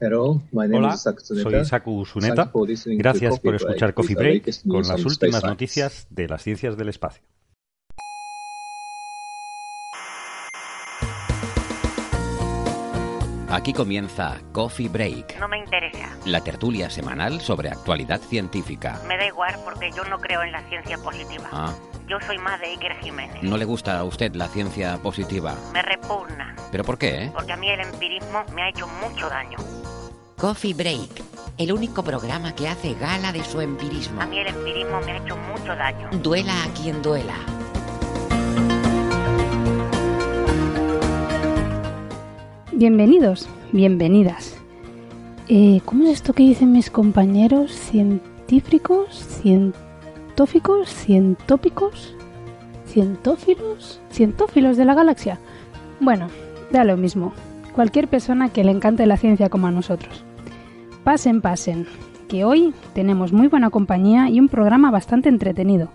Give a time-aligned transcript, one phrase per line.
[0.00, 2.52] Hola, soy Saku Suneta.
[2.86, 7.22] Gracias por escuchar Coffee Break con las últimas noticias de las ciencias del espacio.
[13.50, 15.38] Aquí comienza Coffee Break.
[15.40, 16.10] No me interesa.
[16.26, 19.00] La tertulia semanal sobre actualidad científica.
[19.08, 21.48] Me da igual porque yo no creo en la ciencia positiva.
[21.50, 21.72] Ah,
[22.06, 23.42] Yo soy más de Iker Jiménez.
[23.42, 25.54] ¿no le gusta a usted la ciencia positiva?
[25.72, 26.54] Me repugna.
[26.70, 27.30] ¿Pero por qué?
[27.32, 29.56] Porque a mí el empirismo me ha hecho mucho daño.
[30.38, 31.24] Coffee Break,
[31.58, 34.22] el único programa que hace gala de su empirismo.
[34.22, 36.10] A mí el empirismo me ha hecho mucho daño.
[36.22, 37.34] Duela a quien duela.
[42.70, 44.56] Bienvenidos, bienvenidas.
[45.48, 47.72] Eh, ¿Cómo es esto que dicen mis compañeros?
[47.72, 49.40] ¿Científicos?
[49.42, 50.88] ¿Cientóficos?
[50.88, 52.14] ¿Cientópicos?
[52.86, 54.00] ¿Cientófilos?
[54.12, 55.40] ¿Cientófilos de la galaxia?
[55.98, 56.28] Bueno,
[56.70, 57.32] da lo mismo.
[57.74, 60.27] Cualquier persona que le encante la ciencia como a nosotros.
[61.08, 61.86] Pasen, pasen,
[62.28, 65.88] que hoy tenemos muy buena compañía y un programa bastante entretenido.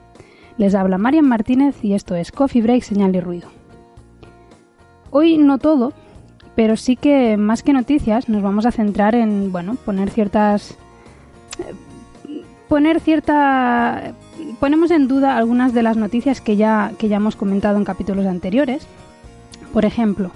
[0.57, 3.47] Les habla Marian Martínez y esto es Coffee Break, Señal y Ruido.
[5.11, 5.93] Hoy no todo,
[6.55, 10.79] pero sí que más que noticias nos vamos a centrar en, bueno, poner ciertas...
[11.59, 14.15] eh, poner cierta...
[14.59, 18.25] ponemos en duda algunas de las noticias que ya, que ya hemos comentado en capítulos
[18.25, 18.87] anteriores.
[19.73, 20.31] Por ejemplo,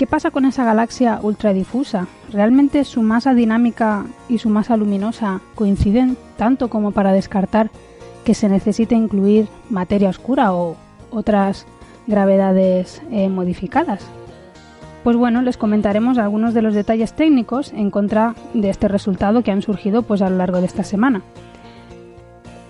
[0.00, 2.06] ¿qué pasa con esa galaxia ultradifusa?
[2.32, 7.70] ¿Realmente su masa dinámica y su masa luminosa coinciden tanto como para descartar
[8.24, 10.78] que se necesite incluir materia oscura o
[11.10, 11.66] otras
[12.06, 14.06] gravedades eh, modificadas?
[15.04, 19.50] Pues bueno, les comentaremos algunos de los detalles técnicos en contra de este resultado que
[19.50, 21.20] han surgido pues a lo largo de esta semana.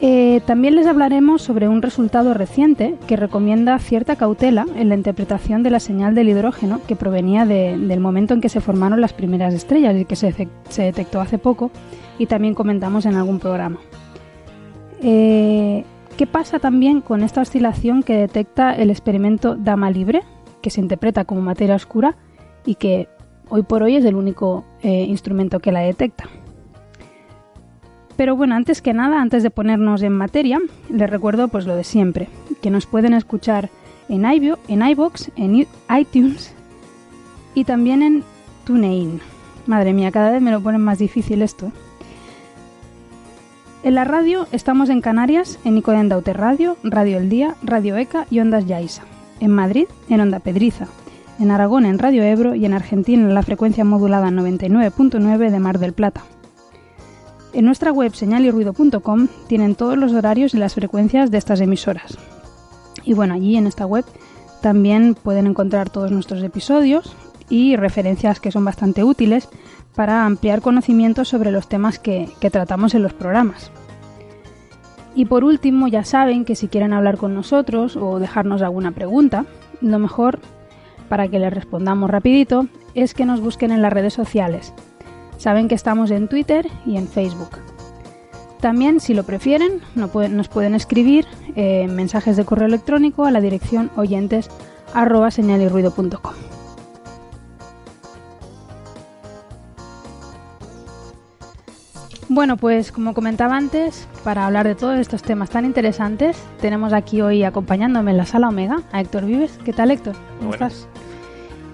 [0.02, 5.62] Eh, también les hablaremos sobre un resultado reciente que recomienda cierta cautela en la interpretación
[5.62, 9.12] de la señal del hidrógeno que provenía de- del momento en que se formaron las
[9.12, 10.32] primeras estrellas y que se
[10.82, 11.70] detectó hace poco
[12.18, 13.78] y también comentamos en algún programa.
[15.02, 15.84] Eh,
[16.16, 20.22] ¿Qué pasa también con esta oscilación que detecta el experimento Dama Libre,
[20.62, 22.16] que se interpreta como materia oscura
[22.64, 23.08] y que
[23.50, 26.24] hoy por hoy es el único eh, instrumento que la detecta?
[28.20, 30.60] Pero bueno, antes que nada, antes de ponernos en materia,
[30.90, 32.28] les recuerdo pues lo de siempre,
[32.60, 33.70] que nos pueden escuchar
[34.10, 35.66] en iVio, en iBox, en
[35.98, 36.52] iTunes
[37.54, 38.22] y también en
[38.66, 39.22] TuneIn.
[39.64, 41.72] Madre mía, cada vez me lo ponen más difícil esto.
[43.84, 48.40] En la radio estamos en Canarias, en Daute Radio, Radio El Día, Radio ECA y
[48.40, 49.04] Ondas Yaiza.
[49.40, 50.88] En Madrid, en Onda Pedriza.
[51.38, 55.78] En Aragón, en Radio Ebro y en Argentina, en la frecuencia modulada 99.9 de Mar
[55.78, 56.22] del Plata.
[57.52, 62.16] En nuestra web señalirruido.com tienen todos los horarios y las frecuencias de estas emisoras.
[63.04, 64.04] Y bueno, allí en esta web
[64.60, 67.16] también pueden encontrar todos nuestros episodios
[67.48, 69.48] y referencias que son bastante útiles
[69.96, 73.72] para ampliar conocimientos sobre los temas que, que tratamos en los programas.
[75.16, 79.44] Y por último, ya saben que si quieren hablar con nosotros o dejarnos alguna pregunta,
[79.80, 80.38] lo mejor
[81.08, 84.72] para que les respondamos rapidito es que nos busquen en las redes sociales.
[85.40, 87.48] Saben que estamos en Twitter y en Facebook.
[88.60, 93.90] También, si lo prefieren, nos pueden escribir eh, mensajes de correo electrónico a la dirección
[93.96, 94.50] oyentes
[94.92, 96.34] arroba señalirruido.com.
[102.28, 107.22] Bueno, pues como comentaba antes, para hablar de todos estos temas tan interesantes, tenemos aquí
[107.22, 109.58] hoy acompañándome en la sala Omega a Héctor Vives.
[109.64, 110.16] ¿Qué tal, Héctor?
[110.38, 110.72] ¿Cómo Buenas.
[110.74, 111.09] estás?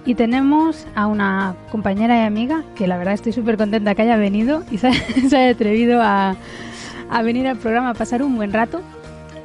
[0.07, 4.15] Y tenemos a una compañera y amiga que la verdad estoy súper contenta que haya
[4.15, 4.93] venido y se,
[5.29, 6.37] se haya atrevido a,
[7.09, 8.79] a venir al programa a pasar un buen rato.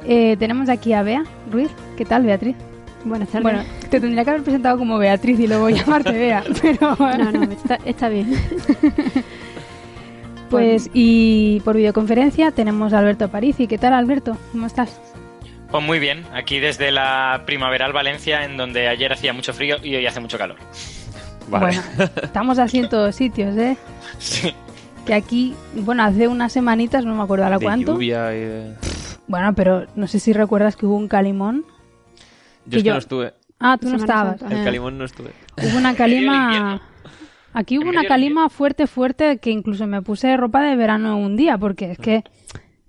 [0.05, 1.69] Eh, tenemos aquí a Bea Ruiz.
[1.97, 2.55] ¿Qué tal, Beatriz?
[3.03, 3.43] Buenas tardes.
[3.43, 7.43] Bueno, te tendría que haber presentado como Beatriz y luego llamarte Bea, pero no, no,
[7.51, 8.33] está, está bien.
[10.49, 13.65] Pues y por videoconferencia tenemos a Alberto Parisi.
[13.65, 14.37] ¿Qué tal, Alberto?
[14.51, 15.12] ¿Cómo estás?
[15.73, 19.95] Pues muy bien, aquí desde la primaveral Valencia, en donde ayer hacía mucho frío y
[19.95, 20.57] hoy hace mucho calor.
[21.49, 21.81] Bueno,
[22.21, 23.75] estamos así en todos sitios, ¿eh?
[24.19, 24.53] Sí.
[25.07, 27.93] Que aquí, bueno, hace unas semanitas, no me acuerdo ahora de cuánto.
[27.93, 28.75] lluvia y de-
[29.27, 31.65] Bueno, pero no sé si recuerdas que hubo un calimón.
[32.65, 33.33] Yo Que es que yo- no estuve.
[33.59, 34.39] Ah, tú no estabas.
[34.41, 34.53] Santa.
[34.55, 34.65] El Eh.
[34.65, 35.31] calimón no estuve.
[35.57, 36.81] Hubo una calima.
[37.51, 41.57] Aquí hubo una calima fuerte, fuerte, que incluso me puse ropa de verano un día,
[41.57, 42.23] porque es que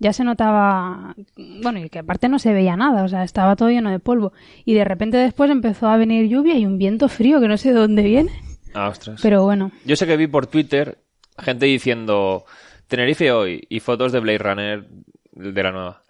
[0.05, 1.15] ya se notaba,
[1.63, 4.35] bueno, y que aparte no se veía nada, o sea, estaba todo lleno de polvo.
[4.67, 7.73] Y de repente después empezó a venir lluvia y un viento frío que no sé
[7.73, 8.31] de dónde viene.
[8.75, 9.19] Ah, ostras.
[9.23, 9.73] Pero bueno.
[9.87, 10.99] Yo sé que vi por Twitter
[11.39, 12.45] gente diciendo
[12.87, 14.87] Tenerife hoy y fotos de Blade Runner
[15.33, 16.03] de la nueva.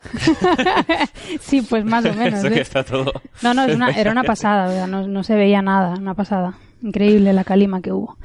[1.40, 2.40] sí, pues más o menos.
[2.40, 2.62] Eso que ¿eh?
[2.62, 3.12] está todo.
[3.42, 6.58] No, no, era una pasada, o sea, no, no se veía nada, una pasada.
[6.82, 8.18] Increíble la calima que hubo.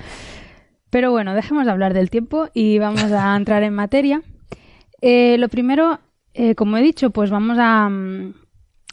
[0.89, 4.24] Pero bueno, dejemos de hablar del tiempo y vamos a entrar en materia.
[5.01, 6.00] Eh, lo primero,
[6.34, 7.90] eh, como he dicho, pues vamos a...
[7.90, 8.34] Mm,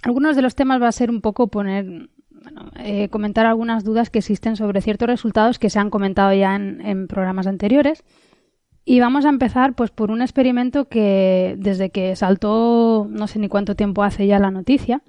[0.03, 2.09] algunos de los temas va a ser un poco poner...
[2.31, 6.55] Bueno, eh, comentar algunas dudas que existen sobre ciertos resultados que se han comentado ya
[6.55, 8.05] en, en programas anteriores.
[8.85, 13.49] Y vamos a empezar pues por un experimento que desde que saltó, no sé ni
[13.49, 15.03] cuánto tiempo hace ya la noticia,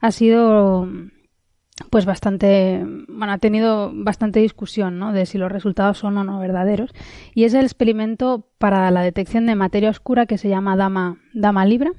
[0.00, 0.88] ha sido
[1.90, 5.12] pues bastante, bueno, ha tenido bastante discusión, ¿no?
[5.12, 6.90] De si los resultados son o no verdaderos.
[7.34, 11.64] Y es el experimento para la detección de materia oscura que se llama Dama, Dama
[11.64, 11.92] Libra.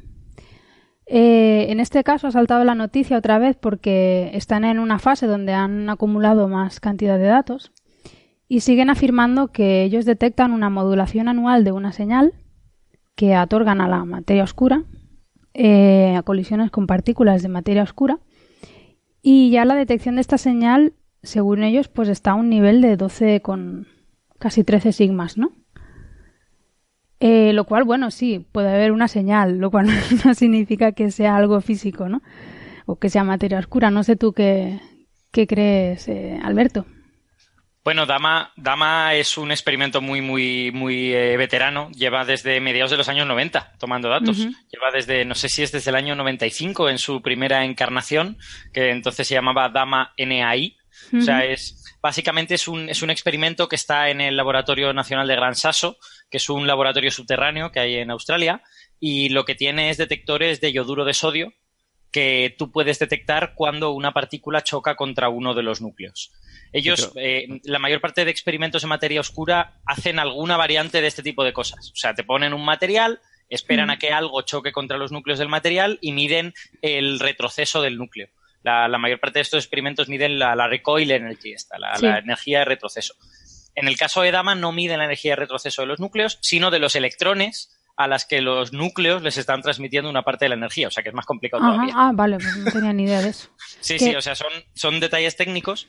[1.11, 5.25] Eh, en este caso ha saltado la noticia otra vez porque están en una fase
[5.25, 7.71] donde han acumulado más cantidad de datos
[8.47, 12.33] y siguen afirmando que ellos detectan una modulación anual de una señal
[13.15, 14.83] que otorgan a la materia oscura
[15.55, 18.19] eh, a colisiones con partículas de materia oscura
[19.21, 20.93] y ya la detección de esta señal,
[21.23, 23.87] según ellos, pues está a un nivel de 12 con
[24.39, 25.51] casi 13 sigmas, ¿no?
[27.19, 29.87] Eh, lo cual, bueno, sí, puede haber una señal, lo cual
[30.25, 32.21] no significa que sea algo físico, ¿no?
[32.85, 33.91] O que sea materia oscura.
[33.91, 34.79] No sé tú qué,
[35.31, 36.85] qué crees, eh, Alberto.
[37.83, 41.89] Bueno, Dama, Dama es un experimento muy, muy, muy eh, veterano.
[41.91, 44.37] Lleva desde mediados de los años 90 tomando datos.
[44.37, 48.37] Lleva desde, no sé si es desde el año 95 en su primera encarnación,
[48.73, 50.77] que entonces se llamaba Dama NAI.
[51.17, 55.27] O sea, es, básicamente es un, es un experimento que está en el Laboratorio Nacional
[55.27, 55.97] de Gran Sasso,
[56.29, 58.61] que es un laboratorio subterráneo que hay en Australia,
[58.99, 61.53] y lo que tiene es detectores de yoduro de sodio
[62.11, 66.31] que tú puedes detectar cuando una partícula choca contra uno de los núcleos.
[66.71, 71.23] Ellos, eh, la mayor parte de experimentos en materia oscura hacen alguna variante de este
[71.23, 71.91] tipo de cosas.
[71.91, 73.19] O sea, te ponen un material,
[73.49, 73.91] esperan mm.
[73.91, 78.29] a que algo choque contra los núcleos del material y miden el retroceso del núcleo.
[78.61, 82.65] La, mayor parte de estos experimentos miden la, recoil energy, esta, la, la, energía de
[82.65, 83.15] retroceso.
[83.73, 86.69] En el caso de Dama no miden la energía de retroceso de los núcleos, sino
[86.69, 90.55] de los electrones a las que los núcleos les están transmitiendo una parte de la
[90.55, 91.93] energía, o sea que es más complicado todavía.
[91.97, 93.49] Ah, vale, pues no tenía ni idea de eso.
[93.81, 95.85] sí, sí, o sea, son, son detalles técnicos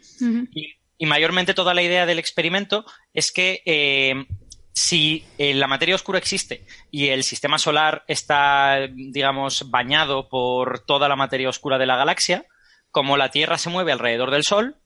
[0.53, 2.85] y, mayormente toda la idea del experimento
[3.15, 4.27] es que eh,
[4.73, 11.09] si eh, la materia oscura existe y el sistema solar está, digamos, bañado por toda
[11.09, 12.45] la materia oscura de la galaxia,
[12.91, 14.77] como la Tierra se mueve alrededor del Sol,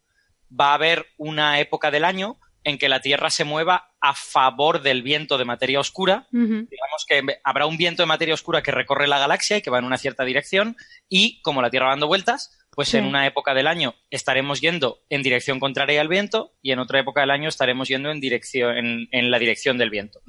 [0.48, 4.82] va a haber una época del año en que la Tierra se mueva a favor
[4.82, 6.26] del viento de materia oscura.
[6.30, 9.78] Digamos que habrá un viento de materia oscura que recorre la galaxia y que va
[9.78, 10.76] en una cierta dirección
[11.08, 14.98] y como la Tierra va dando vueltas, pues en una época del año estaremos yendo
[15.08, 19.08] en dirección contraria al viento y en otra época del año estaremos yendo en, dirección,
[19.10, 20.20] en, la dirección del viento.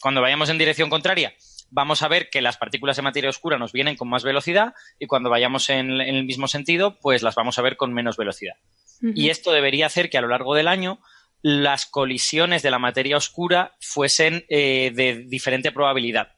[0.00, 1.34] Cuando, vayamos en dirección contraria,
[1.70, 5.06] vamos a ver que las partículas de materia oscura nos vienen con más velocidad y
[5.06, 8.54] cuando vayamos en, el mismo sentido, pues las vamos a ver con menos velocidad.
[9.00, 11.00] Y esto debería hacer que a lo largo del año
[11.42, 16.32] las colisiones de la materia oscura fuesen eh, de diferente probabilidad.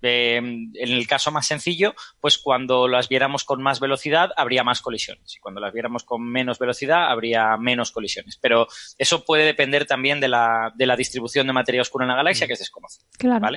[0.00, 5.34] en el caso más sencillo, pues cuando las viéramos con más velocidad habría más colisiones
[5.36, 8.38] y cuando las viéramos con menos velocidad habría menos colisiones.
[8.40, 12.16] Pero eso puede depender también de la, de la distribución de materia oscura en la
[12.16, 13.06] galaxia, que es desconocida.
[13.18, 13.48] Claro.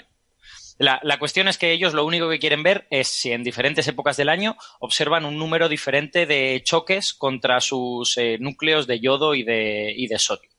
[0.79, 4.17] La, cuestión es que ellos lo único que quieren ver es si en diferentes épocas
[4.17, 9.43] del año observan un número diferente de choques contra sus eh, núcleos de yodo y
[9.43, 10.50] de, y de sodio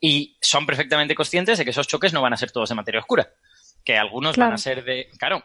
[0.00, 3.00] y son perfectamente conscientes de que esos choques no van a ser todos de materia
[3.00, 3.30] oscura,
[3.84, 5.44] que algunos van a ser de, claro,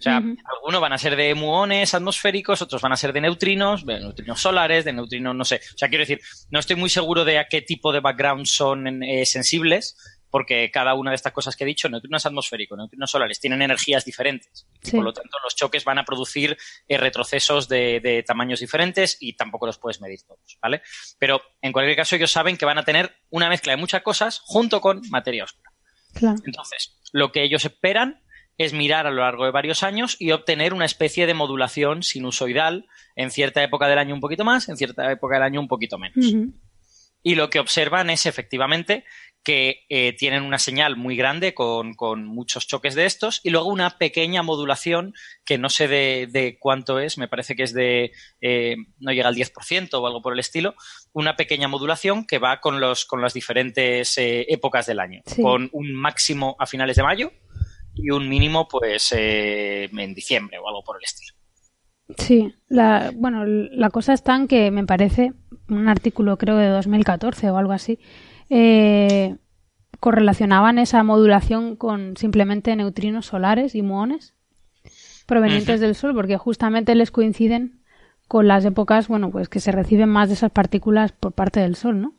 [0.00, 3.84] o sea, algunos van a ser de muones atmosféricos, otros van a ser de neutrinos,
[3.84, 5.60] de neutrinos solares, de neutrinos, no sé.
[5.74, 9.02] O sea, quiero decir, no estoy muy seguro de a qué tipo de background son
[9.02, 9.96] eh, sensibles,
[10.30, 14.04] porque cada una de estas cosas que he dicho, neutrinos atmosféricos, neutrinos solares, tienen energías
[14.04, 14.66] diferentes.
[14.90, 16.56] por lo tanto, los choques van a producir
[16.88, 20.82] eh, retrocesos de, tamaños diferentes y tampoco los puedes medir todos, ¿vale?
[21.18, 24.40] Pero en cualquier caso, ellos saben que van a tener una mezcla de muchas cosas
[24.44, 25.70] junto con materia oscura.
[26.44, 28.22] Entonces, lo que ellos esperan
[28.58, 32.86] es mirar a lo largo de varios años y obtener una especie de modulación sinusoidal
[33.16, 35.98] en cierta época del año un poquito más, en cierta época del año un poquito
[35.98, 36.34] menos.
[37.22, 39.04] Y lo que observan es efectivamente
[39.42, 41.94] que eh, tienen una señal muy grande con,
[42.26, 47.16] muchos choques de estos y luego una pequeña modulación que no sé de, cuánto es,
[47.16, 50.74] me parece que es de, eh, no llega al 10% o algo por el estilo,
[51.12, 55.70] una pequeña modulación que va con, los, con las diferentes eh, épocas del año, con
[55.72, 57.32] un máximo a finales de mayo
[57.94, 61.34] y un mínimo pues eh, en diciembre o algo por el estilo.
[62.18, 65.32] Sí, la, bueno, la cosa está en que me parece
[65.68, 68.00] un artículo creo de 2014 o algo así,
[68.50, 69.36] eh,
[70.00, 74.34] correlacionaban esa modulación con simplemente neutrinos solares y muones
[75.26, 77.80] provenientes del Sol, porque justamente les coinciden
[78.26, 81.76] con las épocas, bueno, pues que se reciben más de esas partículas por parte del
[81.76, 82.14] Sol, ¿no?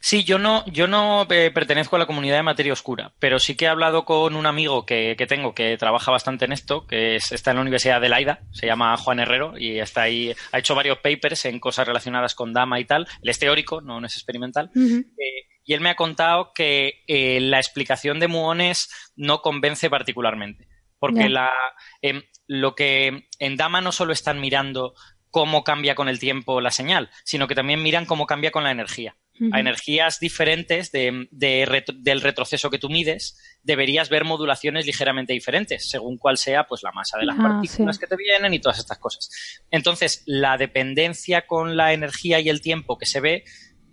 [0.00, 3.54] Sí, yo no, yo no eh, pertenezco a la comunidad de materia oscura, pero sí
[3.54, 7.16] que he hablado con un amigo que, que tengo que trabaja bastante en esto, que
[7.16, 10.74] está en la Universidad de Laida, se llama Juan Herrero, y está ahí, ha hecho
[10.74, 13.06] varios papers en cosas relacionadas con Dama y tal.
[13.22, 14.70] Él es teórico, no, es experimental.
[14.74, 20.68] Eh, y él me ha contado que eh, la explicación de muones no convence particularmente.
[20.98, 21.52] Porque la,
[22.00, 24.94] em, lo que en Dama no solo están mirando
[25.30, 28.70] cómo cambia con el tiempo la señal, sino que también miran cómo cambia con la
[28.70, 29.16] energía
[29.50, 36.18] a energías diferentes de, del retroceso que tú mides, deberías ver modulaciones ligeramente diferentes, según
[36.18, 38.98] cuál sea pues la masa de las ah, partículas que te vienen y todas estas
[38.98, 39.28] cosas.
[39.70, 43.44] Entonces, la dependencia con la energía y el tiempo que se ve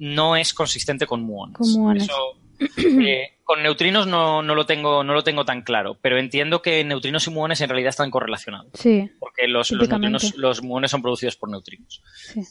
[0.01, 2.09] no es consistente con muones.
[2.59, 6.83] Eh, con neutrinos no, no, lo tengo, no lo tengo tan claro, pero entiendo que
[6.83, 8.71] neutrinos y muones en realidad están correlacionados.
[8.73, 9.11] Sí.
[9.19, 12.01] Porque los, los, los muones son producidos por neutrinos.
[12.15, 12.41] Sí.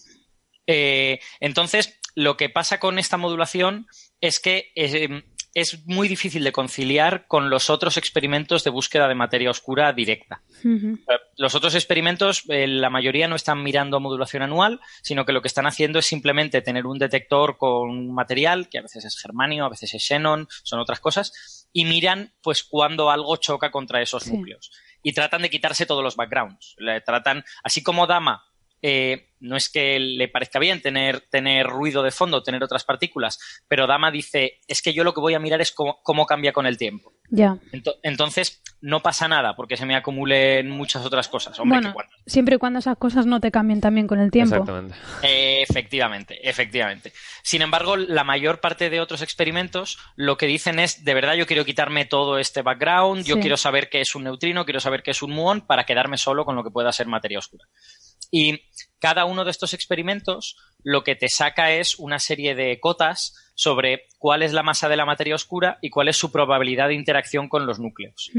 [0.68, 3.88] Eh, entonces, lo que pasa con esta modulación
[4.20, 9.14] es que eh, es muy difícil de conciliar con los otros experimentos de búsqueda de
[9.14, 10.42] materia oscura directa.
[10.64, 10.98] Eh,
[11.36, 15.66] los otros experimentos, la mayoría no están mirando modulación anual, sino que lo que están
[15.66, 19.70] haciendo es simplemente tener un detector con un material, que a veces es germanio, a
[19.70, 24.70] veces es xenon, son otras cosas, y miran pues cuando algo choca contra esos núcleos.
[25.02, 26.76] Y tratan de quitarse todos los backgrounds.
[26.78, 28.49] Le tratan, así como Dama
[28.82, 33.38] eh, no es que le parezca bien tener, tener ruido de fondo, tener otras partículas,
[33.68, 36.66] pero Dama dice, es que yo lo que voy a mirar es cómo, cambia con
[36.66, 37.14] el tiempo.
[37.32, 37.58] Ya.
[38.02, 41.56] entonces, no pasa nada porque se me acumulen muchas otras cosas.
[41.64, 41.94] bueno,
[42.26, 44.56] siempre y cuando esas cosas no te cambien también con el tiempo.
[44.56, 44.94] Exactamente.
[45.22, 47.12] efectivamente, efectivamente.
[47.42, 51.46] Sin embargo, la mayor parte de otros experimentos lo que dicen es, de verdad yo
[51.46, 55.12] quiero quitarme todo este background, yo quiero saber qué es un neutrino, quiero saber qué
[55.12, 57.66] es un muón para quedarme solo con lo que pueda ser materia oscura.
[58.30, 58.60] Y
[58.98, 64.06] cada uno de estos experimentos lo que te saca es una serie de cotas sobre
[64.18, 67.48] cuál es la masa de la materia oscura y cuál es su probabilidad de interacción
[67.48, 68.30] con los núcleos.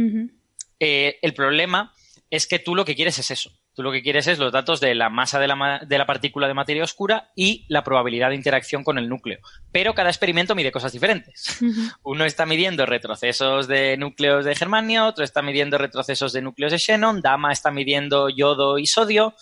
[0.80, 1.94] Eh, el problema
[2.32, 3.52] es que tú lo que quieres es eso.
[3.74, 6.84] Tú lo que quieres es los datos de la masa de la, partícula de materia
[6.84, 9.40] oscura y la probabilidad de interacción con el núcleo.
[9.72, 11.60] Pero cada experimento mide cosas diferentes.
[12.04, 16.80] Uno está midiendo retrocesos de núcleos de germanio, otro está midiendo retrocesos de núcleos de
[16.80, 19.36] xenon, Dama está midiendo yodo y sodio.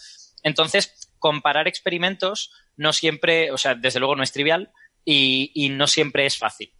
[0.44, 4.72] Entonces, comparar experimentos no siempre, o sea, desde luego no es trivial
[5.06, 6.74] y, no siempre es fácil.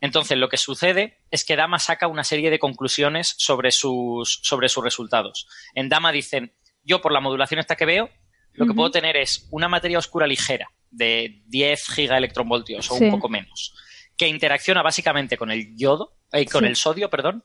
[0.00, 4.68] Entonces, lo que sucede es que Dama saca una serie de conclusiones sobre sus, sobre
[4.68, 5.48] sus resultados.
[5.74, 8.10] En Dama dicen, yo por la modulación esta que veo,
[8.52, 13.28] lo que puedo tener es una materia oscura ligera de 10 gigaelectronvoltios o un poco
[13.28, 13.74] menos,
[14.16, 17.44] que interacciona básicamente con el yodo, eh, con el sodio, perdón,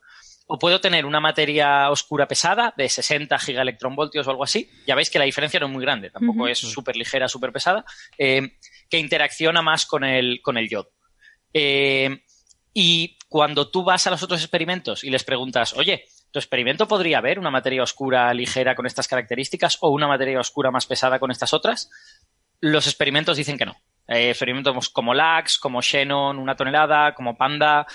[0.53, 4.69] o puedo tener una materia oscura pesada de 60 gigaelectronvoltios o algo así.
[4.85, 7.85] Ya veis que la diferencia no es muy grande, tampoco es súper ligera, súper pesada,
[8.17, 8.57] eh,
[8.89, 10.91] que interacciona más con el, con el yodo.
[11.53, 12.23] Eh,
[12.73, 17.19] y cuando tú vas a los otros experimentos y les preguntas, oye, ¿tu experimento podría
[17.19, 21.31] haber una materia oscura ligera con estas características o una materia oscura más pesada con
[21.31, 21.89] estas otras?
[22.59, 23.77] Los experimentos dicen que no.
[24.05, 27.87] Eh, experimentos como LAX, como Xenon, una tonelada, como Panda,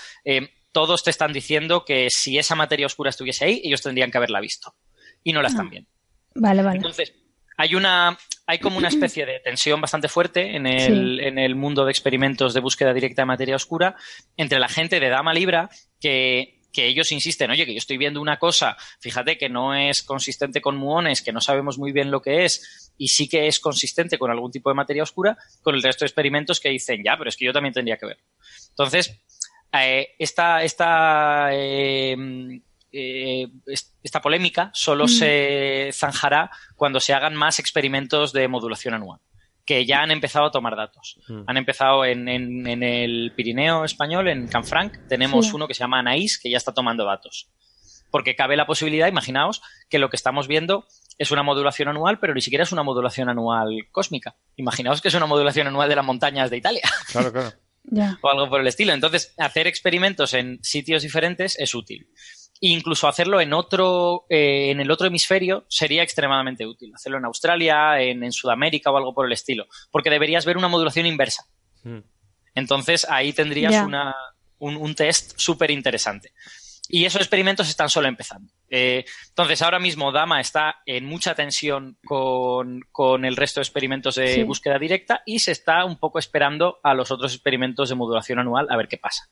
[0.77, 4.41] todos te están diciendo que si esa materia oscura estuviese ahí, ellos tendrían que haberla
[4.41, 4.75] visto.
[5.25, 5.71] Y no la están ah.
[5.71, 5.91] viendo.
[6.35, 6.77] Vale, vale.
[6.77, 7.15] Entonces,
[7.57, 8.19] hay una.
[8.47, 12.53] Hay como una especie de tensión bastante fuerte en el, en el mundo de experimentos
[12.53, 13.97] de búsqueda directa de materia oscura
[14.37, 18.21] entre la gente de Dama Libra que, que ellos insisten, oye, que yo estoy viendo
[18.21, 22.21] una cosa, fíjate que no es consistente con muones, que no sabemos muy bien lo
[22.21, 25.83] que es, y sí que es consistente con algún tipo de materia oscura, con el
[25.83, 28.19] resto de experimentos que dicen, ya, pero es que yo también tendría que ver.
[28.69, 29.19] Entonces,
[29.85, 32.17] eh, esta, esta, eh,
[32.93, 33.49] eh,
[34.03, 35.09] esta polémica solo mm.
[35.09, 39.21] se zanjará cuando se hagan más experimentos de modulación anual
[39.65, 41.19] que ya han empezado a tomar datos.
[41.27, 41.43] Mm.
[41.49, 46.39] Han empezado en, en, el Pirineo español, en Canfranc, tenemos uno que se llama Anaís,
[46.39, 47.51] que ya está tomando datos.
[48.13, 50.87] Porque cabe la posibilidad, imaginaos, que lo que estamos viendo
[51.19, 54.37] es una modulación anual, pero ni siquiera es una modulación anual cósmica.
[54.55, 56.83] Imaginaos que es una modulación anual de las montañas de Italia.
[57.11, 57.66] Claro, claro
[58.21, 58.93] o algo por el estilo.
[58.93, 62.09] Entonces, hacer experimentos en sitios diferentes es útil.
[62.61, 66.91] incluso hacerlo en otro, eh, en el otro hemisferio sería extremadamente útil.
[66.95, 69.67] Hacerlo en Australia, en, Sudamérica o algo por el estilo.
[69.91, 71.47] Porque deberías ver una modulación inversa.
[71.83, 72.01] Hmm.
[72.55, 74.15] Entonces, ahí tendrías una,
[74.59, 76.33] un, test súper interesante.
[76.89, 78.53] Y esos experimentos están solo empezando.
[78.69, 84.45] Eh, entonces, ahora mismo Dama está en mucha tensión con, el resto de experimentos de
[84.45, 88.67] búsqueda directa y se está un poco esperando a los otros experimentos de modulación anual
[88.71, 89.25] a ver qué pasa.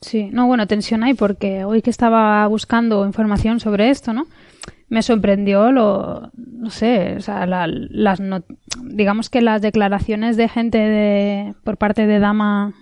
[0.00, 4.26] Sí, no, bueno, tensión hay porque hoy que estaba buscando información sobre esto, ¿no?
[4.88, 8.20] Me sorprendió lo, no sé, o sea, las,
[8.82, 12.74] digamos que las declaraciones de gente de, por parte de Dama,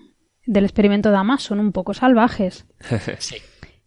[0.47, 2.67] del experimento Dama, son un poco salvajes.
[3.19, 3.37] sí.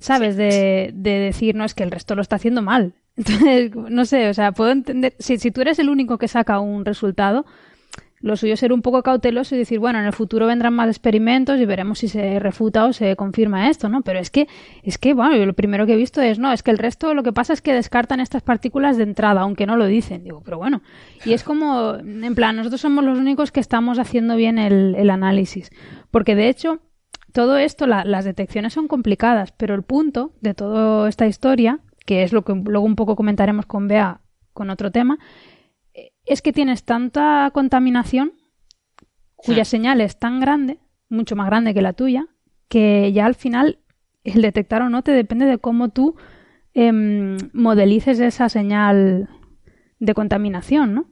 [0.06, 0.38] ¿Sabes?
[0.38, 2.94] De, de, decir, no, es que el resto lo está haciendo mal.
[3.18, 6.60] Entonces, no sé, o sea, puedo entender, si, si tú eres el único que saca
[6.60, 7.46] un resultado,
[8.22, 10.90] lo suyo es ser un poco cauteloso y decir, bueno, en el futuro vendrán más
[10.90, 14.04] experimentos y veremos si se refuta o se confirma esto, ¿no?
[14.04, 14.48] Pero es que,
[14.84, 17.16] es que, bueno, yo lo primero que he visto es, no, es que el resto
[17.16, 20.24] lo que pasa es que descartan estas partículas de entrada, aunque no lo dicen.
[20.24, 20.84] Digo, pero bueno,
[21.26, 25.10] y es como, en plan, nosotros somos los únicos que estamos haciendo bien el, el
[25.10, 25.72] análisis.
[26.12, 26.80] Porque de hecho,
[27.36, 32.32] todo esto, las detecciones son complicadas, pero el punto de toda esta historia, que es
[32.32, 34.22] lo que luego un poco comentaremos con Bea
[34.54, 35.20] con otro tema,
[36.24, 38.32] es que tienes tanta contaminación
[39.36, 42.26] cuya señal es tan grande, mucho más grande que la tuya,
[42.70, 43.80] que ya al final
[44.24, 46.16] el detectar o no te depende de cómo tú
[46.74, 49.28] em, modelices esa señal
[50.00, 51.12] de contaminación, ¿no?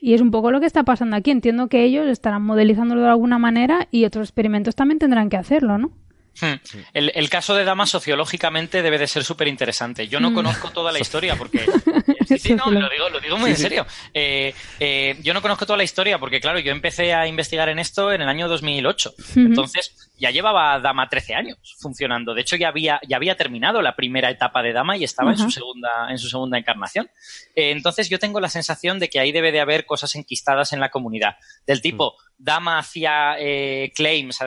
[0.00, 1.30] Y es un poco lo que está pasando aquí.
[1.30, 5.78] Entiendo que ellos estarán modelizándolo de alguna manera y otros experimentos también tendrán que hacerlo,
[5.78, 5.92] ¿no?
[6.40, 6.54] Hmm.
[6.94, 10.08] El, caso de Dama sociológicamente debe de ser súper interesante.
[10.08, 10.34] Yo no mm.
[10.34, 11.64] conozco toda la historia porque...
[12.26, 13.86] sí, no, lo digo, lo digo muy en serio.
[14.12, 17.78] Eh, eh, yo no conozco toda la historia porque, claro, yo empecé a investigar en
[17.78, 19.14] esto en el año 2008.
[19.36, 22.34] Entonces, ya llevaba Dama 13 años funcionando.
[22.34, 25.38] De hecho, ya había, ya había terminado la primera etapa de Dama y estaba en,
[25.38, 27.10] su segunda, en su segunda encarnación.
[27.54, 30.80] Eh, entonces, yo tengo la sensación de que ahí debe de haber cosas enquistadas en
[30.80, 31.36] la comunidad.
[31.66, 34.38] Del tipo, Dama hacía eh, claims,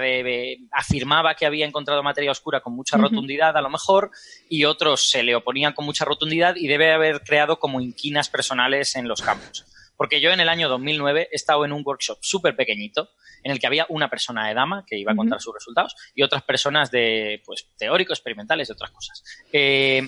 [0.71, 4.11] afirmaba que había encontrado materia oscura con mucha rotundidad, a lo mejor,
[4.49, 8.95] y otros se le oponían con mucha rotundidad y debe haber creado como inquinas personales
[8.95, 9.65] en los campos.
[9.97, 13.09] Porque yo en el año 2009 he estado en un workshop súper pequeñito
[13.43, 16.23] en el que había una persona de dama que iba a contar sus resultados y
[16.23, 19.21] otras personas de, pues, teóricos, experimentales, de otras cosas.
[19.51, 20.07] Eh,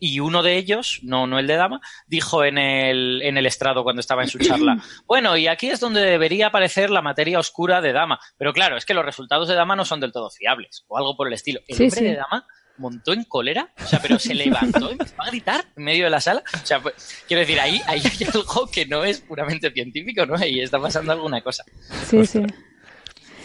[0.00, 3.84] y uno de ellos, no, no el de Dama, dijo en el, en el estrado
[3.84, 7.82] cuando estaba en su charla, bueno, y aquí es donde debería aparecer la materia oscura
[7.82, 8.18] de Dama.
[8.38, 11.16] Pero claro, es que los resultados de Dama no son del todo fiables, o algo
[11.16, 11.60] por el estilo.
[11.68, 15.26] El hombre de Dama montó en cólera, o sea, pero se levantó y empezó a
[15.26, 16.42] gritar en medio de la sala.
[16.62, 20.34] O sea, pues, quiero decir, ahí, hay algo que no es puramente científico, ¿no?
[20.44, 21.64] Y está pasando alguna cosa.
[22.06, 22.42] Sí, sí.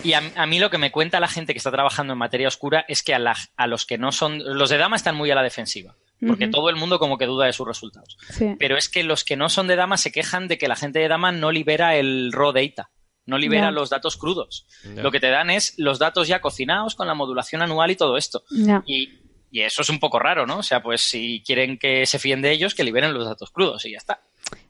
[0.03, 2.85] Y a, mí lo que me cuenta la gente que está trabajando en materia oscura
[2.87, 5.43] es que a, a los que no son, los de dama están muy a la
[5.43, 8.17] defensiva, porque todo el mundo como que duda de sus resultados.
[8.57, 10.99] Pero es que los que no son de dama se quejan de que la gente
[10.99, 12.91] de dama no libera el raw data
[13.29, 14.65] no libera los datos crudos.
[14.95, 18.17] Lo que te dan es los datos ya cocinados con la modulación anual y todo
[18.17, 18.43] esto.
[18.85, 19.19] Y,
[19.51, 20.59] eso es un poco raro, ¿no?
[20.59, 23.83] O sea, pues si quieren que se fíen de ellos, que liberen los datos crudos
[23.85, 24.21] y ya está.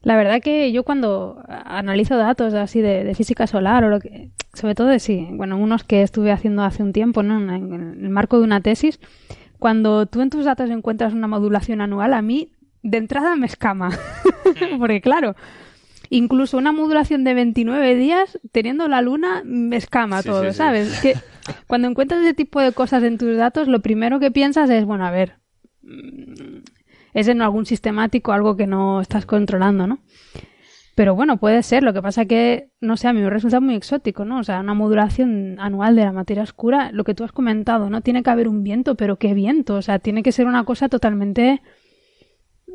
[0.04, 4.76] La verdad que yo cuando analizo datos así de, física solar o lo que, sobre
[4.76, 7.40] todo de sí, bueno, unos que estuve haciendo hace un tiempo, ¿no?
[7.40, 9.02] En, en el marco de una tesis,
[9.58, 13.92] cuando tú en tus datos encuentras una modulación anual, a mí de entrada me escama.
[14.80, 15.36] Porque claro,
[16.10, 21.00] incluso una modulación de 29 días teniendo la luna me escama todo, ¿sabes?
[21.02, 21.16] Que
[21.68, 25.06] cuando encuentras ese tipo de cosas en tus datos, lo primero que piensas es, bueno,
[25.06, 25.38] a ver,
[25.82, 26.60] mm,
[27.14, 30.00] es en algún sistemático algo que no estás controlando, ¿no?
[31.00, 31.82] Pero bueno, puede ser.
[31.82, 34.40] Lo que pasa que, no sé, a mí me resulta muy exótico, ¿no?
[34.40, 38.02] O sea, una modulación anual de la materia oscura, lo que tú has comentado, ¿no?
[38.02, 39.76] Tiene que haber un viento, pero ¿qué viento?
[39.76, 41.62] O sea, tiene que ser una cosa totalmente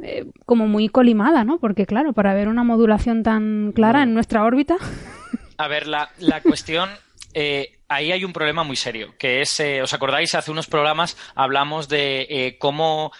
[0.06, 1.58] eh, como muy colimada, ¿no?
[1.58, 4.76] Porque claro, para ver una modulación tan clara en nuestra órbita.
[5.56, 6.90] A ver, la, la cuestión
[7.32, 10.34] eh, ahí hay un problema muy serio, que es, eh, ¿os acordáis?
[10.34, 13.12] Hace unos programas hablamos de cómo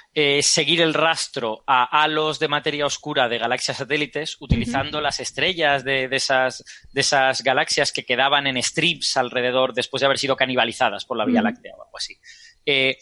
[0.43, 6.09] seguir el rastro a halos de materia oscura de galaxias satélites utilizando las estrellas de,
[6.11, 11.17] esas, de esas galaxias que quedaban en strips alrededor después de haber sido canibalizadas por
[11.17, 12.19] la Vía Láctea o algo así.
[12.67, 12.99] eso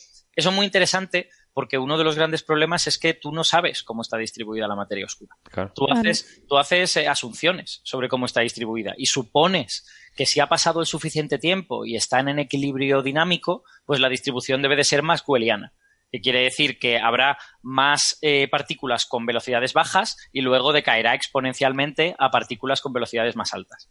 [0.50, 4.02] es muy interesante porque uno de los grandes problemas es que tú no sabes cómo
[4.02, 5.36] está distribuida la materia oscura.
[5.74, 9.86] Tú haces, tú haces eh, asunciones sobre cómo está distribuida y supones
[10.16, 14.62] que si ha pasado el suficiente tiempo y están en equilibrio dinámico, pues la distribución
[14.62, 15.72] debe de ser más cueliana.
[16.10, 22.14] Que quiere decir que habrá más eh, partículas con velocidades bajas y luego decaerá exponencialmente
[22.18, 23.88] a partículas con velocidades más altas.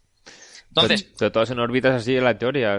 [0.68, 1.16] Entonces.
[1.16, 2.78] De todas en órbitas así en la teoría,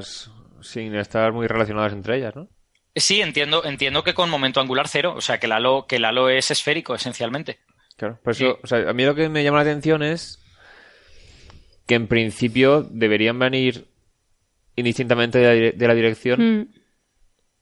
[0.62, 2.48] sin estar muy relacionadas entre ellas, ¿no?
[2.96, 6.06] Sí, entiendo, entiendo que con momento angular cero, o sea, que el halo, que el
[6.06, 7.60] halo es esférico, esencialmente.
[7.98, 10.40] Claro, por eso, o sea, a mí lo que me llama la atención es
[11.88, 13.88] que en principio deberían venir
[14.76, 16.68] indistintamente de la, dirección mm.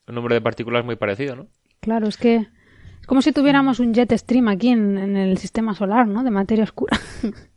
[0.07, 1.47] un número de partículas muy parecido, ¿no?
[1.79, 2.47] Claro, es que
[3.01, 6.23] es como si tuviéramos un jet stream aquí en, el sistema solar, ¿no?
[6.23, 6.99] De materia oscura.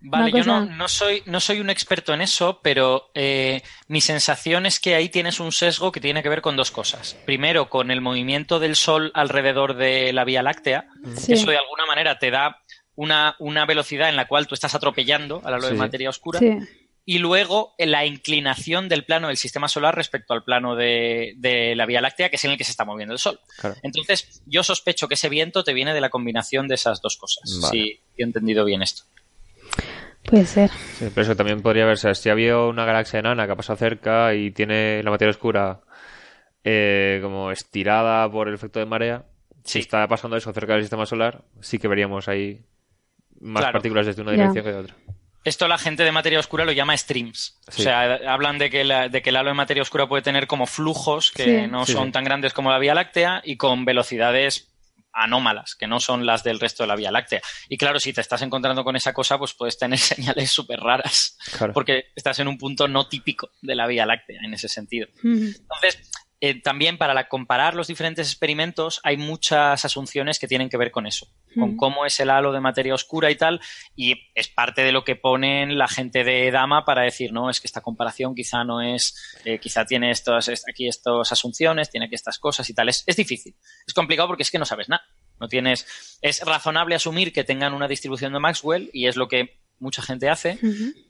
[0.00, 4.78] Vale, yo no, soy, no soy un experto en eso, pero eh, mi sensación es
[4.78, 7.16] que ahí tienes un sesgo que tiene que ver con dos cosas.
[7.24, 10.88] Primero, con el movimiento del Sol alrededor de la Vía Láctea.
[11.28, 12.62] Eso de alguna manera te da
[12.94, 16.40] una, una, velocidad en la cual tú estás atropellando a la luz de materia oscura.
[17.08, 22.00] Y luego la inclinación del plano del sistema solar respecto al plano de, la Vía
[22.00, 23.40] Láctea, que es en el que se está moviendo el Sol.
[23.82, 27.48] Entonces, yo sospecho que ese viento te viene de la combinación de esas dos cosas.
[27.70, 29.04] Si he entendido bien esto.
[30.26, 30.70] Puede ser.
[30.70, 32.14] Sí, pero eso también podría verse.
[32.14, 35.80] Si había una galaxia enana que ha pasado cerca y tiene la materia oscura
[36.64, 39.24] eh, como estirada por el efecto de marea,
[39.64, 42.64] si está pasando eso cerca del sistema solar, sí que veríamos ahí
[43.40, 44.94] más partículas desde una dirección que de otra.
[45.44, 47.60] Esto la gente de materia oscura lo llama streams.
[47.68, 50.66] O sea, hablan de que, de que el halo de materia oscura puede tener como
[50.66, 54.72] flujos que no son tan grandes como la Vía Láctea y con velocidades
[55.16, 57.40] anómalas, que no son las del resto de la Vía Láctea.
[57.68, 61.38] Y claro, si te estás encontrando con esa cosa, pues puedes tener señales súper raras,
[61.72, 65.08] porque estás en un punto no típico de la Vía Láctea en ese sentido.
[65.22, 70.90] Entonces, eh, también para comparar los diferentes experimentos hay muchas asunciones que tienen que ver
[70.90, 73.60] con eso, con cómo es el halo de materia oscura y tal,
[73.94, 77.60] y es parte de lo que ponen la gente de Dama para decir, no, es
[77.60, 82.14] que esta comparación quizá no es, eh, quizá tiene estos, aquí estas asunciones, tiene aquí
[82.14, 82.90] estas cosas y tal.
[82.90, 85.04] Es, es difícil, es complicado porque es que no sabes nada.
[85.40, 89.60] No tienes, es razonable asumir que tengan una distribución de Maxwell y es lo que
[89.78, 90.58] mucha gente hace,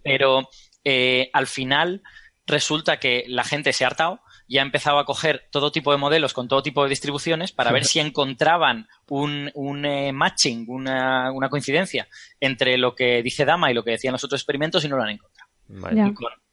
[0.03, 0.49] pero
[0.85, 2.03] eh, al final
[2.47, 5.99] resulta que la gente se ha hartado y ha empezado a coger todo tipo de
[5.99, 11.33] modelos con todo tipo de distribuciones para ver si encontraban un, un eh, matching, una,
[11.33, 12.09] una, coincidencia
[12.41, 15.03] entre lo que dice Dama y lo que decían los otros experimentos y no lo
[15.03, 15.51] han encontrado.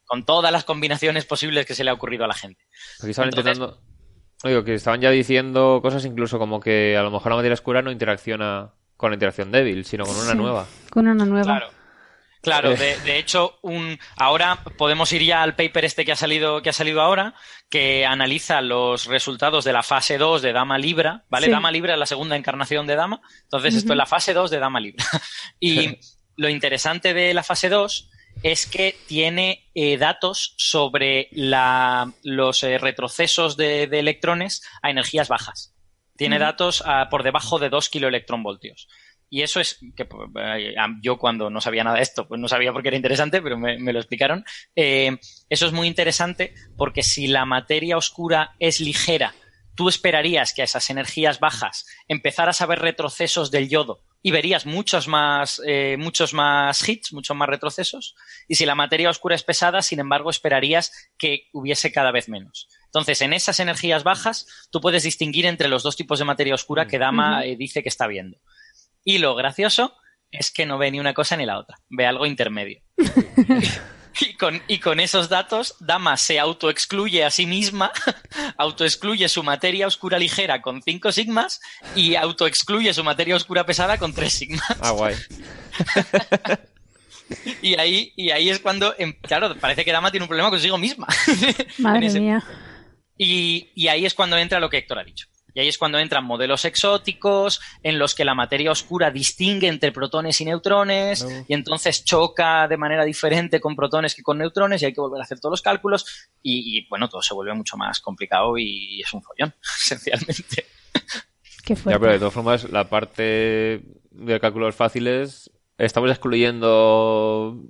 [0.06, 2.64] Con, todas las combinaciones posibles que se le ha ocurrido a la gente.
[3.00, 3.80] Aquí estaban intentando...
[4.44, 7.82] Digo, que estaban ya diciendo cosas incluso como que a lo mejor la materia oscura
[7.82, 10.68] no interacciona con la interacción débil, sino con una nueva.
[10.92, 11.44] Con una nueva.
[11.44, 11.83] Claro.
[12.44, 12.98] Claro, eh.
[13.06, 16.74] de, hecho, un, ahora podemos ir ya al paper este que ha salido, que ha
[16.74, 17.36] salido ahora,
[17.70, 21.48] que analiza los resultados de la fase 2 de Dama Libra, ¿vale?
[21.48, 24.60] Dama Libra es la segunda encarnación de Dama, entonces esto es la fase 2 de
[24.60, 25.06] Dama Libra.
[25.62, 25.98] y
[26.36, 28.10] lo interesante de la fase 2
[28.44, 35.74] es que tiene eh, datos sobre la, los eh, retrocesos de, electrones a energías bajas.
[36.18, 38.88] Tiene datos por debajo de 2 kiloelectronvoltios.
[39.34, 42.72] Y eso es que eh, yo cuando no sabía nada de esto, pues no sabía
[42.72, 44.46] por qué era interesante, pero me, lo explicaron.
[44.76, 45.18] Eh,
[45.50, 49.34] eso es muy interesante porque si la materia oscura es ligera,
[49.74, 54.68] tú esperarías que a esas energías bajas empezaras a ver retrocesos del yodo y verías
[54.68, 58.14] muchos más, eh, muchos más hits, muchos más retrocesos.
[58.48, 62.68] Y si la materia oscura es pesada, sin embargo, esperarías que hubiese cada vez menos.
[62.86, 66.86] Entonces, en esas energías bajas, tú puedes distinguir entre los dos tipos de materia oscura
[66.86, 68.38] que Dama dice que está viendo.
[69.04, 69.96] Y lo gracioso
[70.32, 72.82] es que no ve ni una cosa ni la otra, ve algo intermedio.
[74.22, 77.92] y, con, y con esos datos, Dama se autoexcluye a sí misma,
[78.58, 81.62] autoexcluye su materia oscura ligera con 5 sigmas
[81.96, 84.78] y autoexcluye su materia oscura pesada con 3 sigmas.
[84.82, 85.16] Ah, guay.
[87.62, 90.78] y ahí, y ahí es cuando, em, claro, parece que Dama tiene un problema consigo
[90.78, 91.08] misma.
[91.78, 92.44] Madre mía.
[93.18, 95.28] Y, y ahí es cuando entra lo que Héctor ha dicho.
[95.54, 99.92] Y ahí es cuando entran modelos exóticos en los que la materia oscura distingue entre
[99.92, 104.86] protones y neutrones y entonces choca de manera diferente con protones que con neutrones y
[104.86, 108.00] hay que volver a hacer todos los cálculos y, bueno, todo se vuelve mucho más
[108.00, 110.66] complicado y es un follón, esencialmente.
[111.64, 117.64] Qué ya, pero de todas formas, la parte de cálculos fáciles, estamos excluyendo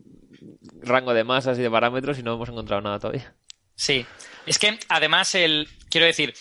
[0.81, 3.35] rango de masas y de parámetros y no hemos encontrado nada todavía.
[3.75, 4.05] Sí,
[4.45, 6.33] es que además el, quiero decir,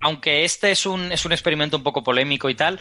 [0.00, 2.78] aunque este es un, es un experimento un poco polémico y tal,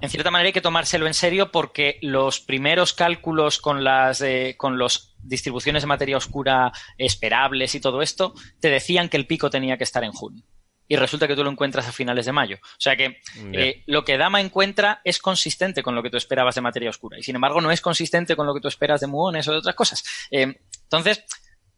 [0.00, 4.24] en cierta manera hay que tomárselo en serio porque los primeros cálculos con las
[4.56, 9.50] con las distribuciones de materia oscura esperables y todo esto te decían que el pico
[9.50, 10.44] tenía que estar en junio.
[10.88, 12.58] Y resulta que tú lo encuentras a finales de mayo.
[12.62, 13.18] O sea que
[13.52, 17.18] eh, lo que Dama encuentra es consistente con lo que tú esperabas de materia oscura.
[17.18, 19.58] Y sin embargo no es consistente con lo que tú esperas de muones o de
[19.58, 20.04] otras cosas.
[20.30, 21.24] Eh, entonces,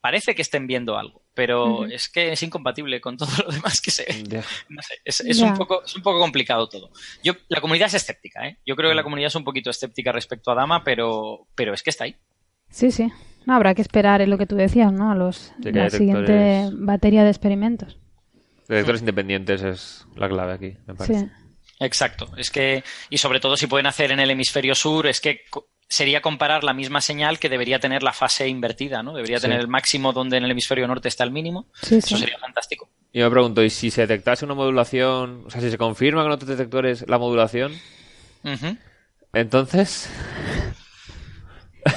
[0.05, 3.91] parece que estén viendo algo, pero es que es incompatible con todo lo demás que
[3.91, 4.05] se...
[4.69, 6.91] No sé, es, un poco, es un poco complicado todo.
[7.23, 8.59] Yo, la comunidad es escéptica, ¿eh?
[8.67, 9.05] Yo creo que la mm.
[9.05, 12.17] comunidad es un poquito escéptica respecto a Dama, pero, pero es que está ahí.
[12.69, 13.11] Sí, sí.
[13.47, 15.11] No, habrá que esperar en lo que tú decías, ¿no?
[15.11, 17.97] A los, la siguiente batería de experimentos.
[18.69, 21.31] Detectores independientes es la clave aquí, me parece.
[21.81, 22.31] Exacto.
[22.37, 25.41] Es que, y sobre todo si pueden hacer en el hemisferio sur, es que
[25.89, 29.15] sería comparar la misma señal que debería tener la fase invertida, ¿no?
[29.15, 31.69] Debería tener el máximo donde en el hemisferio norte está el mínimo.
[31.83, 32.91] Eso sería fantástico.
[33.13, 36.33] Y me pregunto, ¿y si se detectase una modulación, o sea, si se confirma con
[36.33, 37.73] otros detectores la modulación,
[39.33, 40.11] entonces...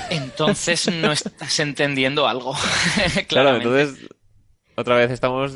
[0.10, 2.56] Entonces no estás entendiendo algo.
[3.28, 4.08] claro, entonces
[4.76, 5.54] otra vez estamos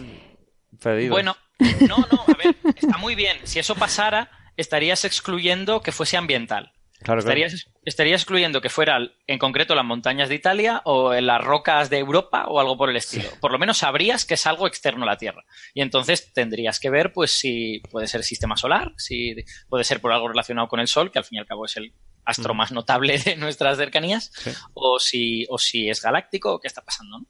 [0.82, 1.12] perdidos.
[1.12, 1.36] Bueno,
[1.82, 3.38] no, no, a ver, está muy bien.
[3.44, 6.72] Si eso pasara, estarías excluyendo que fuese ambiental.
[7.02, 11.90] Estarías, estarías, excluyendo que fuera en concreto las montañas de Italia o en las rocas
[11.90, 13.30] de Europa o algo por el estilo.
[13.40, 15.44] Por lo menos sabrías que es algo externo a la Tierra.
[15.74, 19.36] Y entonces tendrías que ver pues si puede ser sistema solar, si
[19.70, 21.78] puede ser por algo relacionado con el Sol, que al fin y al cabo es
[21.78, 21.94] el
[22.26, 24.32] astro más notable de nuestras cercanías,
[24.74, 27.26] o, si, o si es galáctico o qué está pasando.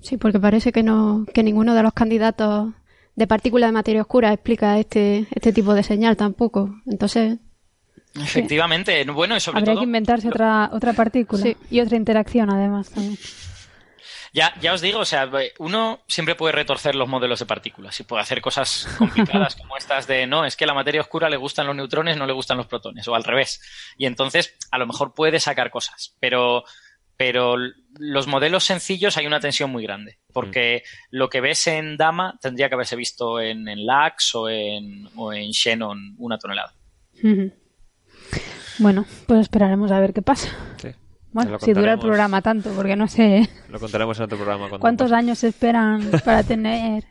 [0.00, 2.74] Sí, porque parece que no que ninguno de los candidatos
[3.16, 6.74] de partícula de materia oscura explica este, este tipo de señal tampoco.
[6.86, 7.38] Entonces.
[8.14, 13.18] Efectivamente, bueno, y sobre Habría que inventarse otra, otra partícula y otra interacción además también.
[14.32, 18.02] Ya, ya os digo, o sea, uno siempre puede retorcer los modelos de partículas y
[18.02, 21.36] puede hacer cosas complicadas como estas de no, es que a la materia oscura le
[21.36, 23.62] gustan los neutrones, no le gustan los protones, o al revés.
[23.96, 26.64] Y entonces, a lo mejor puede sacar cosas, pero
[27.16, 27.54] pero
[27.98, 31.16] los modelos sencillos hay una tensión muy grande, porque mm.
[31.16, 35.32] lo que ves en Dama tendría que haberse visto en, en LAX o en, o
[35.32, 36.74] en Shannon una tonelada.
[38.78, 40.48] Bueno, pues esperaremos a ver qué pasa.
[41.32, 43.48] Bueno, si dura el programa tanto, porque no sé.
[43.68, 44.68] Lo contaremos en otro programa.
[44.78, 47.04] ¿Cuántos años esperan para tener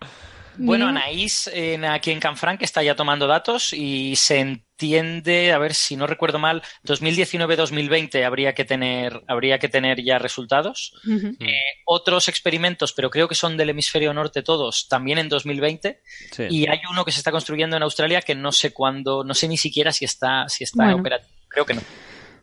[0.58, 1.50] bueno, Anaís,
[1.90, 4.40] aquí en Canfranc, está ya tomando datos y se
[4.84, 10.19] entiende, a ver si no recuerdo mal, 2019-2020 habría que tener, habría que tener ya
[10.19, 10.93] resultados.
[11.39, 11.54] Eh,
[11.86, 16.02] otros experimentos, pero creo que son del hemisferio norte todos, también en 2020.
[16.50, 19.48] Y hay uno que se está construyendo en Australia que no sé cuándo, no sé
[19.48, 21.32] ni siquiera si está, si está operativo.
[21.48, 21.82] Creo que no.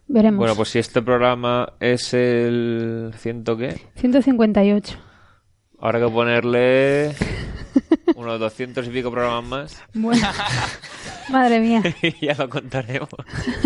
[0.07, 0.39] Veremos.
[0.39, 3.81] Bueno, pues si este programa es el ciento qué?
[3.97, 4.99] 158.
[5.79, 7.15] Habrá que ponerle
[8.17, 9.83] unos 200 y pico programas más.
[9.95, 10.27] Bueno.
[11.29, 11.83] Madre mía.
[12.21, 13.09] ya lo contaremos.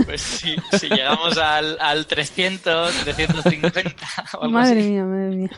[0.04, 3.82] Pues sí, si llegamos al, al 300, 350
[4.38, 5.50] o Madre mía, madre mía.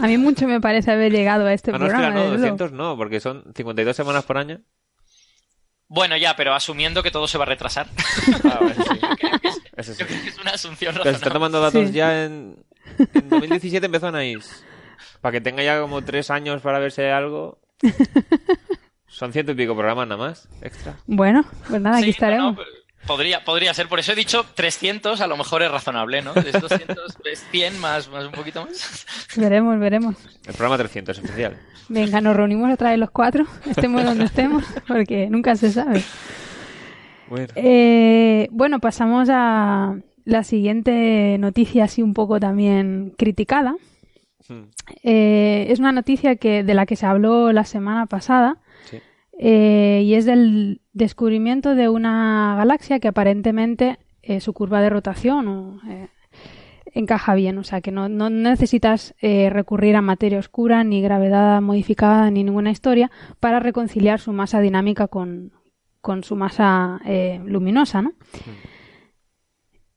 [0.00, 2.10] A mí mucho me parece haber llegado a este ah, programa.
[2.10, 4.60] No, 200 no, porque son 52 semanas por año.
[5.88, 7.88] Bueno, ya, pero asumiendo que todo se va a retrasar.
[9.76, 9.92] Ah, sí.
[9.98, 11.18] Yo creo que es una asunción razonable.
[11.18, 12.62] Se está tomando datos ya en...
[13.14, 14.62] En 2017 empezó Anaís.
[15.22, 17.62] Para que tenga ya como tres años para verse algo.
[19.10, 20.94] Son ciento y pico programas nada más, extra.
[21.06, 22.56] Bueno, pues nada, aquí estaremos.
[23.06, 26.32] podría, podría ser, por eso he dicho 300, a lo mejor es razonable, ¿no?
[26.32, 29.06] De 200 es 100 más, más un poquito más.
[29.36, 30.14] Veremos, veremos.
[30.46, 31.58] El programa 300 especial.
[31.88, 36.04] Venga, nos reunimos otra vez los cuatro, estemos donde estemos, porque nunca se sabe.
[37.28, 37.48] Bueno.
[37.56, 43.74] Eh, bueno, pasamos a la siguiente noticia, así un poco también criticada.
[45.02, 48.58] Eh, es una noticia que, de la que se habló la semana pasada
[49.42, 55.80] eh, y es del descubrimiento de una galaxia que aparentemente eh, su curva de rotación
[56.92, 62.44] encaja bien, o sea que no, necesitas recurrir a materia oscura ni gravedad modificada ni
[62.44, 65.52] ninguna historia para reconciliar su masa dinámica con,
[66.22, 67.00] su masa
[67.44, 68.12] luminosa, ¿no?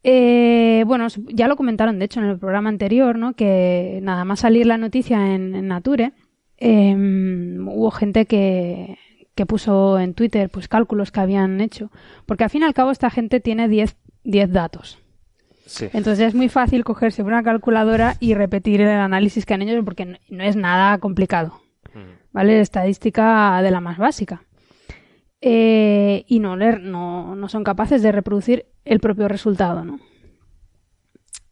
[0.04, 3.34] Eh, bueno, ya lo comentaron, de hecho, en el programa anterior, ¿no?
[3.34, 6.12] Que nada más salir la noticia en, Nature,
[6.58, 8.98] em, hubo gente que,
[9.36, 11.92] que puso en Twitter pues cálculos que habían hecho.
[12.26, 13.96] Porque al fin y al cabo esta gente tiene 10
[14.52, 15.00] datos.
[15.94, 20.20] Entonces es muy fácil cogerse una calculadora y repetir el análisis que han hecho porque
[20.30, 21.62] no, es nada complicado.
[21.94, 22.34] Mm.
[22.34, 22.60] ¿Vale?
[22.60, 24.44] Estadística de la más básica.
[25.42, 30.00] Eh, y no, no, no son capaces de reproducir el propio resultado, ¿no?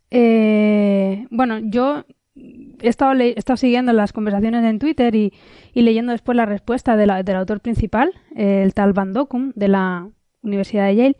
[0.09, 5.33] Eh, bueno, yo he estado, he estado, siguiendo las conversaciones en Twitter y,
[5.73, 10.09] leyendo después la respuesta del autor principal, el tal Van Dokum, de la
[10.41, 11.15] Universidad de Yale,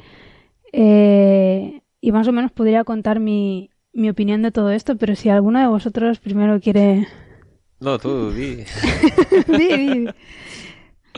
[0.74, 5.30] eh, y más o menos podría contar mi, mi opinión de todo esto, pero si
[5.30, 7.08] alguno de vosotros primero quiere...
[7.80, 8.63] No, tú, di.
[9.47, 10.08] di, di.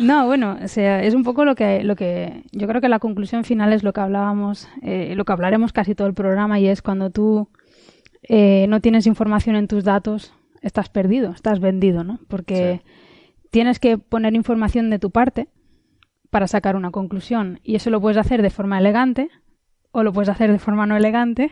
[0.01, 2.97] No, bueno, o sea, es un poco lo que, lo que yo creo que la
[2.99, 6.67] conclusión final es lo que hablábamos, eh, lo que hablaremos casi todo el programa y
[6.67, 7.47] es cuando tú
[8.23, 12.19] eh, no tienes información en tus datos, estás perdido, estás vendido, ¿no?
[12.27, 12.81] Porque
[13.51, 15.47] tienes que poner información de tu parte
[16.29, 19.29] para sacar una conclusión y eso lo puedes hacer de forma elegante
[19.91, 21.51] o lo puedes hacer de forma no elegante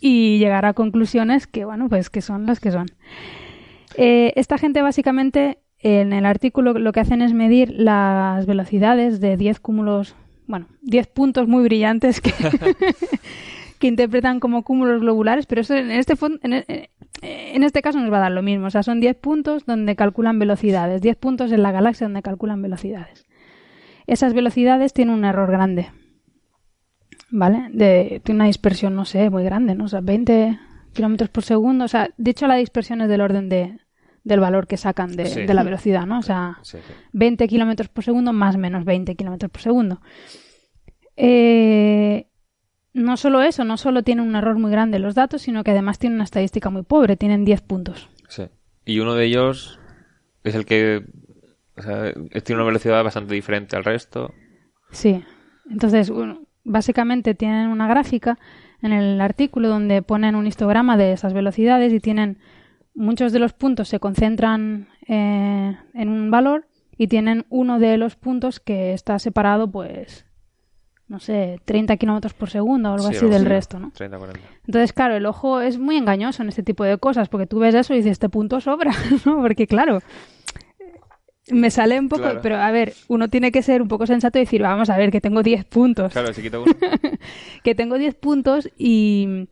[0.00, 2.86] y llegar a conclusiones que, bueno, pues que son las que son.
[3.96, 9.36] Eh, esta gente básicamente en el artículo lo que hacen es medir las velocidades de
[9.36, 10.16] 10 cúmulos,
[10.46, 12.32] bueno, 10 puntos muy brillantes que,
[13.78, 16.90] que interpretan como cúmulos globulares, pero eso en este, e,
[17.22, 18.66] en, este caso nos va a dar lo mismo.
[18.66, 22.62] O sea, son 10 puntos donde calculan velocidades, 10 puntos en la galaxia donde calculan
[22.62, 23.26] velocidades.
[24.06, 25.90] Esas velocidades tienen un error grande.
[27.30, 27.68] ¿Vale?
[27.72, 29.84] De, una dispersión, no sé, muy grande, ¿no?
[29.84, 30.58] O sea, 20
[30.92, 31.84] kilómetros por segundo.
[31.84, 33.78] O sea, de hecho, la dispersión es del orden de,
[34.22, 36.20] del valor que sacan de, la velocidad, ¿no?
[36.20, 36.60] O sea,
[37.12, 40.00] 20 kilómetros por segundo más menos 20 kilómetros por segundo.
[41.16, 42.28] Eh,
[42.96, 45.98] no solo eso, no solo tiene un error muy grande los datos, sino que además
[45.98, 48.08] tiene una estadística muy pobre, tienen 10 puntos.
[48.28, 48.48] Sí.
[48.86, 49.78] Y uno de ellos
[50.44, 51.04] es el que
[51.76, 54.32] o sea, tiene una velocidad bastante diferente al resto.
[54.92, 55.22] Sí.
[55.70, 56.10] Entonces,
[56.64, 58.38] básicamente tienen una gráfica
[58.80, 62.38] en el artículo donde ponen un histograma de esas velocidades y tienen
[62.94, 68.16] muchos de los puntos se concentran eh, en un valor y tienen uno de los
[68.16, 70.25] puntos que está separado, pues,
[71.08, 73.92] no sé, 30 kilómetros por segundo o algo así del resto, ¿no?
[73.92, 74.40] 30, 40.
[74.66, 77.74] Entonces, claro, el ojo es muy engañoso en este tipo de cosas porque tú ves
[77.74, 78.92] eso y dices, este punto sobra,
[79.24, 79.40] ¿no?
[79.40, 80.00] Porque, claro,
[81.48, 84.42] me sale un poco, pero a ver, uno tiene que ser un poco sensato y
[84.42, 86.12] decir, vamos a ver, que tengo 10 puntos.
[86.12, 86.74] Claro, si quito uno.
[87.62, 89.48] que tengo 10 puntos y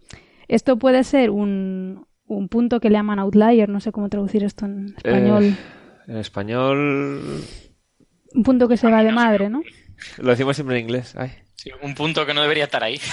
[0.48, 4.66] esto puede ser un, un punto que le llaman outlier, no sé cómo traducir esto
[4.66, 5.44] en español.
[5.44, 5.56] Eh,
[6.08, 7.42] en español.
[8.34, 9.62] Un punto que se va de madre, ¿no?
[10.18, 11.14] Lo decimos siempre en inglés.
[11.82, 13.00] un punto que no debería estar ahí.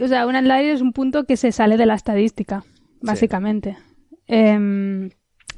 [0.00, 2.64] O sea, un outlier es un punto que se sale de la estadística,
[3.00, 3.76] básicamente.
[4.26, 5.10] Em,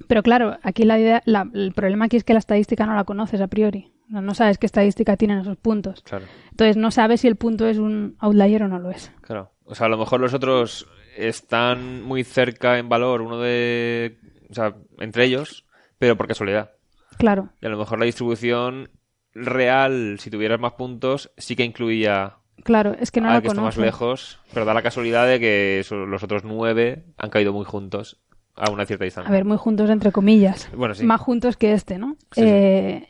[0.09, 1.23] pero claro, aquí la idea,
[1.55, 3.93] el problema aquí es que la estadística no la conoces a priori.
[4.09, 6.05] No, sabes qué estadística tienen esos puntos.
[6.51, 9.11] Entonces no sabes si el punto es un outlier o no lo es.
[9.21, 9.53] Claro.
[9.65, 14.19] O sea, a lo mejor los otros están muy cerca en valor, uno de.
[14.49, 15.65] O sea, entre ellos,
[15.99, 16.76] pero por casualidad.
[17.19, 17.51] Claro.
[17.61, 18.91] Y a lo mejor la distribución
[19.35, 22.37] real, si tuvieras más puntos, sí que incluía.
[22.65, 25.85] Claro, es que no la que está más lejos, pero da la casualidad de que
[25.91, 28.21] los otros nueve han caído muy juntos
[28.55, 29.29] a una cierta distancia.
[29.29, 30.71] A ver, muy juntos entre comillas.
[30.75, 31.05] Bueno, sí.
[31.05, 32.17] Más juntos que este, ¿no?
[32.37, 33.07] Eh,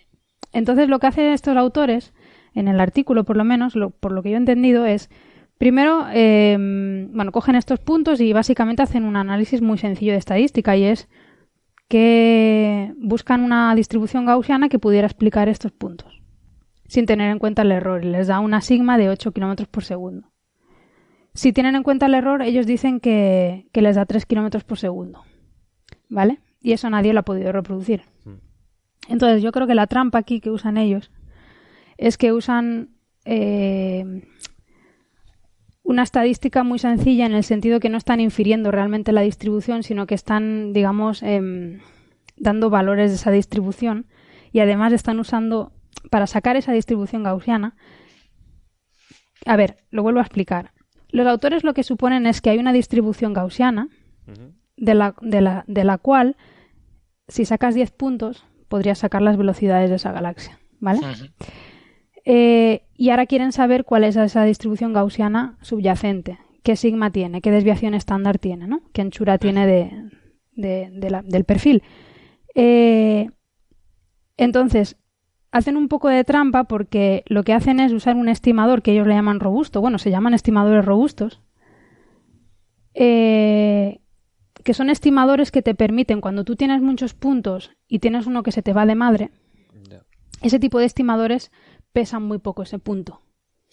[0.53, 2.13] entonces, lo que hacen estos autores,
[2.55, 5.09] en el artículo por lo menos, por lo que yo he entendido, es
[5.59, 10.77] Primero, em, bueno, cogen estos puntos y básicamente hacen un análisis muy sencillo de estadística
[10.77, 11.09] y es
[11.89, 16.23] que buscan una distribución gaussiana que pudiera explicar estos puntos,
[16.87, 18.05] sin tener en cuenta el error.
[18.05, 20.33] Y les da una sigma de 8 kilómetros por segundo.
[21.35, 24.79] Si tienen en cuenta el error, ellos dicen que, que les da 3 kilómetros por
[24.79, 25.23] segundo.
[26.09, 26.41] ¿Vale?
[26.61, 28.03] Y eso nadie lo ha podido reproducir.
[28.25, 28.35] Mm.
[29.09, 31.13] Entonces, yo creo que la trampa aquí que usan ellos
[31.97, 34.23] es que usan eh,
[35.87, 40.07] una estadística muy sencilla en el sentido que no están infiriendo realmente la distribución, sino
[40.07, 41.79] que están, digamos, em,
[42.37, 44.07] dando valores de esa distribución
[44.53, 45.73] y además están usando,
[46.11, 47.77] para sacar esa distribución gaussiana,
[49.47, 50.73] a ver, lo vuelvo a explicar.
[51.11, 53.89] Los autores lo que suponen es que hay una distribución gaussiana
[54.77, 56.37] de, la, de, la, de la cual,
[57.29, 61.01] si sacas 10 puntos, podrías sacar las velocidades de esa galaxia, ¿vale?
[62.29, 67.53] Eh, y ahora quieren saber cuál es esa distribución gaussiana subyacente, qué sigma tiene, qué
[67.53, 68.83] desviación estándar tiene, ¿no?
[68.93, 70.11] qué anchura tiene
[70.57, 70.91] de,
[71.25, 71.85] del perfil.
[72.57, 73.31] Eh,
[74.37, 74.97] entonces,
[75.53, 79.07] hacen un poco de trampa porque lo que hacen es usar un estimador que ellos
[79.07, 81.41] le llaman robusto, bueno, se llaman estimadores robustos,
[82.93, 84.01] eh,
[84.65, 88.51] que son estimadores que te permiten, cuando tú tienes muchos puntos y tienes uno que
[88.51, 89.31] se te va de madre,
[90.43, 91.51] ese tipo de estimadores
[91.97, 93.23] pesan muy poco ese punto.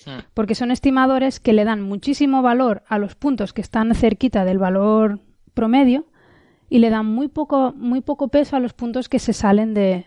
[0.05, 0.23] Hmm.
[0.33, 4.59] Porque son estimadores que le dan muchísimo valor a los puntos que están cerquita del
[4.59, 5.19] valor
[5.53, 6.05] promedio
[6.69, 10.05] y le dan muy poco, muy poco peso a los puntos que se salen de.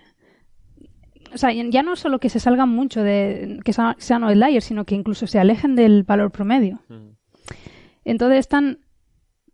[1.34, 4.94] O sea, ya no solo que se salgan mucho de que sean outliers, sino que
[4.94, 6.80] incluso se alejen del valor promedio.
[6.88, 7.16] Hmm.
[8.06, 8.78] Entonces están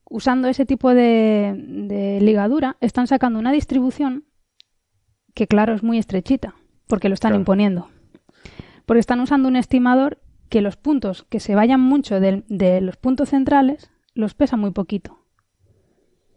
[0.09, 4.25] usando ese tipo de ligadura, están sacando una distribución
[5.35, 6.55] que, claro, es muy estrechita,
[6.87, 7.88] porque lo están imponiendo
[8.86, 10.18] porque están usando un estimador
[10.48, 15.18] que los puntos que se vayan mucho de, los puntos centrales los pesa muy poquito.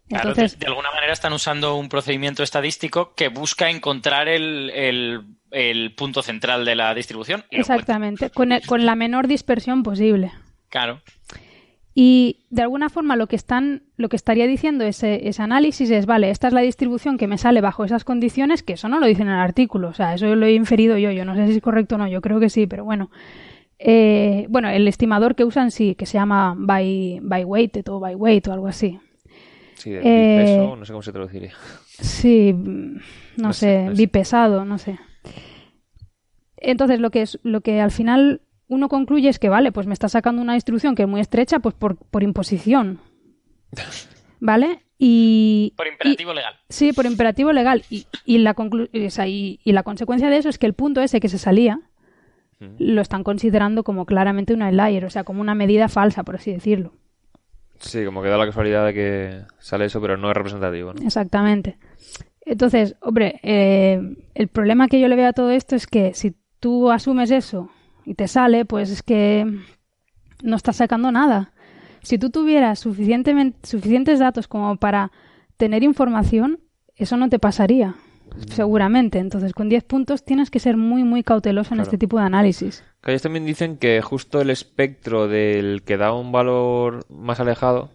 [0.08, 5.26] Entonces, de, alguna manera están usando un procedimiento estadístico que busca encontrar el,
[5.98, 7.44] punto central de la distribución.
[7.50, 10.32] Exactamente, con, con, la menor dispersión posible.
[10.70, 11.02] Claro.
[11.98, 16.06] Y de alguna forma lo que están, lo que estaría diciendo ese, ese, análisis es,
[16.06, 19.06] vale, esta es la distribución que me sale bajo esas condiciones, que eso no lo
[19.06, 21.54] dicen en el artículo, o sea, eso lo he inferido yo, yo no sé si
[21.54, 23.10] es correcto o no, yo creo que sí, pero bueno.
[23.80, 28.16] Eh, bueno, el estimador que usan sí, que se llama by, by weight o by
[28.16, 29.00] weight o algo así.
[29.76, 31.54] Sí, de eh, no sé cómo se traduciría.
[31.88, 32.54] Sí,
[33.38, 35.00] no, sé, bipesado, no sé.
[36.58, 39.94] Entonces, lo que es, lo que al final uno concluye es que, vale, pues me
[39.94, 43.00] está sacando una distribución que es muy estrecha, pues por, por imposición.
[44.40, 44.82] ¿Vale?
[44.98, 46.56] Y, por imperativo legal.
[46.70, 47.84] Sí, por imperativo legal.
[47.90, 48.56] Y, y la
[48.94, 51.82] y, y, la consecuencia de eso es que el punto ese que se salía
[52.80, 56.52] lo están considerando como claramente un outlier, o sea, como una medida falsa, por así
[56.52, 56.94] decirlo.
[57.80, 60.94] Sí, como que da la casualidad de que sale eso, pero no es representativo.
[60.94, 61.06] ¿no?
[61.06, 61.78] Exactamente.
[62.42, 64.00] Entonces, hombre, eh,
[64.34, 67.70] el problema que yo le veo a todo esto es que si tú asumes eso
[68.06, 69.46] y te sale, pues es que
[70.44, 71.52] no estás sacando nada.
[72.02, 75.12] Si tú tuvieras suficientemente, suficientes datos como para
[75.58, 76.60] tener información,
[76.96, 77.96] eso no te pasaría,
[78.50, 79.20] seguramente.
[79.20, 82.84] Entonces, con 10 puntos tienes que ser muy, muy cauteloso en este tipo de análisis.
[83.04, 87.92] ellos también dicen que justo el espectro del que da un valor más alejado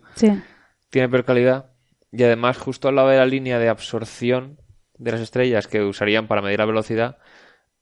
[0.90, 1.70] tiene peor calidad
[2.12, 4.58] y además justo al lado de la línea de absorción
[4.98, 7.18] de las estrellas que usarían para medir la velocidad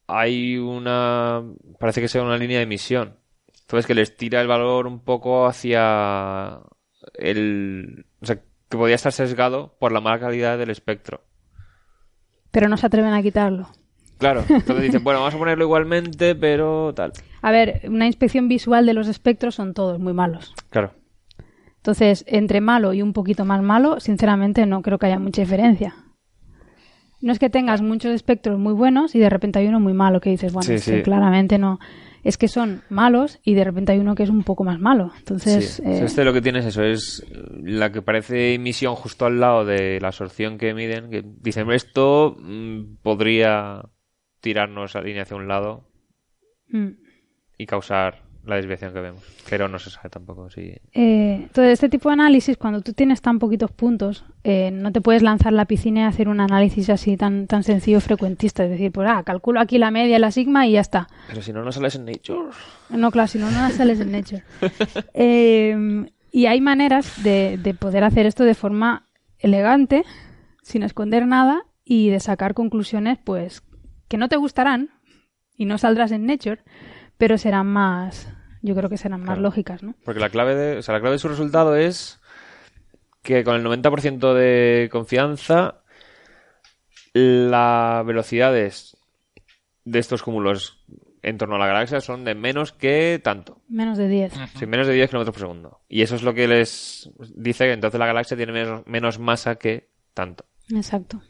[0.09, 1.45] hay una
[1.79, 3.19] parece que sea una línea de emisión
[3.69, 6.59] entonces que les tira el valor un poco hacia
[7.13, 8.07] el...
[8.23, 11.21] O sea, que podría estar sesgado por la mala calidad del espectro.
[12.51, 13.69] Pero no se atreven a quitarlo.
[14.17, 17.13] Claro, entonces dicen, bueno, vamos a ponerlo igualmente, pero tal.
[17.43, 20.55] A ver, una inspección visual de los espectros son todos muy malos.
[20.71, 20.95] Claro.
[21.77, 25.95] Entonces, entre malo y un poquito más malo, sinceramente no creo que haya mucha diferencia.
[27.21, 30.21] No es que tengas muchos espectros muy buenos y de repente hay uno muy malo
[30.21, 31.79] que dices, bueno, claramente no
[32.25, 35.13] es que son malos y de repente hay uno que es un poco más malo.
[35.19, 37.25] Entonces, eh, este lo que tienes eso es
[37.63, 42.37] la que parece emisión justo al lado de la absorción que miden, que dicen esto
[42.39, 43.83] mm, podría
[44.41, 45.89] tirarnos a línea hacia un lado
[46.69, 46.89] mm.
[47.57, 50.73] y causar la desviación que vemos, pero no se sabe tampoco si...
[50.93, 55.01] Eh, entonces, este tipo de análisis, cuando tú tienes tan poquitos puntos, eh, no te
[55.01, 58.93] puedes lanzar la piscina y hacer un análisis así tan, tan sencillo frecuentista, es decir,
[58.93, 61.09] pues ah, calculo aquí la media, la sigma y ya está.
[61.29, 62.51] Pero si no, no sales en Nature.
[62.91, 64.43] No, claro, si no, no sales en Nature.
[65.15, 69.07] eh, y hay maneras de, de poder hacer esto de forma
[69.39, 70.05] elegante,
[70.63, 73.63] sin esconder nada y de sacar conclusiones, pues,
[74.09, 74.91] que no te gustarán
[75.57, 76.63] y no saldrás en Nature,
[77.19, 78.29] pero serán más,
[78.69, 79.95] yo creo que serán más lógicas, ¿no?
[80.05, 82.21] Porque la clave de, o sea, la clave de su resultado es
[83.23, 85.83] que con el 90% de confianza
[87.15, 88.97] las velocidades
[89.85, 90.85] de estos cúmulos
[91.23, 93.61] en torno a la galaxia son de menos que tanto.
[93.69, 94.33] Menos de 10.
[94.59, 95.81] Sí, menos de 10 kilómetros por segundo.
[95.89, 99.57] Y eso es lo que les dice que entonces la galaxia tiene menos, menos masa
[99.57, 100.45] que tanto.
[100.71, 101.21] Exacto.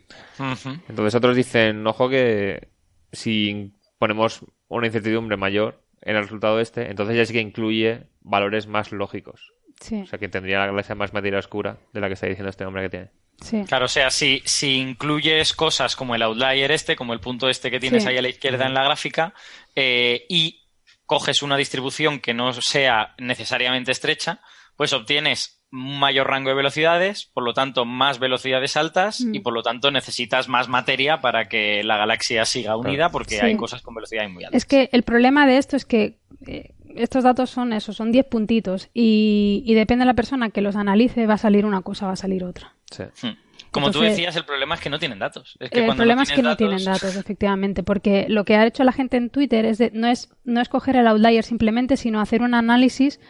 [0.89, 2.69] Entonces otros dicen, ojo que
[3.13, 8.67] si ponemos una incertidumbre mayor, en el resultado este, entonces ya sí que incluye valores
[8.67, 9.53] más lógicos.
[9.81, 12.65] O sea, que tendría la galaxia más materia oscura de la que está diciendo este
[12.65, 13.11] hombre que tiene.
[13.41, 13.63] Sí.
[13.69, 17.71] Claro, o sea, si, si incluyes cosas como el outlier este, como el punto este
[17.71, 19.35] que tienes ahí a la izquierda en la gráfica,
[19.77, 20.65] eh, y
[21.07, 24.41] coges una distribución que no sea necesariamente estrecha,
[24.77, 29.43] pues obtienes mayor rango de velocidades, por lo tanto más velocidades altas y mm.
[29.43, 33.83] por lo tanto necesitas más materia para que la galaxia siga unida porque hay cosas
[33.83, 34.57] con velocidades muy altas.
[34.57, 36.17] Es que el problema de esto es que
[36.47, 40.77] eh, estos datos son eso, son 10 puntitos y, depende de la persona que los
[40.77, 42.75] analice va a salir una cosa, va a salir otra.
[43.23, 43.37] Hmm.
[43.71, 45.57] Como tú decías, el problema es que no tienen datos.
[45.61, 49.19] el problema es que no tienen datos, efectivamente, porque lo que ha hecho la gente
[49.19, 52.55] en Twitter es de, no es no es coger el outlier simplemente, sino hacer un
[52.55, 53.21] análisis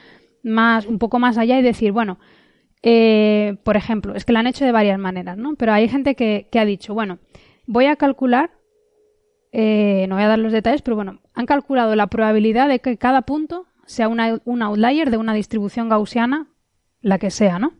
[0.43, 2.18] más, un poco más allá y decir, bueno,
[2.82, 5.55] eh, por ejemplo, es que lo han hecho de varias maneras, ¿no?
[5.57, 7.18] Pero hay gente que, ha dicho, bueno,
[7.66, 8.51] voy a calcular,
[9.53, 12.97] eh, no voy a dar los detalles, pero bueno, han calculado la probabilidad de que
[12.97, 16.47] cada punto sea un outlier de una distribución gaussiana,
[17.01, 17.72] la que sea, ¿no?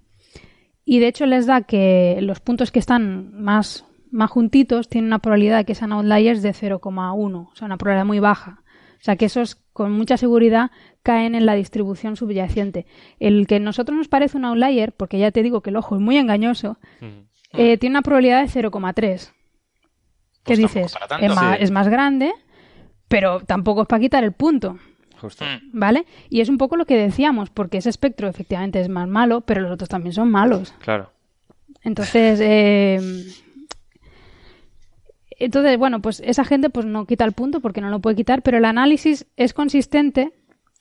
[0.85, 5.19] Y de hecho les da que los puntos que están más, más juntitos tienen una
[5.19, 8.63] probabilidad de que sean outliers de 0,1, o sea, una probabilidad muy baja.
[9.01, 10.71] O sea, que esos con mucha seguridad
[11.03, 12.87] caen en la distribución subyacente.
[13.21, 15.95] El que a nosotros nos parece un outlier, porque ya te digo que el ojo
[15.95, 16.79] es muy engañoso,
[17.53, 19.33] eh, tiene una probabilidad de 0,3.
[20.45, 20.95] ¿Qué pues dices?
[21.21, 22.33] Es más, es más grande,
[23.09, 24.79] pero tampoco es para quitar el punto.
[25.21, 25.45] Justo.
[25.45, 25.79] Mm.
[25.79, 26.07] ¿Vale?
[26.29, 29.61] Y es un poco lo que decíamos, porque ese espectro efectivamente es más malo, pero
[29.61, 30.75] los otros también son malos.
[30.81, 31.11] Claro.
[31.83, 33.01] Entonces, eh,
[35.39, 38.43] entonces, bueno, pues esa gente pues no quita el punto porque no lo puede quitar,
[38.43, 40.32] pero el análisis es consistente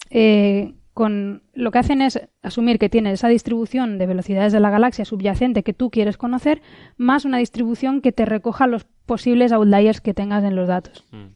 [0.09, 4.71] eh, con lo que hacen es asumir que tiene esa distribución de velocidades de la
[4.71, 6.63] galaxia subyacente que tú quieres conocer,
[6.97, 11.05] más una distribución que te recoja los posibles outliers que tengas en los datos.
[11.11, 11.35] Mm.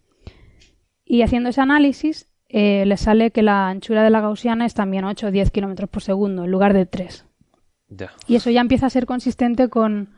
[1.06, 5.06] Y haciendo ese análisis, eh, les sale que la anchura de la gaussiana es también
[5.06, 7.26] 8 o 10 kilómetros por segundo en lugar de 3.
[8.28, 10.10] Y eso ya empieza a ser consistente con,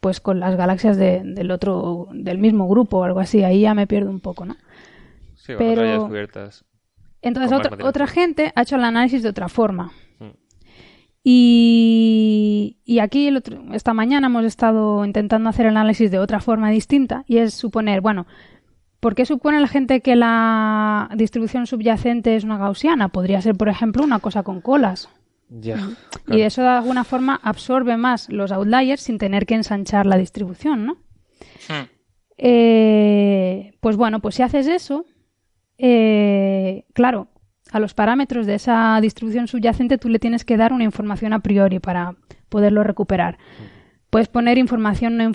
[0.00, 3.44] pues con las galaxias del otro, del mismo grupo o algo así.
[3.44, 4.56] Ahí ya me pierdo un poco, ¿no?
[5.34, 5.82] Sí, Pero...
[5.82, 6.64] descubiertas.
[7.20, 9.92] Entonces otra, gente ha hecho el análisis de otra forma.
[10.20, 10.30] Mm.
[11.24, 13.28] Y, y, aquí
[13.72, 18.00] esta mañana hemos estado intentando hacer el análisis de otra forma distinta y es suponer,
[18.00, 18.26] bueno,
[19.00, 23.08] ¿por qué supone la gente que la distribución subyacente es una gaussiana?
[23.08, 25.08] Podría ser, por ejemplo, una cosa con colas.
[25.50, 30.86] Y eso de alguna forma absorbe más los outliers sin tener que ensanchar la distribución,
[30.86, 30.94] ¿no?
[31.68, 31.88] Hmm.
[32.36, 35.06] Eh, pues bueno, pues si haces eso,
[35.78, 37.28] eh, claro,
[37.72, 41.40] a los parámetros de esa distribución subyacente tú le tienes que dar una información a
[41.40, 42.16] priori para
[42.48, 43.38] poderlo recuperar.
[44.10, 45.30] Puedes poner información no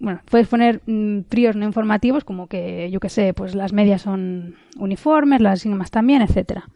[0.00, 4.02] bueno, puedes poner mm, prios no informativos como que yo que sé, pues las medias
[4.02, 6.68] son uniformes, las sigmas también, etcétera.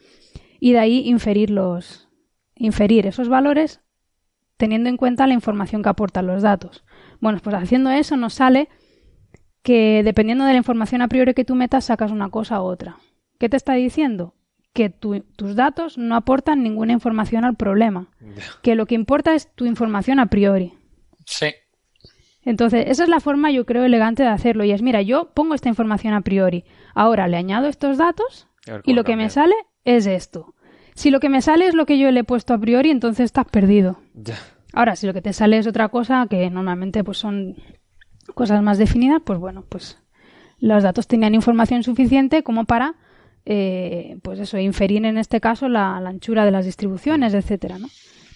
[0.60, 2.08] Y de ahí inferir los
[2.62, 3.80] inferir esos valores
[4.56, 6.84] teniendo en cuenta la información que aportan los datos.
[7.20, 8.68] Bueno, pues haciendo eso nos sale
[9.62, 12.98] que dependiendo de la información a priori que tú metas sacas una cosa u otra.
[13.38, 14.34] ¿Qué te está diciendo?
[14.72, 18.08] que tus datos no aportan ninguna información al problema,
[18.62, 20.72] que lo que importa es tu información a priori.
[21.26, 21.54] Sí.
[22.44, 24.64] Entonces, esa es la forma, yo creo, elegante de hacerlo.
[24.64, 26.64] Y es, mira, yo pongo esta información a priori.
[26.94, 28.48] Ahora le añado estos datos
[28.84, 29.54] y lo que me sale
[29.84, 30.54] es esto.
[30.94, 33.24] Si lo que me sale es lo que yo le he puesto a priori, entonces
[33.24, 33.98] estás perdido.
[34.72, 37.56] Ahora, si lo que te sale es otra cosa, que normalmente pues son
[38.34, 39.98] cosas más definidas, pues bueno, pues
[40.58, 42.94] los datos tenían información suficiente como para
[43.44, 47.88] eh, pues eso, inferir en este caso la, anchura de las distribuciones, etcétera, ¿no?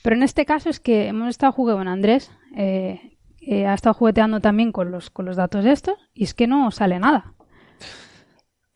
[0.02, 3.94] Pero en este caso es que hemos estado jugando, con Andrés eh, eh, ha estado
[3.94, 7.34] jugueteando también con los, con los datos estos y es que no sale nada.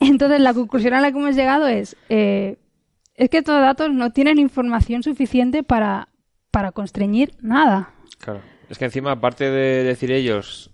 [0.00, 1.96] Entonces la conclusión a la que hemos llegado es,
[3.20, 6.08] es que estos datos no tienen información suficiente para,
[6.50, 7.90] para constreñir nada.
[8.18, 8.40] Claro.
[8.68, 10.70] Es que encima, aparte de decir ellos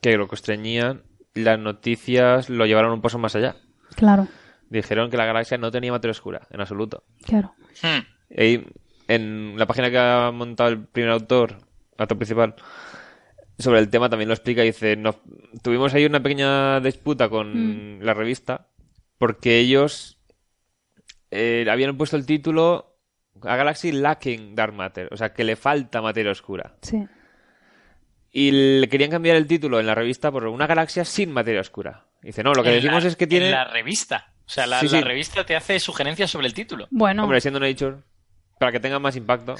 [0.00, 1.02] que lo constreñían,
[1.34, 3.56] las noticias lo llevaron un paso más allá.
[3.96, 4.28] Claro
[4.70, 7.04] dijeron que la galaxia no tenía materia oscura, en absoluto.
[7.24, 7.54] Claro.
[7.82, 8.04] Hmm.
[8.30, 8.60] Y
[9.08, 11.58] en la página que ha montado el primer autor,
[11.96, 12.54] autor principal,
[13.58, 14.62] sobre el tema también lo explica.
[14.62, 15.16] Dice, nos,
[15.62, 18.02] tuvimos ahí una pequeña disputa con hmm.
[18.02, 18.68] la revista
[19.18, 20.17] porque ellos
[21.30, 22.96] eh, habían puesto el título
[23.42, 26.76] a Galaxy Lacking Dark Matter, o sea, que le falta materia oscura.
[26.82, 27.06] Sí.
[28.30, 32.06] Y le querían cambiar el título en la revista por una galaxia sin materia oscura.
[32.22, 33.46] Dice, no, lo que decimos es que tiene...
[33.46, 34.32] En la revista.
[34.44, 36.88] O sea, la, revista te hace sugerencias sobre el título.
[36.90, 37.24] Bueno.
[37.24, 37.98] Hombre, siendo Nature,
[38.58, 39.56] para que tenga más impacto.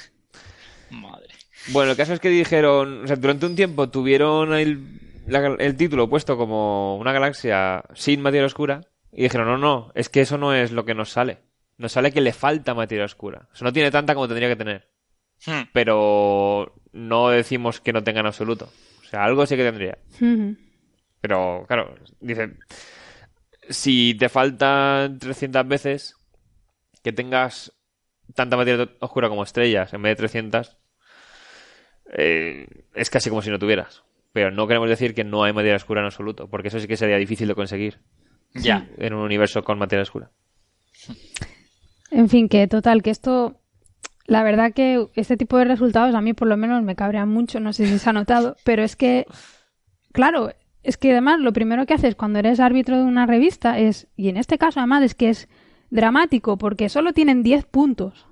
[0.89, 1.35] Madre.
[1.67, 6.37] Bueno, el caso es que dijeron, o sea, durante un tiempo tuvieron el, título puesto
[6.37, 10.71] como una galaxia sin materia oscura y dijeron, no, no, es que eso no es
[10.71, 11.39] lo que nos sale.
[11.79, 13.47] Nos sale que le falta materia oscura.
[13.53, 14.89] O sea, no tiene tanta como tendría que tener.
[15.45, 15.69] Hmm.
[15.71, 18.69] Pero no decimos que no tenga en absoluto.
[19.01, 19.97] O sea, algo sí que tendría.
[21.21, 22.57] Pero, claro, dice,
[23.69, 26.15] si te faltan 300 veces,
[27.01, 27.73] que tengas
[28.35, 30.77] tanta materia oscura como estrellas en vez de 300,
[32.11, 34.03] eh, es casi como si no tuvieras.
[34.33, 36.97] Pero no queremos decir que no hay materia oscura en absoluto, porque eso sí que
[36.97, 38.01] sería difícil de conseguir.
[38.53, 38.89] Ya.
[38.97, 40.29] En un universo con materia oscura.
[42.11, 43.55] En fin, que total, que esto.
[44.25, 47.59] La verdad que este tipo de resultados a mí por lo menos me cabrean mucho,
[47.59, 49.25] no sé si se ha notado, pero es que,
[50.11, 50.51] claro,
[50.83, 54.29] es que además lo primero que haces cuando eres árbitro de una revista es, y
[54.29, 55.49] en este caso además es que es
[55.89, 58.27] dramático porque solo tienen 10 puntos.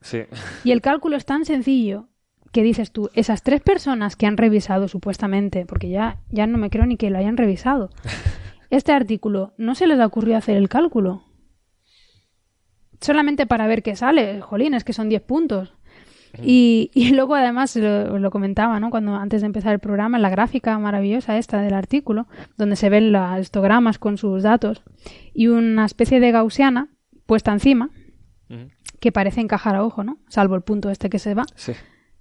[0.00, 0.22] Sí.
[0.64, 2.08] Y el cálculo es tan sencillo
[2.52, 6.70] que dices tú, esas tres personas que han revisado supuestamente, porque ya, ya no me
[6.70, 7.90] creo ni que lo hayan revisado,
[8.70, 11.22] este artículo, ¿no se les ha ocurrido hacer el cálculo?
[13.00, 15.74] Solamente para ver qué sale, jolín, es que son 10 puntos.
[16.42, 18.90] Y, y, luego además lo, comentaba, ¿no?
[18.90, 22.26] Cuando antes de empezar el programa, la gráfica maravillosa esta del artículo,
[22.56, 24.82] donde se ven los histogramas con sus datos
[25.32, 26.88] y una especie de gaussiana
[27.26, 27.90] puesta encima
[29.00, 30.18] que parece encajar a ojo, ¿no?
[30.28, 31.44] Salvo el punto este que se va.
[31.54, 31.72] Sí.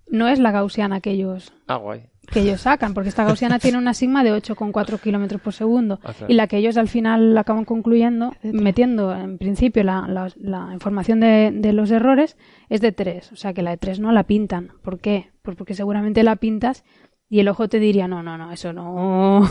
[0.09, 3.77] No es la gaussiana que ellos ah, guay que ellos sacan, porque esta gaussiana tiene
[3.77, 5.99] una sigma de 8,4 kilómetros por segundo.
[6.03, 11.19] Ah, y la que ellos al final acaban concluyendo, metiendo en principio la, la, información
[11.19, 12.37] de, de, los errores,
[12.69, 13.31] es de 3.
[13.31, 14.71] O sea que la de 3 no la pintan.
[14.81, 15.31] ¿Por qué?
[15.41, 16.83] Pues porque seguramente la pintas
[17.29, 19.49] y el ojo te diría, no, no, no, eso no.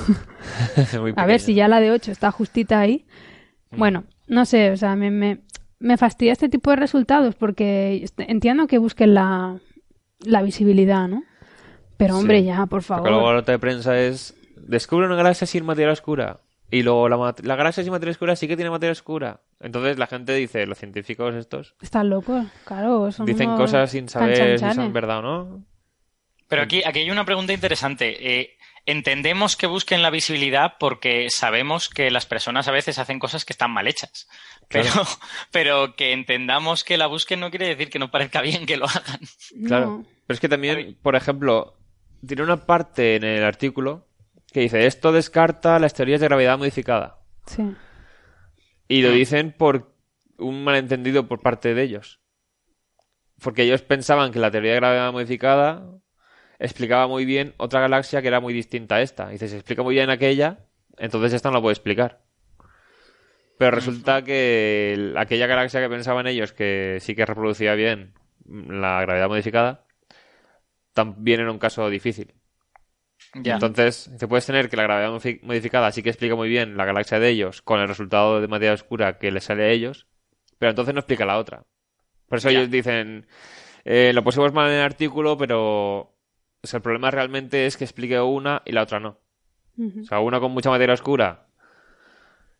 [1.17, 3.05] A ver si ya la de 8 está justita ahí.
[3.71, 3.79] Mm.
[3.79, 5.41] Bueno, no sé, o sea, me, me,
[5.81, 9.59] me fastidia este tipo de resultados porque entiendo que busquen la,
[10.21, 11.25] la visibilidad, ¿no?
[11.97, 13.09] Pero hombre, ya, por favor.
[13.09, 16.41] luego la nota de prensa es, descubre una galaxia sin materia oscura.
[16.71, 19.41] Y luego la, la, galaxia sin materia oscura sí que tiene materia oscura.
[19.61, 21.75] Entonces la gente dice, los científicos estos...
[21.81, 23.09] Están locos, claro.
[23.25, 25.65] dicen cosas sin saber si son verdad o no.
[26.49, 28.41] Pero aquí, aquí hay una pregunta interesante.
[28.41, 33.45] Eh, entendemos que busquen la visibilidad porque sabemos que las personas a veces hacen cosas
[33.45, 34.29] que están mal hechas.
[34.69, 34.91] Pero,
[35.51, 38.87] pero que entendamos que la busquen no quiere decir que no parezca bien que lo
[38.87, 39.21] hagan.
[39.67, 40.05] Claro.
[40.27, 41.77] Pero es que también, por ejemplo,
[42.27, 44.07] tiene una parte en el artículo
[44.53, 47.19] que dice esto descarta las teorías de gravedad modificada.
[47.47, 47.75] Sí.
[48.87, 49.95] Y lo dicen por
[50.39, 52.21] un malentendido por parte de ellos.
[53.43, 55.85] Porque ellos pensaban que la teoría de gravedad modificada
[56.59, 59.33] explicaba muy bien otra galaxia que era muy distinta a esta.
[59.33, 60.67] Y se explica muy bien aquella,
[60.99, 62.23] entonces esta no la puede explicar.
[63.59, 68.15] Pero resulta que aquella galaxia que pensaban ellos que sí que reproducía bien
[68.47, 69.84] la gravedad modificada,
[70.95, 72.33] también era un caso difícil.
[73.35, 75.11] Entonces, se puede tener que la gravedad
[75.43, 78.73] modificada sí que explica muy bien la galaxia de ellos con el resultado de materia
[78.73, 80.07] oscura que les sale a ellos,
[80.59, 81.65] pero entonces no explica la otra.
[82.29, 83.27] Por eso ellos dicen,
[83.85, 86.15] eh, lo pusimos mal en el artículo, pero
[86.63, 89.19] el problema realmente es que explique una y la otra no.
[89.79, 91.49] O sea, una con mucha materia oscura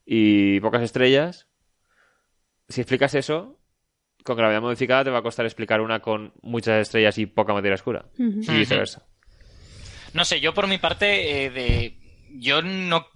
[0.05, 1.47] y pocas estrellas.
[2.69, 3.61] Si explicas eso,
[4.25, 7.75] con gravedad modificada te va a costar explicar una con muchas estrellas y poca materia
[7.75, 8.07] oscura.
[8.19, 9.07] Y viceversa.
[10.15, 11.99] No sé, yo por mi parte, eh, de,
[12.31, 13.07] yo no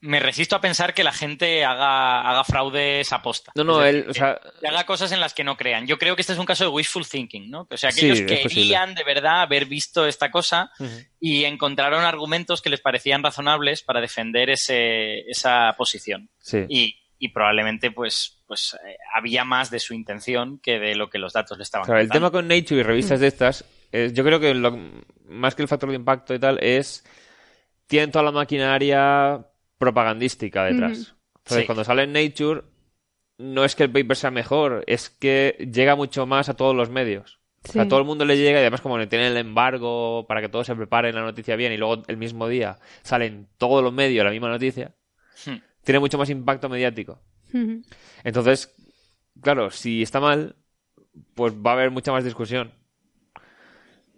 [0.00, 3.52] me resisto a pensar que la gente haga, haga fraudes aposta.
[3.54, 4.40] No, no, él, o sea...
[4.60, 5.86] Que haga cosas en las que no crean.
[5.86, 7.66] Yo creo que este es un caso de wishful thinking, ¿no?
[7.70, 10.70] O sea, que ellos querían de verdad haber visto esta cosa
[11.20, 16.30] y encontraron argumentos que les parecían razonables para defender ese, esa posición.
[16.38, 16.64] Sí.
[16.68, 21.18] Y, y probablemente, pues, pues eh, había más de su intención que de lo que
[21.18, 24.40] los datos le estaban claro, El tema con Nature y revistas de estas, yo creo
[24.40, 24.76] que lo,
[25.28, 27.04] más que el factor de impacto y tal, es.
[27.86, 29.46] Tienen toda la maquinaria
[29.78, 31.14] propagandística detrás.
[31.38, 32.62] Entonces, cuando sale en Nature,
[33.38, 36.88] no es que el paper sea mejor, es que llega mucho más a todos los
[36.88, 37.40] medios.
[37.78, 40.50] A todo el mundo le llega y además como le tienen el embargo para que
[40.50, 44.22] todos se preparen la noticia bien y luego el mismo día salen todos los medios
[44.22, 44.94] la misma noticia,
[45.46, 45.56] hmm.
[45.82, 47.20] tiene mucho más impacto mediático.
[48.24, 48.74] Entonces,
[49.40, 50.56] claro, si está mal,
[51.34, 52.72] pues va a haber mucha más discusión.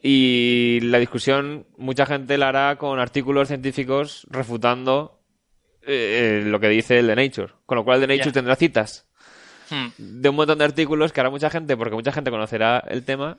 [0.02, 5.22] Y la discusión mucha gente la hará con artículos científicos refutando
[5.82, 7.54] eh, lo que dice el de Nature.
[7.64, 9.08] Con lo cual el de Nature tendrá citas
[9.70, 9.86] hmm.
[9.96, 13.38] de un montón de artículos que hará mucha gente, porque mucha gente conocerá el tema,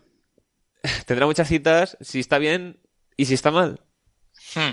[1.06, 2.80] tendrá muchas citas si está bien
[3.16, 3.82] y si está mal.
[4.56, 4.72] Hmm.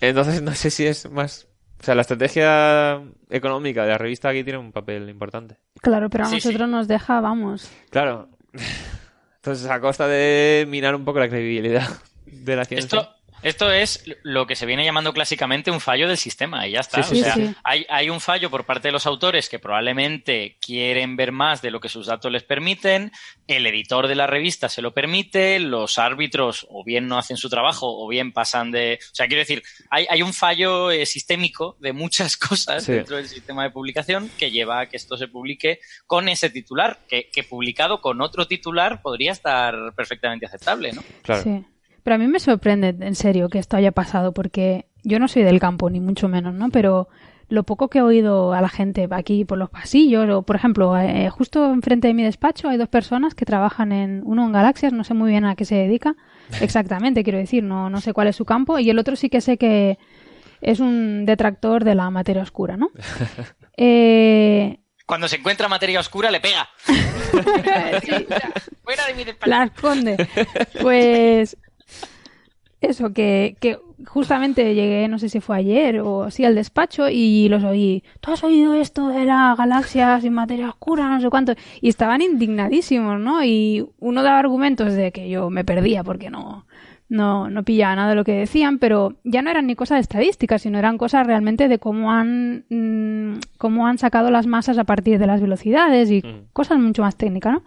[0.00, 1.47] Entonces no sé si es más...
[1.80, 5.58] O sea, la estrategia económica de la revista aquí tiene un papel importante.
[5.80, 7.70] Claro, pero a nosotros nos deja, vamos.
[7.90, 8.28] Claro.
[9.36, 11.88] Entonces, a costa de minar un poco la credibilidad
[12.26, 12.98] de la ciencia.
[12.98, 17.00] Esto es lo que se viene llamando clásicamente un fallo del sistema y ya está.
[17.00, 21.32] o sea, hay, hay, un fallo por parte de los autores que probablemente quieren ver
[21.32, 23.12] más de lo que sus datos les permiten,
[23.46, 27.48] el editor de la revista se lo permite, los árbitros o bien no hacen su
[27.48, 28.98] trabajo o bien pasan de...
[29.00, 33.28] O sea, quiero decir, hay, hay un fallo eh, sistémico de muchas cosas dentro del
[33.28, 37.44] sistema de publicación que lleva a que esto se publique con ese titular, que, que
[37.44, 41.02] publicado con otro titular podría estar perfectamente aceptable, ¿no?
[41.22, 41.64] Claro.
[42.08, 45.42] Pero a mí me sorprende, en serio, que esto haya pasado, porque yo no soy
[45.42, 46.70] del campo, ni mucho menos, ¿no?
[46.70, 47.10] Pero
[47.50, 50.96] lo poco que he oído a la gente aquí por los pasillos, o por ejemplo,
[50.96, 54.94] eh, justo enfrente de mi despacho hay dos personas que trabajan en, uno en Galaxias,
[54.94, 56.16] no sé muy bien a qué se dedica,
[56.62, 59.42] exactamente, quiero decir, no, no sé cuál es su campo, y el otro sí que
[59.42, 59.98] sé que
[60.62, 62.88] es un detractor de la materia oscura, ¿no?
[63.80, 66.68] Eh, Cuando se encuentra materia oscura le pega.
[68.82, 69.50] fuera de mi despacho.
[69.50, 70.28] La esconde.
[70.80, 71.56] Pues
[72.80, 77.48] eso, que, que justamente llegué, no sé si fue ayer o sí al despacho y
[77.48, 81.54] los oí, ¿tú has oído esto de las galaxias sin materia oscura, no sé cuánto?
[81.80, 83.44] Y estaban indignadísimos, ¿no?
[83.44, 86.66] Y uno daba argumentos de que yo me perdía porque no,
[87.08, 90.02] no, no pillaba nada de lo que decían, pero ya no eran ni cosas de
[90.02, 94.84] estadísticas, sino eran cosas realmente de cómo han, mm, cómo han sacado las masas a
[94.84, 96.22] partir de las velocidades y
[96.52, 97.62] cosas mucho más técnicas, ¿no?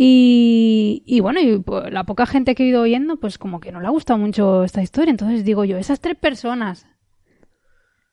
[0.00, 3.72] Y, y bueno, y pues, la poca gente que he ido oyendo, pues como que
[3.72, 5.10] no le ha gustado mucho esta historia.
[5.10, 6.86] Entonces digo yo, esas tres personas,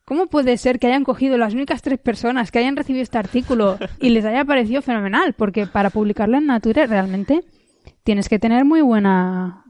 [0.03, 3.77] ¿cómo puede ser que hayan cogido las únicas tres personas que hayan recibido este artículo
[3.99, 5.33] y les haya parecido fenomenal?
[5.33, 7.43] Porque para publicarlo en Nature realmente
[8.03, 9.61] tienes que tener muy buena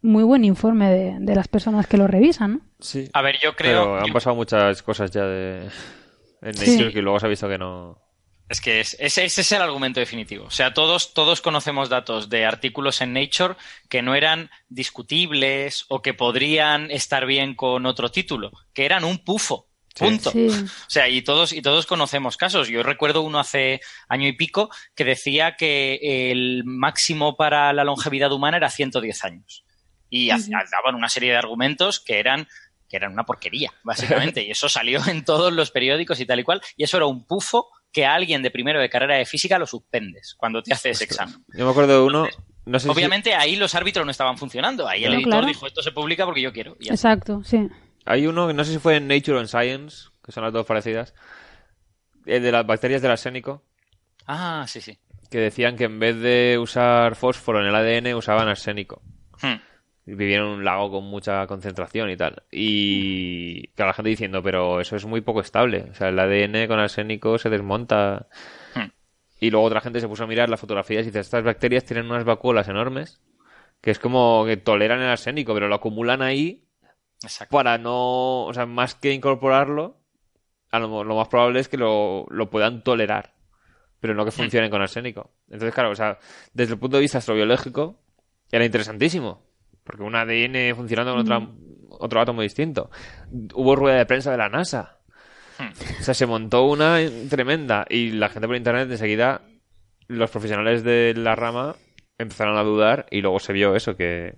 [0.00, 2.60] muy buen informe de, de las personas que lo revisan, ¿no?
[2.78, 3.08] Sí.
[3.14, 3.84] A ver, yo creo...
[3.84, 5.70] Pero han pasado muchas cosas ya de...
[6.42, 7.98] En Nature que luego se ha visto que no...
[8.48, 10.44] Es que ese, es el argumento definitivo.
[10.44, 13.56] O sea, todos, todos conocemos datos de artículos en Nature
[13.88, 19.18] que no eran discutibles o que podrían estar bien con otro título, que eran un
[19.18, 19.68] pufo.
[19.96, 20.30] Punto.
[20.30, 22.68] O sea, y todos, y todos conocemos casos.
[22.68, 28.32] Yo recuerdo uno hace año y pico que decía que el máximo para la longevidad
[28.32, 29.64] humana era 110 años.
[30.10, 32.48] y daban una serie de argumentos que eran
[32.88, 36.44] que eran una porquería, básicamente, y eso salió en todos los periódicos y tal y
[36.44, 39.56] cual, y eso era un pufo que a alguien de primero de carrera de física
[39.56, 41.36] lo suspendes cuando te hace ese examen.
[41.56, 42.28] Yo me acuerdo de uno...
[42.88, 46.42] obviamente ahí los árbitros no estaban funcionando, ahí el editor dijo esto se publica porque
[46.42, 46.76] yo quiero.
[46.80, 47.68] Exacto, sí.
[48.04, 50.52] Hay uno que no sé si fue en Nature o en Science, que son las
[50.52, 51.14] dos parecidas,
[52.26, 53.62] el de las bacterias del arsénico.
[54.26, 54.98] Ah, sí, sí.
[55.30, 59.02] Que decían que en vez de usar fósforo en el ADN usaban arsénico.
[59.40, 59.60] Hmm.
[60.06, 62.42] Vivieron en un lago con mucha concentración y tal.
[62.50, 65.86] Y claro, la gente diciendo, pero eso es muy poco estable.
[65.90, 68.28] O sea, el ADN con arsénico se desmonta.
[68.74, 68.90] Hmm.
[69.40, 72.06] Y luego otra gente se puso a mirar las fotografías y dice, estas bacterias tienen
[72.06, 73.20] unas vacuolas enormes
[73.84, 76.64] que es como que toleran el arsénico, pero lo acumulan ahí
[77.50, 80.00] para no, o sea, más que incorporarlo,
[80.70, 83.34] a lo, más probable es que lo, puedan tolerar,
[84.00, 84.40] pero no que hmm.
[84.40, 85.34] funcionen con arsénico.
[85.48, 86.18] Entonces, claro, o sea,
[86.54, 88.00] desde el punto de vista astrobiológico,
[88.50, 89.42] era interesantísimo,
[89.84, 91.56] porque un ADN funcionando con otra, hmm.
[91.90, 92.90] otro átomo distinto.
[93.54, 94.98] Hubo rueda de prensa de la NASA.
[95.58, 96.00] Hmm.
[96.00, 99.42] O sea, se montó una tremenda y la gente por internet enseguida,
[100.08, 101.76] los profesionales de la rama
[102.18, 104.36] empezaron a dudar y luego se vio eso, que,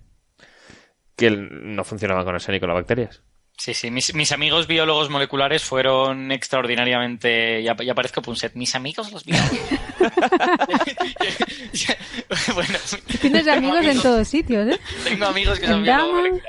[1.15, 3.23] que no funcionaba con arsénico las bacterias.
[3.59, 7.63] Sí, sí, mis, amigos biólogos moleculares fueron extraordinariamente.
[7.63, 8.55] Ya, ya parezco Punset.
[8.55, 9.59] Mis amigos los biólogos.
[12.55, 12.79] bueno,
[13.21, 14.79] Tienes amigos, en todos sitios, ¿eh?
[15.05, 16.43] Tengo amigos que son biólogos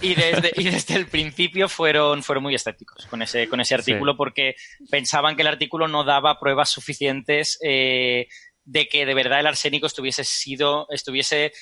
[0.00, 4.16] y desde, y desde el principio fueron, fueron muy escépticos con ese, con ese artículo
[4.16, 4.56] porque
[4.90, 8.28] pensaban que el artículo no daba pruebas suficientes eh,
[8.64, 11.52] de que de verdad el arsénico estuviese sido, estuviese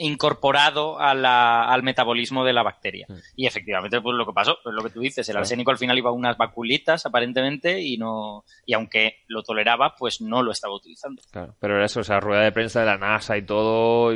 [0.00, 3.06] incorporado al metabolismo de la bacteria.
[3.08, 3.14] Mm.
[3.36, 5.98] Y efectivamente, pues lo que pasó, pues lo que tú dices, el arsénico al final
[5.98, 10.74] iba a unas vaculitas aparentemente y no y aunque lo toleraba, pues no lo estaba
[10.74, 11.22] utilizando.
[11.30, 14.12] Claro, pero era eso, o sea, rueda de prensa de la NASA y todo,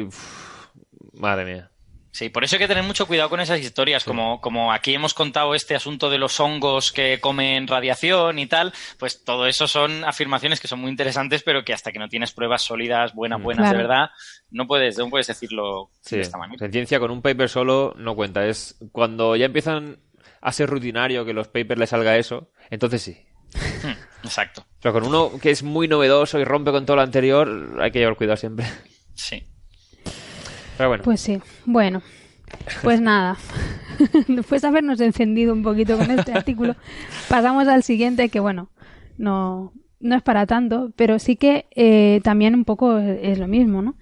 [1.14, 1.70] madre mía.
[2.14, 4.04] Sí, por eso hay que tener mucho cuidado con esas historias.
[4.04, 8.72] Como, como aquí hemos contado este asunto de los hongos que comen radiación y tal,
[9.00, 12.30] pues todo eso son afirmaciones que son muy interesantes, pero que hasta que no tienes
[12.30, 13.42] pruebas sólidas, buenas, mm.
[13.42, 14.10] buenas de verdad,
[14.52, 16.64] no puedes, no puedes decirlo de esta manera.
[16.64, 18.46] En ciencia con un paper solo no cuenta.
[18.46, 19.98] Es cuando ya empiezan
[20.40, 23.26] a ser rutinario que los papers le salga eso, entonces sí.
[23.82, 24.64] Hmm, exacto.
[24.80, 27.98] Pero con uno que es muy novedoso y rompe con todo lo anterior, hay que
[27.98, 28.66] llevar cuidado siempre.
[29.14, 29.44] Sí.
[31.04, 32.02] Pues sí, bueno,
[32.82, 33.36] pues nada.
[34.28, 36.74] Después de habernos encendido un poquito con este artículo,
[37.28, 38.70] pasamos al siguiente que, bueno,
[39.18, 43.82] no, no es para tanto, pero sí que eh, también un poco es, lo mismo,
[43.82, 43.94] ¿no?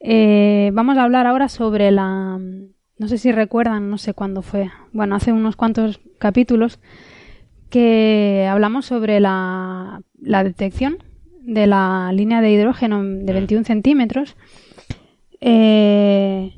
[0.00, 2.38] Eh, vamos a hablar ahora sobre la...
[2.96, 4.70] No sé si recuerdan, no sé cuándo fue.
[4.92, 6.78] Bueno, hace unos cuantos capítulos
[7.68, 10.98] que hablamos sobre la, la detección
[11.40, 14.36] de la línea de hidrógeno de 21 centímetros
[15.46, 16.54] eh,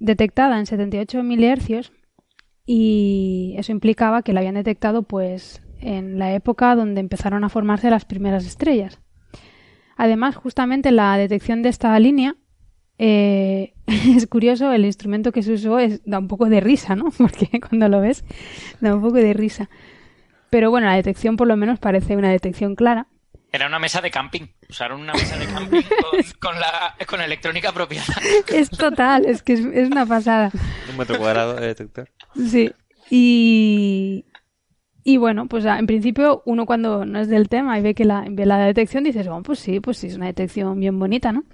[0.00, 1.92] detectada en 78 milihercios
[2.64, 7.90] y eso implicaba que la habían detectado pues en la época donde empezaron a formarse
[7.90, 9.00] las primeras estrellas.
[9.98, 12.36] Además, justamente la detección de esta línea
[12.96, 17.10] eh, es curioso, el instrumento que se usó es, da un poco de risa, ¿no?
[17.18, 18.24] Porque cuando lo ves
[18.80, 19.68] da un poco de risa.
[20.48, 23.08] Pero bueno, la detección por lo menos parece una detección clara.
[23.52, 24.46] Era una mesa de camping.
[24.70, 25.82] Usaron una mesa de camping
[26.40, 28.14] con, la, con electrónica apropiada.
[28.48, 30.50] Es total, es que es, una pasada.
[30.90, 32.08] Un metro cuadrado de detector.
[32.34, 32.72] Sí.
[33.10, 34.24] Y,
[35.04, 38.24] y bueno, pues en principio uno cuando no es del tema y ve que la,
[38.26, 41.44] ve la detección dices, bueno, pues sí, pues sí, es una detección bien bonita, ¿no?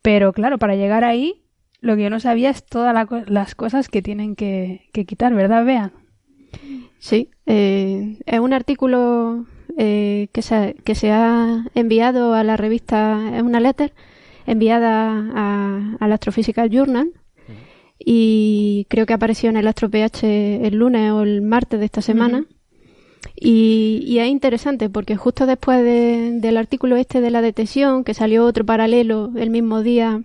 [0.00, 1.44] Pero claro, para llegar ahí,
[1.80, 2.94] lo que yo no sabía es todas
[3.26, 5.92] las cosas que tienen que, quitar, ¿verdad, Bea?
[6.98, 9.44] Sí, eh, es un artículo
[9.82, 13.94] eh, que, se, que se ha enviado a la revista, es una letter
[14.44, 17.12] enviada al Astrophysical Journal.
[17.98, 22.44] Y creo que apareció en el AstroPH el lunes o el martes de esta semana.
[23.34, 28.66] y, es interesante porque justo después del artículo este de la detección, que salió otro
[28.66, 30.22] paralelo el mismo día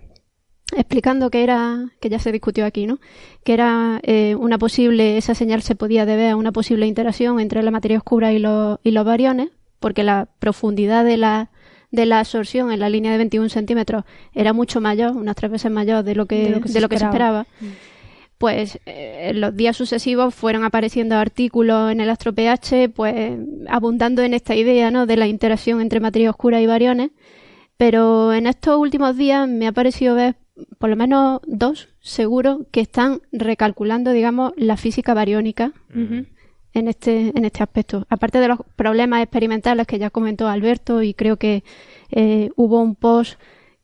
[0.74, 2.98] explicando que era, que ya se discutió aquí, ¿no?
[3.44, 7.62] Que era eh, una posible, esa señal se podía deber a una posible interacción entre
[7.62, 11.50] la materia oscura y los, y los bariones, porque la profundidad de la,
[11.92, 14.04] de la absorción en la línea de 21 centímetros
[14.34, 17.46] era mucho mayor, unas tres veces mayor de lo que, de lo que, se, esperaba.
[17.60, 17.66] Mm.
[18.38, 23.38] Pues eh, en los días sucesivos fueron apareciendo artículos en el AstroPH, pues
[23.68, 25.06] abundando en esta idea, ¿no?
[25.06, 27.12] De la interacción entre materia oscura y bariones.
[27.78, 30.36] Pero en estos últimos días me ha parecido ver
[30.78, 35.72] por lo menos dos, seguro, que están recalculando, digamos, la física bariónica
[36.72, 38.06] en, este, en este aspecto.
[38.08, 41.64] Aparte de los problemas experimentales que ya comentó Alberto, y creo que
[42.10, 43.40] eh, hubo un post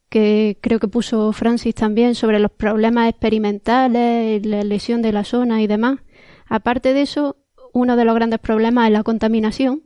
[0.09, 5.63] que creo que puso Francis también sobre los problemas experimentales, la lesión de la zona
[5.63, 6.01] y demás.
[6.47, 7.37] Aparte de eso,
[7.73, 9.85] uno de los grandes problemas es la contaminación.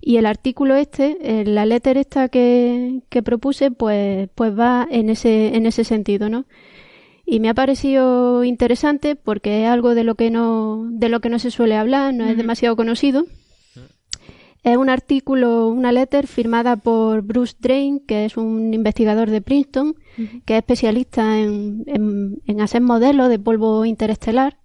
[0.00, 5.54] Y el artículo este, la letter esta que, que propuse, pues, pues va en ese,
[5.56, 6.44] en ese sentido, ¿no?
[7.24, 11.28] y me ha parecido interesante porque es algo de lo que no de lo que
[11.28, 13.24] no se suele hablar no es demasiado conocido.
[14.64, 19.94] Es un artículo una letter firmada por Bruce Drain que es un investigador de Princeton
[20.44, 24.58] que es especialista en, en, hacer modelos de polvo interestelar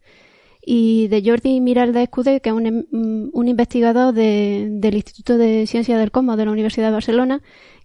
[0.69, 5.97] y de Jordi Miralda Escudé, que es un, un investigador de, del Instituto de Ciencias
[5.97, 7.41] del Cosmos de la Universidad de Barcelona,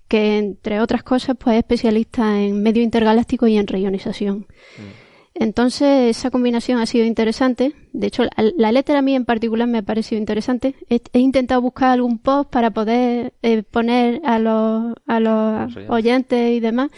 [0.08, 4.38] que entre otras cosas pues es especialista en medio intergaláctico y en reionización.
[4.38, 5.02] Mm.
[5.34, 7.72] Entonces esa combinación ha sido interesante.
[7.92, 10.74] De hecho, la, letra a mí en particular me ha parecido interesante.
[10.90, 16.58] He, intentado buscar algún post para poder eh, poner a los, a los oyentes y
[16.58, 16.90] demás,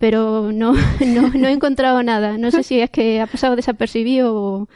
[0.00, 2.38] pero no, no, he encontrado nada.
[2.38, 4.68] No sé si es que ha pasado desapercibido o,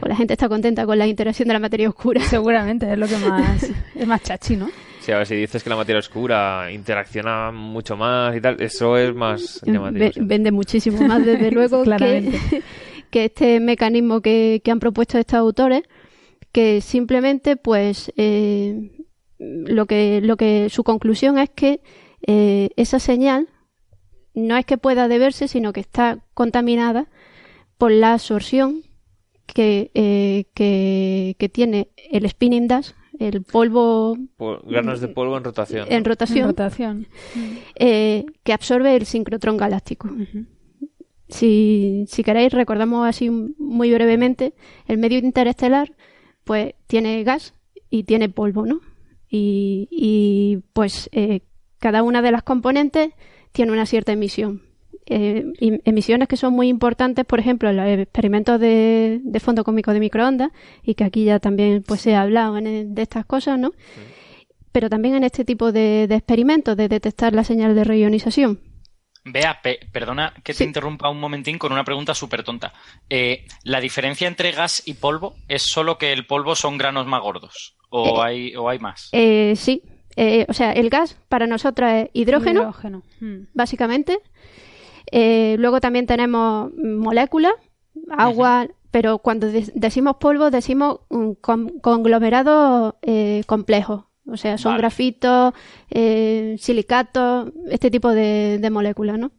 [0.00, 2.22] o, la gente está contenta con la interacción de la materia oscura.
[2.22, 4.70] Seguramente es lo que más es más chachi, ¿no?
[5.12, 9.14] a ver, si dices que la materia oscura interacciona mucho más y tal, eso es
[9.14, 11.82] más vende muchísimo más, desde luego,
[13.10, 15.82] que, este mecanismo que, han propuesto estos autores,
[16.52, 18.90] que simplemente, pues, eh,
[19.38, 21.80] lo que, lo que su conclusión es que
[22.26, 23.48] eh, esa señal
[24.38, 27.06] no es que pueda deberse, sino que está contaminada
[27.76, 28.82] por la absorción
[29.46, 34.16] que, eh, que, que, tiene el spinning dash el polvo...
[34.64, 35.86] granos de polvo en rotación.
[35.90, 37.08] En rotación.
[37.74, 40.08] Eh, que absorbe el sincrotrón galáctico.
[41.28, 44.54] si, si queréis, recordamos así muy brevemente,
[44.86, 45.92] el medio interestelar
[46.44, 47.54] pues tiene gas
[47.90, 48.80] y tiene polvo, ¿no?
[49.28, 51.40] Y, y pues eh,
[51.78, 53.12] cada una de las componentes
[53.52, 54.62] tiene una cierta emisión.
[55.10, 55.42] Eh,
[55.86, 60.50] emisiones que son muy importantes, por ejemplo, en los experimentos de, fondo cósmico de microondas,
[60.82, 63.72] y que aquí ya también pues se ha hablado de estas cosas, ¿no?
[64.70, 68.60] Pero también en este tipo de, experimentos de detectar la señal de reionización.
[69.24, 69.60] Vea,
[69.92, 72.74] perdona que te interrumpa un momentín con una pregunta súper tonta.
[73.08, 77.22] Eh, ¿La diferencia entre gas y polvo es solo que el polvo son granos más
[77.22, 77.76] gordos?
[77.88, 79.10] ¿O, eh, hay, o hay más?
[79.10, 79.82] sí.
[80.48, 83.02] O sea, el gas para nosotros es hidrógeno, hidrógeno.
[83.20, 83.46] Hmm.
[83.54, 84.18] básicamente.
[85.10, 87.52] Eh, luego también tenemos moléculas,
[88.10, 94.04] agua, pero cuando decimos polvo decimos un conglomerados eh, complejos.
[94.30, 95.54] O sea, son grafitos,
[95.88, 99.32] eh, silicatos, este tipo de, moléculas, ¿no?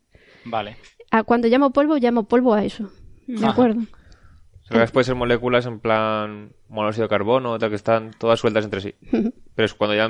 [0.45, 0.77] Vale.
[1.25, 2.89] cuando llamo polvo, llamo polvo a eso.
[3.27, 3.82] ¿De acuerdo?
[4.67, 8.82] Pero puede ser moléculas en plan monóxido de carbono, tal, que están todas sueltas entre
[8.82, 8.95] sí.
[9.55, 10.09] Pero es cuando ya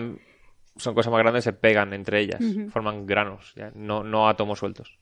[0.79, 4.97] son cosas más grandes, se pegan entre ellas, forman granos, no, no átomos sueltos.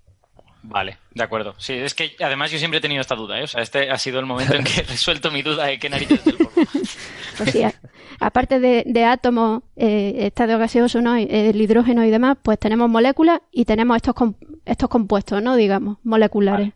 [0.63, 1.53] Vale, de acuerdo.
[1.57, 3.43] Sí, es que además yo siempre he tenido esta duda, ¿eh?
[3.43, 5.89] O sea, este ha sido el momento en que he resuelto mi duda de qué
[5.89, 6.51] narices del polvo.
[7.37, 7.61] Pues sí,
[8.19, 11.15] aparte de, de átomos, eh, estado gaseoso, ¿no?
[11.15, 14.15] El hidrógeno y demás, pues tenemos moléculas y tenemos estos,
[14.65, 15.55] estos compuestos, ¿no?
[15.55, 16.73] Digamos, moleculares.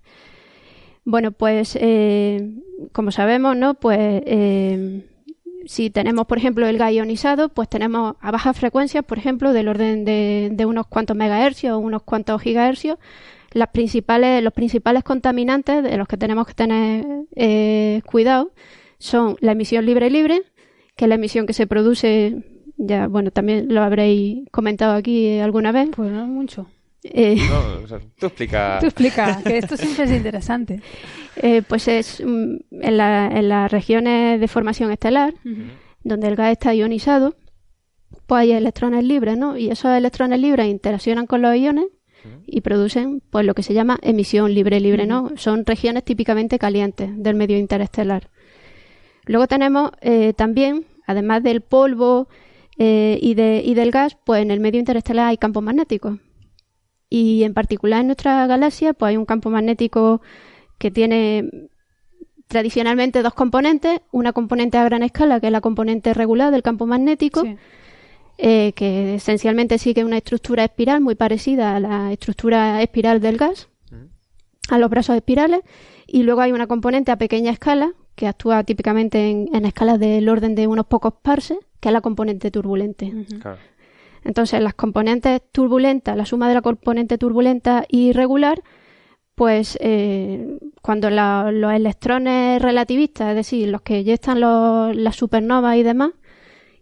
[1.04, 2.60] Bueno, pues eh,
[2.92, 3.74] como sabemos, ¿no?
[3.74, 5.04] Pues eh,
[5.66, 9.68] si tenemos, por ejemplo, el gas ionizado, pues tenemos a bajas frecuencias, por ejemplo, del
[9.68, 12.98] orden de, unos cuantos megahercios o unos cuantos gigahercios,
[13.52, 17.06] las principales, los principales contaminantes de los que tenemos que tener
[17.36, 18.52] eh, cuidado
[18.98, 20.44] son la emisión libre libre,
[20.96, 22.44] que es la emisión que se produce,
[22.78, 25.90] ya bueno, también lo habréis comentado aquí alguna vez.
[25.96, 26.68] Pues no mucho.
[27.04, 28.78] Eh, no, tú explica.
[28.80, 30.82] Tú explica, que esto siempre es interesante.
[31.36, 35.34] Eh, pues es mm, en, la, en, las regiones de formación estelar,
[36.04, 37.36] donde el gas está ionizado,
[38.28, 39.58] pues hay electrones libres, ¿no?
[39.58, 41.86] Y esos electrones libres interaccionan con los iones
[42.46, 45.32] y producen pues lo que se llama emisión libre libre, ¿no?
[45.38, 48.30] Son regiones típicamente calientes del medio interestelar.
[49.26, 52.28] Luego tenemos eh, también, además del polvo
[52.78, 56.20] eh, y, de, y del gas, pues en el medio interestelar hay campos magnéticos.
[57.14, 60.22] Y en particular en nuestra galaxia, pues hay un campo magnético
[60.78, 61.68] que tiene
[62.48, 66.86] tradicionalmente dos componentes, una componente a gran escala, que es la componente regular del campo
[66.86, 67.44] magnético,
[68.38, 73.68] eh, que esencialmente sigue una estructura espiral muy parecida a la estructura espiral del gas,
[74.70, 75.62] a los brazos espirales,
[76.08, 80.56] y luego hay una componente a pequeña escala, que actúa típicamente en, escalas del orden
[80.56, 83.12] de unos pocos parses, que es la componente turbulente.
[84.24, 88.62] Entonces, las componentes turbulentas, la suma de la componente turbulenta y regular,
[89.36, 95.84] pues eh, cuando los electrones relativistas, es decir, los que ya están las supernovas y
[95.84, 96.12] demás,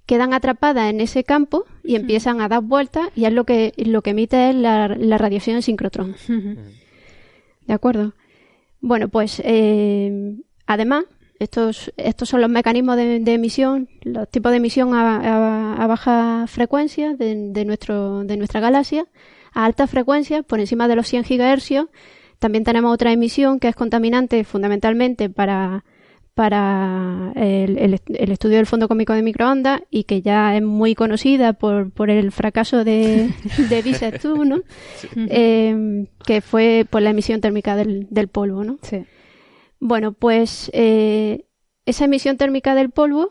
[0.05, 4.01] quedan atrapadas en ese campo y empiezan a dar vueltas y es lo que, lo
[4.01, 6.15] que emite es la, radiación en sincrotrón.
[7.67, 8.13] ¿De acuerdo?
[8.81, 10.35] Bueno, pues eh,
[10.65, 11.05] además,
[11.39, 17.65] estos, estos son los mecanismos de, emisión, los tipos de emisión a, baja frecuencia de,
[17.65, 19.05] nuestro, de nuestra galaxia.
[19.53, 21.87] A alta frecuencia, por encima de los 100 GHz,
[22.37, 25.83] también tenemos otra emisión que es contaminante fundamentalmente para
[26.35, 31.91] para el, estudio del fondo cómico de microondas y que ya es muy conocida por,
[31.91, 33.29] por el fracaso de,
[33.69, 34.61] de Bisset ¿no?
[35.17, 38.77] Eh, que fue por la emisión térmica del, del polvo, ¿no?
[38.83, 39.03] Sí.
[39.79, 41.45] Bueno, pues eh,
[41.85, 43.27] esa emisión térmica del polvo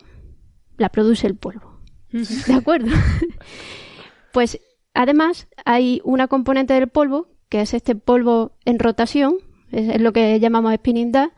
[0.77, 1.79] la produce el polvo.
[2.11, 2.91] ¿De acuerdo?
[4.33, 4.59] pues
[4.93, 9.35] además hay una componente del polvo, que es este polvo en rotación,
[9.71, 11.31] es, lo que llamamos spinning dust,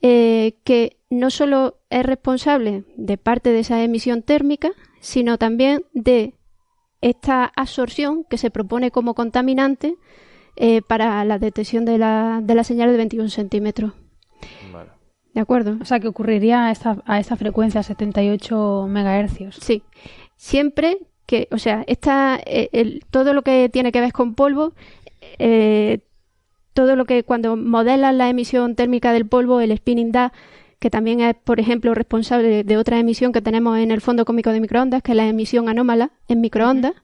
[0.00, 4.70] eh, que no solo es responsable de parte de esa emisión térmica,
[5.00, 6.34] sino también de
[7.02, 9.96] esta absorción que se propone como contaminante
[10.56, 13.92] eh, para la detección de la, de la señal de 21 centímetros.
[15.34, 15.78] ¿De acuerdo?
[15.80, 19.56] O sea, que ocurriría a esta, a esta frecuencia, 78 megahercios.
[19.56, 19.82] Sí.
[20.36, 24.74] Siempre que, o sea, esta, eh, todo lo que tiene que ver con polvo
[26.72, 30.32] todo lo que cuando modelan la emisión térmica del polvo, el spinning da,
[30.78, 34.50] que también es, por ejemplo, responsable de otra emisión que tenemos en el fondo cómico
[34.50, 36.94] de microondas, que es la emisión anómala en microondas,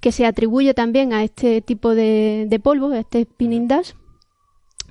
[0.00, 3.92] que se atribuye también a este tipo de, polvo, a este spinning dash,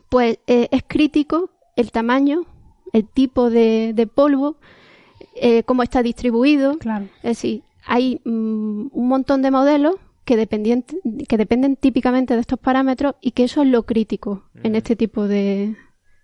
[0.10, 2.46] pues eh, es crítico el tamaño,
[2.94, 4.58] el tipo de, polvo,
[5.36, 6.78] eh, cómo está distribuido.
[6.78, 7.06] Claro.
[7.18, 9.96] Es decir, hay mm, un montón de modelos
[10.26, 14.96] que, que dependen típicamente de estos parámetros y que eso es lo crítico en este
[14.96, 15.76] tipo de,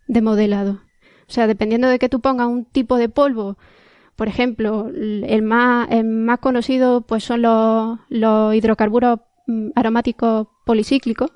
[0.07, 0.81] de modelado.
[1.27, 3.57] O sea, dependiendo de que tú pongas un tipo de polvo,
[4.15, 11.31] por ejemplo, el más, el más conocido pues son los, los hidrocarburos mm, aromáticos policíclicos.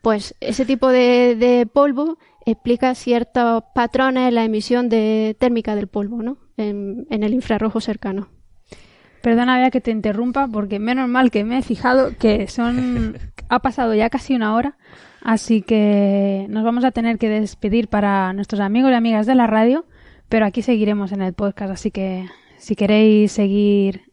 [0.00, 5.88] Pues ese tipo de, de, polvo explica ciertos patrones en la emisión de térmica del
[5.88, 6.38] polvo, ¿no?
[6.56, 8.28] En, en el infrarrojo cercano.
[9.24, 13.16] Perdona, vea que te interrumpa, porque menos mal que me he fijado que son.
[13.48, 14.76] ha pasado ya casi una hora,
[15.22, 19.46] así que nos vamos a tener que despedir para nuestros amigos y amigas de la
[19.46, 19.86] radio,
[20.28, 22.28] pero aquí seguiremos en el podcast, así que
[22.58, 24.12] si queréis seguir.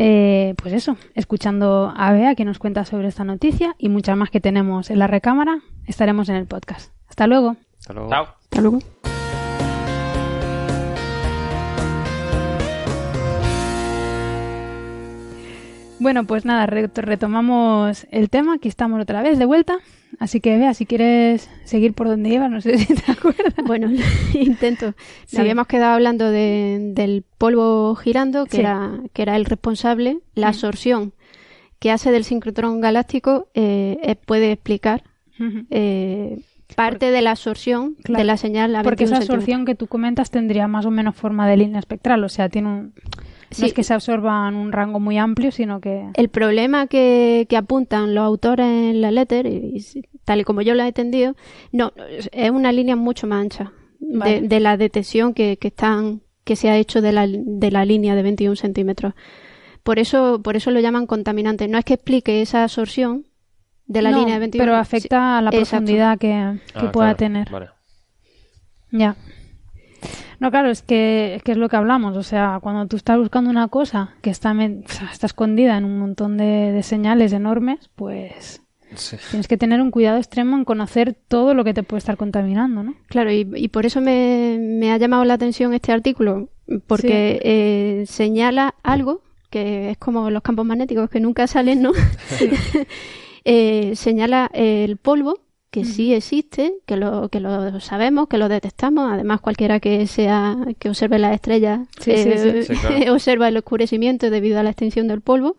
[0.00, 4.30] Eh, pues eso, escuchando a Bea que nos cuenta sobre esta noticia y muchas más
[4.30, 6.97] que tenemos en la recámara, estaremos en el podcast.
[7.08, 7.56] Hasta luego.
[7.78, 8.10] Hasta luego.
[8.10, 8.24] Chao.
[8.24, 8.78] Hasta luego.
[16.00, 18.54] Bueno, pues nada, retomamos el tema.
[18.54, 19.78] Aquí estamos otra vez de vuelta.
[20.20, 23.54] Así que vea, si quieres seguir por donde iba, no sé si te acuerdas.
[23.66, 23.90] Bueno,
[24.34, 24.94] intento.
[25.36, 30.20] Habíamos quedado hablando del polvo girando, que, era, que era el responsable.
[30.34, 31.14] La absorción
[31.80, 35.02] que hace del sincrotrón galáctico eh, puede explicar
[35.70, 36.40] eh,
[36.74, 38.74] parte de la absorción de la señal.
[38.76, 42.22] A porque esa absorción que tú comentas tendría más o menos forma de línea espectral,
[42.24, 42.94] o sea, tiene un
[43.58, 46.10] no es que se absorban un rango muy amplio, sino que...
[46.14, 49.82] El problema que, apuntan los autores en la letter, y,
[50.24, 51.34] tal y como yo la he entendido,
[51.72, 51.92] no,
[52.32, 56.76] es una línea mucho más ancha de, la detección que, que, están, que se ha
[56.76, 59.14] hecho de la, de la línea de 21 centímetros.
[59.82, 61.68] Por eso, por eso lo llaman contaminante.
[61.68, 63.24] No es que explique esa absorción
[63.88, 67.48] de la línea de 21 pero afecta a la profundidad que, ah, pueda tener.
[68.92, 69.16] Ya.
[70.40, 72.16] No, claro, es que, es lo que hablamos.
[72.16, 74.54] O sea, cuando tú estás buscando una cosa que está,
[75.10, 78.62] está escondida en un montón de, señales enormes, pues
[79.30, 82.82] tienes que tener un cuidado extremo en conocer todo lo que te puede estar contaminando,
[82.82, 82.94] ¿no?
[83.08, 86.50] Claro, y, por eso me, ha llamado la atención este artículo,
[86.86, 91.92] porque eh, señala algo que es como los campos magnéticos que nunca salen, ¿no?
[93.44, 99.12] Eh, señala el polvo que sí existe, que lo, que lo sabemos, que lo detectamos.
[99.12, 104.70] Además, cualquiera que sea que observe las estrellas eh, observa el oscurecimiento debido a la
[104.70, 105.56] extensión del polvo.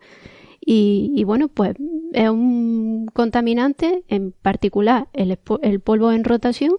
[0.62, 1.74] Y, bueno, pues
[2.12, 6.72] es un contaminante, en particular el, el polvo en rotación,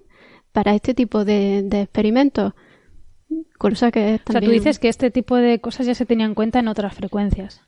[0.51, 2.53] para este tipo de, experimentos.
[3.57, 6.35] Cosa que O sea, tú dices que este tipo de cosas ya se tenían en
[6.35, 7.61] cuenta en otras frecuencias.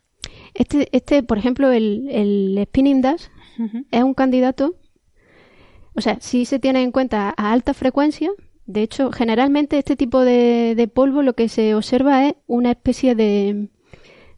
[0.54, 3.26] Este, este por ejemplo, el, el spinning dash
[3.92, 4.76] es un candidato
[5.96, 8.32] o sea, si se tiene en cuenta a alta frecuencia.
[8.66, 13.70] De hecho, generalmente este tipo de, polvo lo que se observa es una especie de,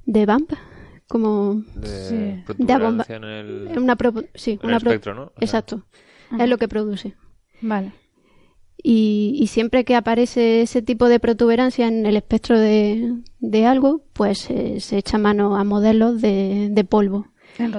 [0.05, 0.51] de bump,
[1.07, 2.43] como de,
[2.79, 3.05] bomba.
[3.07, 3.95] En el, una
[4.33, 5.31] sí, espectro, ¿no?
[5.39, 5.85] Exacto.
[6.37, 7.15] Es lo que produce.
[7.61, 7.93] Vale.
[8.87, 14.79] Y, siempre que aparece ese tipo de protuberancia en el espectro de, algo, pues eh,
[14.79, 17.25] se echa mano a modelos de, polvo.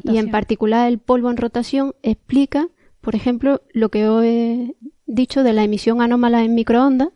[0.03, 2.67] y en particular el polvo en rotación explica,
[3.01, 4.75] por ejemplo, lo que os he
[5.07, 7.11] dicho de la emisión anómala en microondas,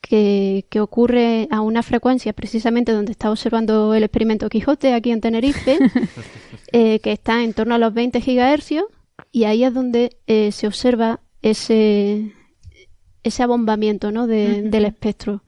[0.00, 5.76] que, ocurre a una frecuencia precisamente donde está observando el experimento Quijote aquí en Tenerife,
[6.72, 8.86] eh, que está en torno a los 20 gigahercios,
[9.32, 12.32] y ahí es donde eh, se observa ese,
[13.28, 14.26] ese abombamiento ¿no?
[14.26, 15.42] del espectro.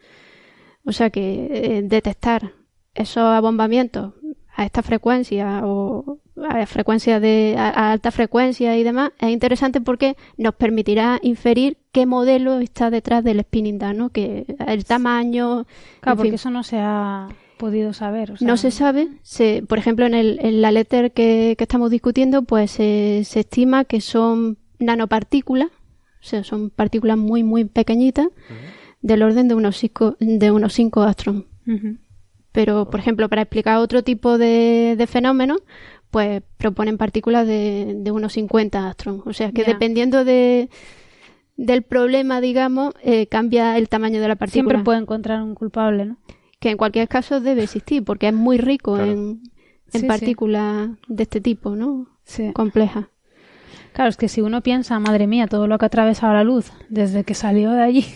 [0.84, 2.52] O sea que eh, detectar
[2.94, 4.14] esos abombamientos
[4.54, 6.18] a esta frecuencia o
[6.48, 12.06] a frecuencia de a, alta frecuencia y demás es interesante porque nos permitirá inferir qué
[12.06, 14.08] modelo está detrás del spinning down, ¿no?
[14.10, 15.66] Que el tamaño,
[16.00, 18.34] claro, porque eso no se ha podido saber.
[18.40, 19.08] no se sabe.
[19.22, 24.00] Se, por ejemplo, en, el, en la letter que, estamos discutiendo, pues se estima que
[24.00, 25.68] son nanopartículas
[26.28, 28.28] o sea, son partículas muy, muy pequeñitas,
[29.00, 31.06] del orden de unos 5 de unos cinco
[32.52, 35.62] Pero, por ejemplo, para explicar otro tipo de, de fenómenos,
[36.10, 39.22] pues proponen partículas de, de unos 50 astrons.
[39.26, 40.68] O sea, que dependiendo de,
[41.56, 44.64] del problema, digamos, eh, cambia el tamaño de la partícula.
[44.64, 46.18] Siempre puede encontrar un culpable, ¿no?
[46.60, 49.42] Que en cualquier caso debe existir, porque es muy rico en,
[49.92, 52.08] en partículas de este tipo, ¿no?
[52.24, 52.52] Sí.
[52.52, 53.06] Complejas.
[53.98, 56.70] Claro, es que si uno piensa, madre mía, todo lo que ha atravesado la luz
[56.88, 58.06] desde que salió de allí,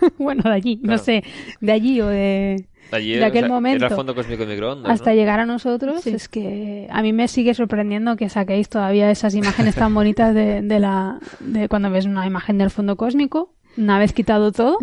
[0.18, 1.24] bueno, de allí, no sé,
[1.60, 6.30] de allí o de, de aquel momento fondo cósmico microondas, hasta llegar a nosotros, es
[6.30, 10.80] que a mí me sigue sorprendiendo que saquéis todavía esas imágenes tan bonitas de, de,
[10.80, 14.78] la, de cuando ves una imagen del fondo cósmico, una vez quitado todo,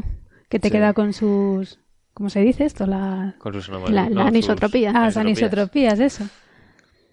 [0.49, 1.80] que te queda con sus...
[2.14, 2.86] ¿Cómo se dice esto?
[2.86, 4.91] La, con sus la, anisotropía.
[4.91, 6.26] Ah, las anisotropías, eso.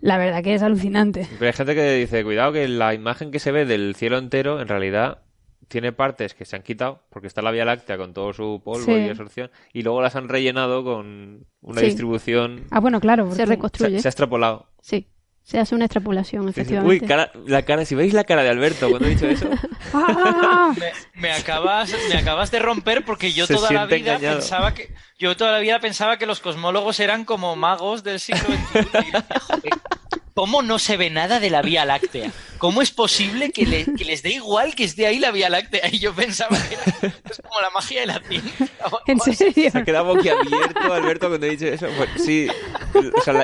[0.00, 1.26] La verdad que es alucinante.
[1.38, 4.60] Pero hay gente que dice, cuidado que la imagen que se ve del cielo entero
[4.60, 5.22] en realidad
[5.68, 8.96] tiene partes que se han quitado porque está la Vía Láctea con todo su polvo
[8.96, 12.64] y absorción y luego las han rellenado con una distribución.
[12.70, 13.30] Ah, bueno, claro.
[13.32, 14.00] Se reconstruye.
[14.00, 14.66] Se, ha extrapolado.
[14.80, 15.06] Sí.
[15.42, 17.04] Se hace una extrapolación, efectivamente.
[17.04, 19.48] Uy, la cara, si veis la cara de Alberto cuando he dicho eso.
[21.14, 25.52] me, acabas, me acabas de romper porque yo toda la vida pensaba que yo toda
[25.52, 29.70] la vida pensaba que los cosmólogos eran como magos del siglo XXI.
[30.40, 32.32] ¿Cómo no se ve nada de la Vía Láctea?
[32.56, 35.86] ¿Cómo es posible que, les dé igual que esté ahí la Vía Láctea?
[35.92, 38.68] Y yo pensaba que era como la magia de la ciencia.
[39.06, 39.70] ¿En serio?
[39.70, 41.88] Se ha quedado boquiabierto Alberto cuando he dicho eso.
[42.16, 42.48] sí,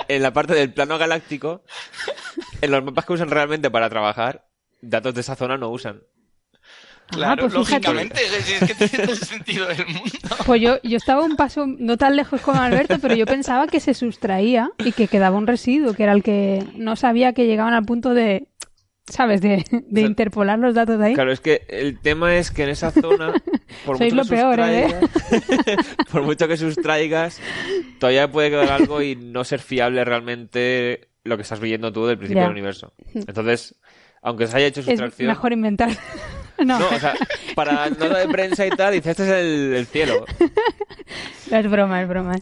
[0.09, 1.65] en la parte del plano galáctico,
[2.63, 4.49] en los mapas que usan realmente para trabajar,
[4.81, 6.01] datos de esa zona no usan.
[7.09, 10.11] Claro, pues lógicamente, es, que tiene el sentido del mundo.
[10.47, 13.81] Pues yo, yo estaba un paso no tan lejos como Alberto, pero yo pensaba que
[13.81, 17.75] se sustraía y que quedaba un residuo, que era el que no sabía que llegaban
[17.75, 18.49] al punto de,
[19.09, 19.41] ¿sabes?
[19.41, 21.15] De, de interpolar los datos de ahí.
[21.15, 23.33] Claro, es que el tema es que en esa zona,
[23.87, 24.95] por Sois mucho lo peor, ¿eh?
[26.13, 27.41] por mucho que sustraigas,
[27.99, 32.19] todavía puede quedar algo y no ser fiable realmente lo que estás viendo tú del
[32.19, 32.93] principio del universo.
[33.15, 33.75] Entonces,
[34.23, 35.31] aunque se haya hecho sustracción...
[35.31, 35.91] Es mejor inventar.
[36.65, 36.79] No.
[36.79, 37.15] o sea,
[37.55, 40.25] para nota de prensa y tal, dice, este es el, cielo.
[41.51, 42.37] es broma, es broma.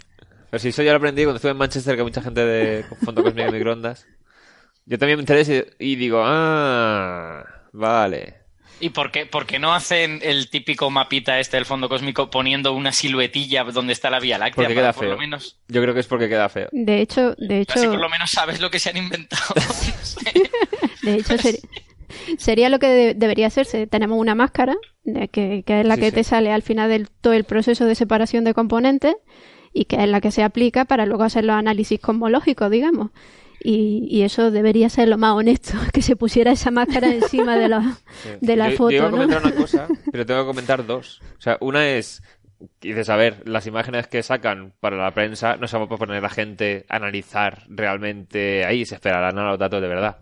[0.50, 2.84] Pero si eso ya lo aprendí cuando estuve en Manchester, que hay mucha gente de
[3.04, 4.06] fondo cósmico de microondas.
[4.86, 8.34] Yo también me enteré y, digo, ah, vale.
[8.80, 12.72] ¿Y por qué, por qué, no hacen el típico mapita este del fondo cósmico poniendo
[12.72, 14.64] una siluetilla donde está la Vía Láctea?
[14.64, 15.16] Porque queda feo.
[15.16, 15.58] menos...
[15.68, 16.68] Yo creo que es porque queda feo.
[16.72, 17.78] De hecho, de hecho...
[17.78, 19.54] Así por lo menos sabes lo que se han inventado.
[21.02, 21.60] De hecho, sería,
[22.38, 23.86] sería lo que debería hacerse.
[23.86, 24.76] Tenemos una máscara,
[25.32, 28.44] que, que es la que te sale al final del todo el proceso de separación
[28.44, 29.16] de componentes
[29.72, 33.10] y que es la que se aplica para luego hacer los análisis cosmológicos, digamos.
[33.62, 37.68] Y, y, eso debería ser lo más honesto, que se pusiera esa máscara encima de
[37.68, 37.98] la,
[38.40, 38.90] de la foto.
[38.90, 41.22] Yo iba a comentar una cosa, pero tengo que comentar dos.
[41.38, 42.22] O sea, una es,
[42.80, 46.18] dices, a ver, las imágenes que sacan para la prensa no se va a poner
[46.18, 50.18] a la gente a analizar realmente ahí, se esperarán a los datos de verdad.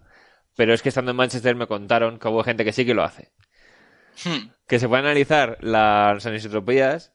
[0.57, 3.05] Pero es que estando en Manchester me contaron que hubo gente que sí que lo
[3.05, 3.31] hace.
[4.25, 4.51] Hmm.
[4.67, 7.13] Que se puede analizar las anisotropías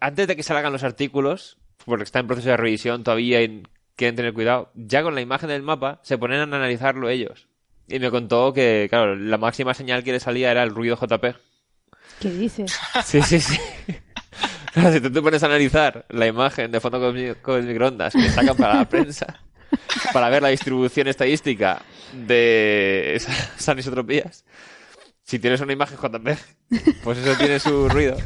[0.00, 3.62] antes de que salgan los artículos, porque está en proceso de revisión todavía y
[3.96, 4.70] quieren tener cuidado.
[4.74, 7.48] Ya con la imagen del mapa se ponen a analizarlo ellos.
[7.88, 11.36] Y me contó que, claro, la máxima señal que le salía era el ruido JP.
[12.20, 12.78] ¿Qué dices?
[13.04, 13.58] Sí, sí, sí.
[14.92, 18.74] Si tú te pones a analizar la imagen de fondo con microondas que sacan para
[18.74, 19.40] la prensa,
[20.12, 21.82] para ver la distribución estadística
[22.12, 24.44] de esas anisotropías.
[25.24, 26.38] Si tienes una imagen JPEG,
[27.02, 28.16] pues eso tiene su ruido.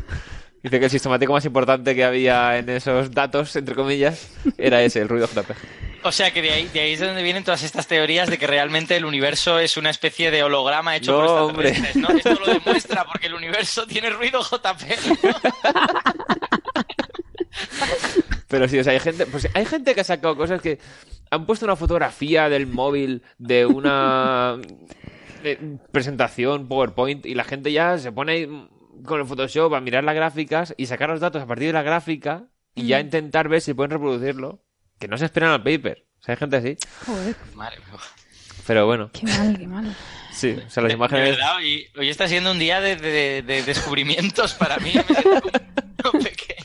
[0.63, 4.29] Dice que el sistemático más importante que había en esos datos, entre comillas,
[4.59, 5.57] era ese, el ruido JPEG.
[6.03, 8.47] O sea que de ahí, de ahí es donde vienen todas estas teorías de que
[8.47, 12.09] realmente el universo es una especie de holograma hecho por extraterrestres, ¿no?
[12.11, 14.83] Esto lo demuestra porque el universo tiene ruido JP.
[18.51, 20.81] Pero sí, o sea, hay gente, pues hay gente que ha sacado cosas que
[21.31, 24.59] han puesto una fotografía del móvil de una
[25.93, 28.69] presentación PowerPoint y la gente ya se pone
[29.05, 31.83] con el Photoshop a mirar las gráficas y sacar los datos a partir de la
[31.83, 33.03] gráfica y ya mm.
[33.03, 34.65] intentar ver si pueden reproducirlo.
[34.99, 36.07] Que no se esperan al paper.
[36.19, 36.77] O sea, hay gente así.
[37.07, 37.37] Joder.
[37.55, 37.79] Madre
[38.67, 39.11] Pero bueno.
[39.13, 39.97] Qué mal, qué mal.
[40.33, 41.31] Sí, o sea, las imágenes.
[41.31, 44.93] verdad, hoy, está siendo un día de, de, descubrimientos para mí.
[45.09, 46.61] Me siento un pequeño.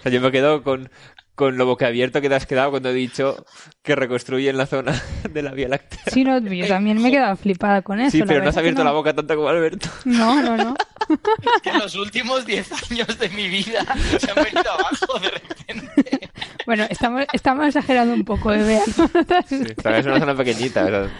[0.00, 0.90] O sea, yo me quedo con,
[1.34, 3.44] con lo boquiabierto que te has quedado cuando he dicho
[3.82, 4.98] que reconstruyen la zona
[5.30, 6.00] de la Vía Láctea.
[6.06, 8.10] Sí, no, yo también me he quedado flipada con eso.
[8.10, 9.88] Sí, pero no has abierto la boca tanto como Alberto.
[10.06, 10.74] No, no, no.
[11.08, 13.84] Es que los últimos 10 años de mi vida
[14.18, 16.30] se han venido abajo de repente.
[16.64, 18.62] Bueno, estamos, estamos exagerando un poco, ¿eh?
[18.62, 19.44] Vean.
[19.46, 21.10] Sí, es una zona pequeñita, ¿verdad?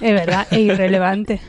[0.00, 1.40] Es verdad, e irrelevante.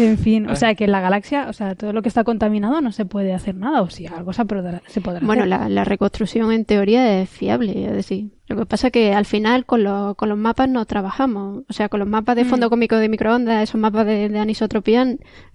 [0.00, 0.56] En fin, o ah.
[0.56, 3.34] sea que en la galaxia, o sea, todo lo que está contaminado no se puede
[3.34, 7.20] hacer nada, o si algo se podrá, se podrá bueno, La, la, reconstrucción en teoría
[7.20, 10.68] es fiable, es decir, lo que pasa es que al final con, con los mapas
[10.68, 12.70] no trabajamos, o sea, con los mapas de fondo mm.
[12.70, 15.06] cómico de microondas, esos mapas de, anisotropía,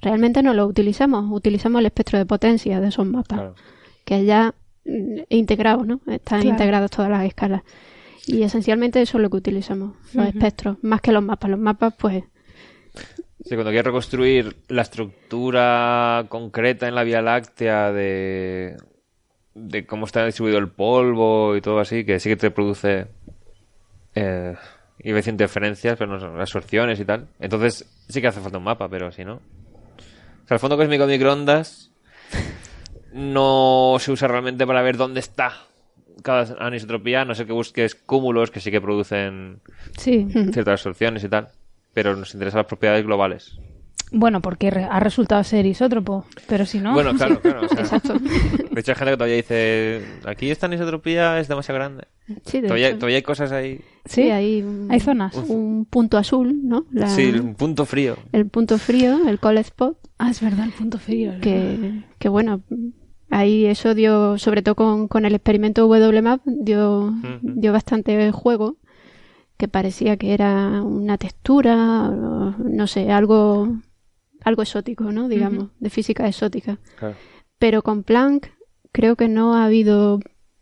[0.01, 3.53] realmente no los utilizamos, utilizamos el espectro de potencia de esos mapas,
[4.05, 4.55] que ya
[4.85, 5.99] mm, integrado, ¿no?
[6.07, 7.63] Están integrados todas las escalas.
[8.27, 11.49] Y esencialmente eso es lo que utilizamos, los espectros, más que los mapas.
[11.51, 12.23] Los mapas, pues,
[13.45, 18.75] Sí, cuando quieres reconstruir la estructura concreta en la Vía Láctea de,
[19.53, 23.05] de cómo está distribuido el polvo y todo así, que sí que te produce
[24.15, 24.55] eh,
[24.97, 27.27] y ves interferencias, pero no absorciones y tal.
[27.39, 29.35] Entonces sí que hace falta un mapa, pero si no.
[29.35, 31.91] O sea, el fondo cósmico de microondas
[33.13, 35.53] no se usa realmente para ver dónde está
[36.23, 39.61] cada anisotropía, no sé que busques cúmulos que sí que producen
[39.99, 41.49] ciertas absorciones y tal
[41.95, 43.57] pero nos interesan las propiedades globales.
[44.11, 46.93] Bueno, porque ha resultado ser isótropo, pero si no...
[46.93, 47.63] Bueno, claro, claro.
[47.71, 48.19] Exacto.
[48.19, 52.03] De hecho, hay gente que todavía dice, aquí esta anisotropía es demasiado grande.
[52.45, 53.79] Sí, todavía, todavía hay cosas ahí.
[54.03, 55.35] Sí, hay, hay zonas.
[55.35, 56.85] Un punto azul, ¿no?
[57.07, 58.17] Sí, un punto frío.
[58.33, 59.97] El punto frío, el cold spot.
[60.19, 61.33] Ah, es verdad, el punto frío.
[61.41, 62.61] Que, que bueno,
[63.29, 68.77] ahí eso dio, sobre todo con, con el experimento WMAP, dio, dio bastante juego
[69.57, 73.77] que parecía que era una textura, no sé, algo,
[74.43, 75.29] algo exótico, ¿no?
[75.29, 76.79] Digamos, de física exótica.
[77.57, 78.51] Pero con Planck
[78.91, 80.19] creo que no ha habido,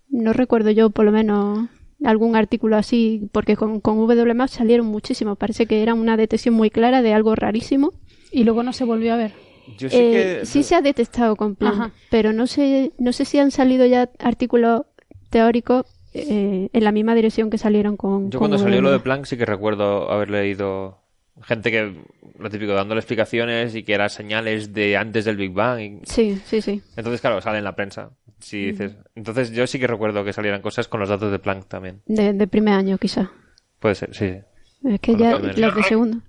[0.10, 1.70] no recuerdo yo por lo menos
[2.04, 5.38] algún artículo así, porque con, con WMAP salieron muchísimos.
[5.38, 7.94] Parece que era una detección muy clara de algo rarísimo.
[8.32, 9.34] Y luego no se volvió a ver.
[9.78, 13.52] sí, eh, sí se ha detectado con Planck, pero no sé, no sé si han
[13.52, 14.82] salido ya artículos
[15.30, 18.32] teóricos eh, en la misma dirección que salieron con.
[18.32, 21.04] Yo cuando salió lo de Planck sí que recuerdo haber leído
[21.42, 21.96] gente que,
[22.38, 26.02] lo típico, dándole explicaciones y que eran señales de antes del Big Bang.
[26.04, 26.82] Sí, sí, sí.
[26.96, 28.12] Entonces, claro, sale en la prensa.
[28.40, 28.96] Si dices...
[29.16, 32.02] Entonces yo sí que recuerdo que salieran cosas con los datos de Planck también.
[32.06, 33.32] De, primer año, quizá.
[33.80, 34.36] Puede ser, sí.
[34.84, 36.20] Es que ya los de segundo.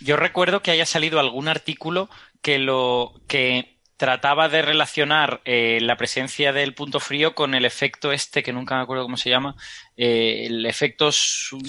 [0.00, 2.08] Yo recuerdo que haya salido algún artículo
[2.40, 8.12] que lo que trataba de relacionar eh, la presencia del punto frío con el efecto
[8.12, 9.56] este, que nunca me acuerdo cómo se llama,
[9.96, 11.10] eh, el efecto...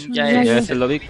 [0.10, 1.02] Ya es, el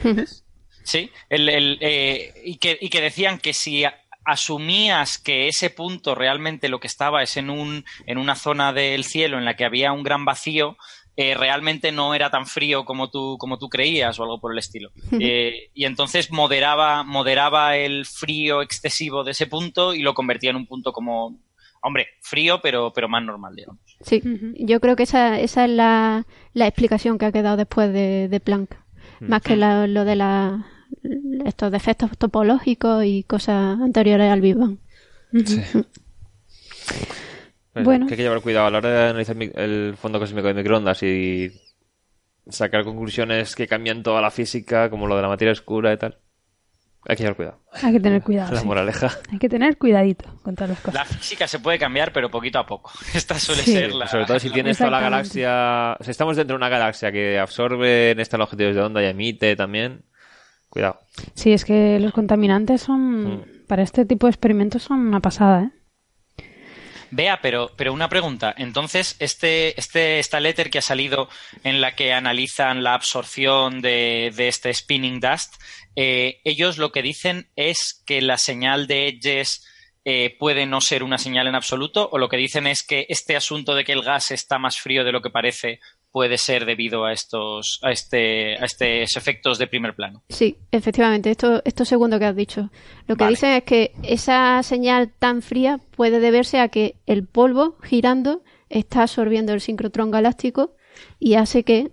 [0.84, 3.84] Sí, el, el, eh, y, que, y que decían que si
[4.24, 9.04] asumías que ese punto realmente lo que estaba es en, un, en una zona del
[9.04, 10.78] cielo en la que había un gran vacío,
[11.18, 14.60] eh, realmente no era tan frío como tú, como tú creías o algo por el
[14.60, 14.92] estilo.
[15.20, 20.58] Eh, y entonces moderaba, moderaba el frío excesivo de ese punto y lo convertía en
[20.58, 21.40] un punto como,
[21.82, 23.82] hombre, frío, pero, pero más normal, digamos.
[24.02, 24.22] Sí,
[24.60, 28.40] yo creo que esa, esa es la, la explicación que ha quedado después de, de
[28.40, 28.76] Planck.
[29.20, 30.68] Más que lo de la,
[31.46, 34.78] estos defectos topológicos y cosas anteriores al Big Bang.
[35.44, 35.62] Sí.
[37.84, 38.08] Bueno.
[38.08, 41.02] Que hay que llevar cuidado a la hora de analizar el fondo cósmico de microondas
[41.04, 41.52] y
[42.50, 46.18] sacar conclusiones que cambian toda la física, como lo de la materia oscura y tal.
[47.10, 47.60] Hay que llevar cuidado.
[47.72, 48.54] Hay que tener cuidado.
[48.54, 49.10] La moraleja.
[49.32, 50.94] Hay que tener cuidadito con todas las cosas.
[50.94, 52.92] La física se puede cambiar, pero poquito a poco.
[53.14, 54.08] Esta suele ser la.
[54.08, 55.96] Sobre todo si tienes toda la galaxia.
[56.02, 59.56] Si estamos dentro de una galaxia que absorbe en esta longitud de onda y emite
[59.56, 60.04] también.
[60.70, 61.00] Cuidado.
[61.34, 63.36] Sí, es que los contaminantes son.
[63.36, 63.44] Mm.
[63.68, 65.77] Para este tipo de experimentos son una pasada, ¿eh?
[67.12, 68.54] Vea, pero, pero una pregunta.
[68.58, 71.30] Entonces, este, este, esta letter que ha salido
[71.64, 75.56] en la que analizan la absorción de, de este spinning dust,
[75.96, 79.66] eh, ellos lo que dicen es que la señal de edges
[80.10, 83.36] eh, puede no ser una señal en absoluto, o lo que dicen es que este
[83.36, 85.82] asunto de que el gas está más frío de lo que parece
[86.18, 90.24] puede ser debido a estos, a este, a estos efectos de primer plano.
[90.30, 92.72] Sí, efectivamente, esto, esto segundo que has dicho.
[93.06, 97.78] Lo que dicen es que esa señal tan fría puede deberse a que el polvo
[97.84, 100.76] girando está absorbiendo el sincrotrón galáctico
[101.20, 101.92] y hace que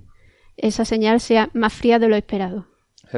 [0.56, 2.66] esa señal sea más fría de lo esperado.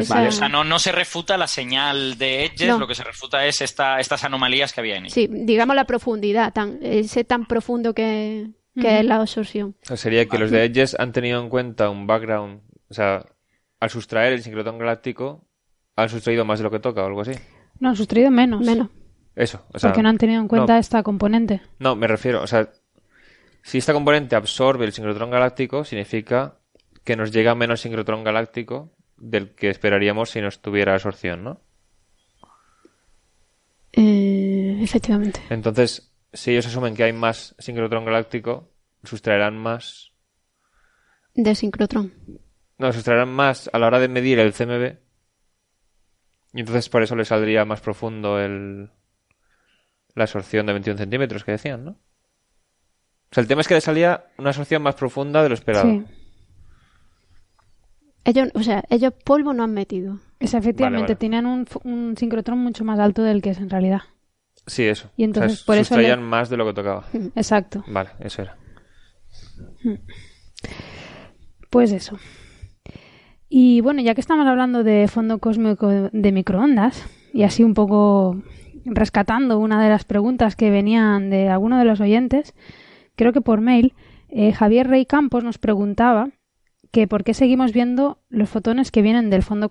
[0.08, 3.46] Vale, o sea, no, no se refuta la señal de Edges, lo que se refuta
[3.46, 5.14] es esta, estas anomalías que había en ella.
[5.14, 9.76] Sí, digamos la profundidad, tan, ese tan profundo que, es la absorción.
[9.82, 13.24] sería que los de Edges han tenido en cuenta un background, o sea,
[13.80, 15.46] al sustraer el sincrotrón galáctico,
[15.96, 17.32] han sustraído más de lo que toca o algo así.
[17.80, 18.64] No, han sustraído menos.
[18.64, 18.88] Menos.
[19.34, 21.60] Eso, o sea, Porque no han tenido en cuenta esta componente.
[21.78, 22.70] No, me refiero, o sea,
[23.62, 26.58] si esta componente absorbe el sincrotrón galáctico, significa
[27.04, 31.60] que nos llega menos sincrotrón galáctico del que esperaríamos si no estuviera absorción, ¿no?
[33.92, 35.40] Eh, efectivamente.
[35.50, 38.70] Entonces, si ellos asumen que hay más sincrotrón galáctico,
[39.02, 40.12] sustraerán más.
[41.34, 42.12] De sincrotrón.
[42.78, 44.98] No, sustraerán más a la hora de medir el CMB.
[46.52, 48.90] Y entonces por eso le saldría más profundo el.
[50.14, 51.90] la absorción de 21 centímetros que decían, ¿no?
[51.90, 55.90] O sea, el tema es que le salía una absorción más profunda de lo esperado.
[55.90, 56.04] Sí.
[58.24, 60.18] Ellos, o sea, ellos polvo no han metido.
[60.38, 64.02] Es, efectivamente, tenían un, un, sincrotrón mucho más alto del que es en realidad.
[64.66, 65.10] Sí, eso.
[65.16, 67.04] Y entonces por eso más de lo que tocaba.
[67.36, 67.84] Exacto.
[67.86, 68.56] Vale, eso era.
[71.70, 72.18] Pues eso.
[73.48, 78.42] Y bueno, ya que estamos hablando de fondo cósmico de microondas, y así un poco
[78.84, 82.54] rescatando una de las preguntas que venían de alguno de los oyentes,
[83.14, 83.94] creo que por mail,
[84.28, 86.30] eh, Javier Rey Campos nos preguntaba
[86.90, 89.68] que por qué seguimos viendo los fotones que vienen del fondo,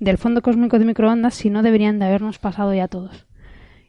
[0.00, 3.26] del fondo cósmico de microondas si no deberían de habernos pasado ya todos.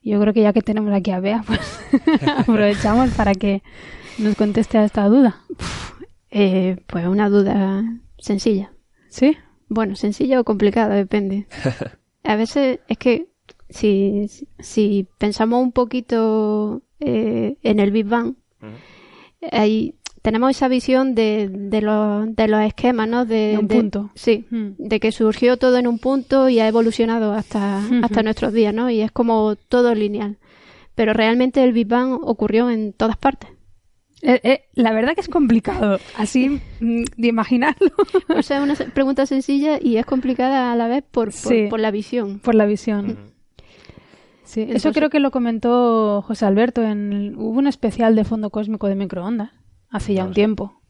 [0.08, 1.82] Yo creo que ya que tenemos aquí a Bea, pues
[2.38, 3.62] aprovechamos para que
[4.18, 5.42] nos conteste a esta duda.
[6.32, 7.84] Eh, pues una duda
[8.18, 8.72] sencilla.
[9.10, 9.38] ¿Sí?
[9.68, 11.48] Bueno, sencilla o complicada, depende.
[12.24, 13.28] A veces es que
[13.70, 14.28] si,
[14.60, 18.36] si pensamos un poquito eh, en el Big Bang,
[19.52, 19.96] hay,
[20.28, 23.24] tenemos esa visión de, de, los, de los esquemas, ¿no?
[23.24, 24.10] De, un punto.
[24.14, 24.72] Sí, hmm.
[24.78, 28.90] de que surgió todo en un punto y ha evolucionado hasta, hasta nuestros días, ¿no?
[28.90, 30.36] Y es como todo lineal.
[30.96, 33.52] Pero realmente el Big Bang ocurrió en todas partes.
[34.22, 37.92] Eh, eh, la verdad que es complicado, así mm, de imaginarlo.
[38.38, 41.30] O sea, es una pregunta sencilla y es complicada a la vez por,
[41.70, 42.40] por, la visión.
[42.40, 43.18] Por la visión.
[44.44, 47.36] Sí, eso creo que lo comentó José Alberto en...
[47.38, 49.52] Hubo un especial de fondo cósmico de microondas
[49.90, 50.82] hace ya un tiempo.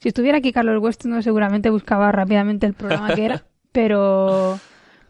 [0.00, 4.58] Si estuviera aquí Carlos Weston, seguramente buscaba rápidamente el programa que era, pero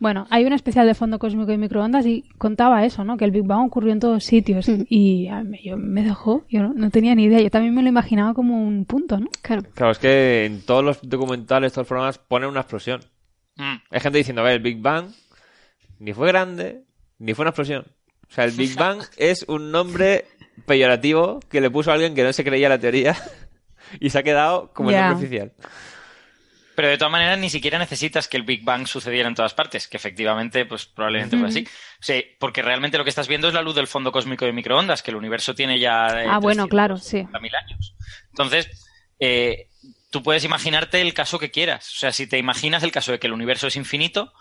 [0.03, 3.17] bueno, hay un especial de fondo cósmico y microondas y contaba eso, ¿no?
[3.17, 4.83] Que el Big Bang ocurrió en todos sitios mm.
[4.89, 5.29] y
[5.63, 8.85] yo, me dejó, yo no, tenía ni idea, yo también me lo imaginaba como un
[8.85, 9.29] punto, ¿no?
[9.43, 9.63] Claro.
[9.75, 13.01] Claro, es que en todos los documentales, todos los programas ponen una explosión.
[13.57, 13.77] Mm.
[13.91, 15.07] Hay gente diciendo, a ver, el Big Bang
[16.01, 16.83] ni fue grande,
[17.21, 17.85] ni fue una explosión.
[18.33, 20.25] O sea, el Big Bang es un nombre
[20.65, 23.15] peyorativo que le puso a alguien que no se creía la teoría
[24.01, 25.53] y se ha quedado como el nombre oficial.
[26.75, 29.87] Pero de todas maneras ni siquiera necesitas que el Big Bang sucediera en todas partes,
[29.87, 31.69] que efectivamente, pues probablemente fue así.
[32.01, 35.03] Sí, porque realmente lo que estás viendo es la luz del fondo cósmico de microondas,
[35.03, 37.27] que el universo tiene ya eh, ah, bueno, claro, sí.
[37.43, 37.95] mil años.
[38.31, 38.89] Entonces,
[39.21, 39.69] eh,
[40.11, 41.87] tú puedes imaginarte el caso que quieras.
[41.93, 44.33] O sea, si te imaginas el caso de que el universo es infinito,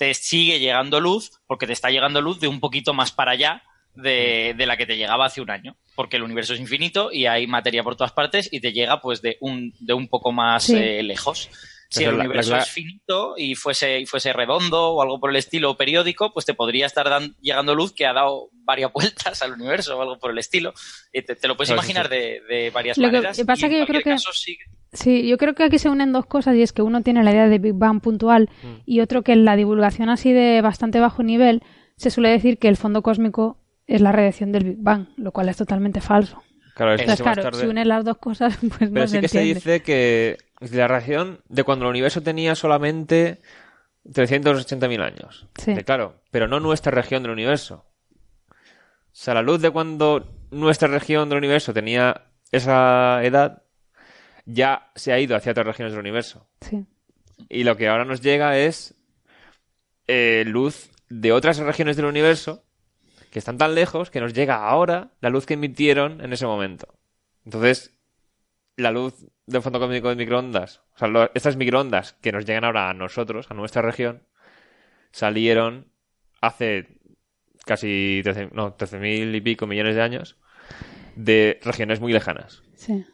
[0.00, 3.62] te sigue llegando luz, porque te está llegando luz de un poquito más para allá
[3.94, 7.46] de, la que te llegaba hace un año, porque el universo es infinito y hay
[7.46, 11.02] materia por todas partes y te llega pues de un, de un poco más eh,
[11.02, 11.50] lejos.
[11.90, 15.76] Si el universo es finito y fuese, y fuese redondo o algo por el estilo
[15.76, 17.06] periódico, pues te podría estar
[17.40, 20.72] llegando luz que ha dado varias vueltas al universo o algo por el estilo.
[21.12, 23.36] te, lo puedes imaginar De, varias maneras.
[23.36, 24.16] Lo que pasa que yo creo que...
[24.92, 27.30] Sí, yo creo que aquí se unen dos cosas y es que uno tiene la
[27.30, 28.82] idea de Big Bang puntual mm.
[28.86, 31.62] y otro que en la divulgación así de bastante bajo nivel
[31.96, 35.48] se suele decir que el fondo cósmico es la radiación del Big Bang, lo cual
[35.48, 36.42] es totalmente falso.
[36.74, 40.38] Claro, Entonces, claro, si unen las dos cosas, pues Pero sí que se dice que
[40.60, 43.40] la radiación de cuando el universo tenía solamente
[44.06, 45.46] 380.000 años.
[45.56, 45.74] Sí.
[45.84, 47.86] claro, pero no nuestra región del universo.
[48.50, 53.62] O sea, la luz de cuando nuestra región del universo tenía esa edad
[54.46, 56.48] ya se ha ido hacia otras regiones del universo.
[56.60, 56.86] Sí.
[57.48, 58.94] Y lo que ahora nos llega es
[60.06, 62.64] eh, luz de otras regiones del universo
[63.30, 66.98] que están tan lejos que nos llega ahora la luz que emitieron en ese momento.
[67.44, 67.96] Entonces,
[68.80, 72.90] la luz del fondo cósmico de microondas, o sea, estas microondas que nos llegan ahora
[72.90, 74.22] a nosotros, a nuestra región,
[75.12, 75.92] salieron
[76.40, 77.00] hace
[77.64, 80.36] casi 13, no, 13.000 y pico millones de años
[81.16, 82.62] de regiones muy lejanas.
[82.74, 83.04] Sí.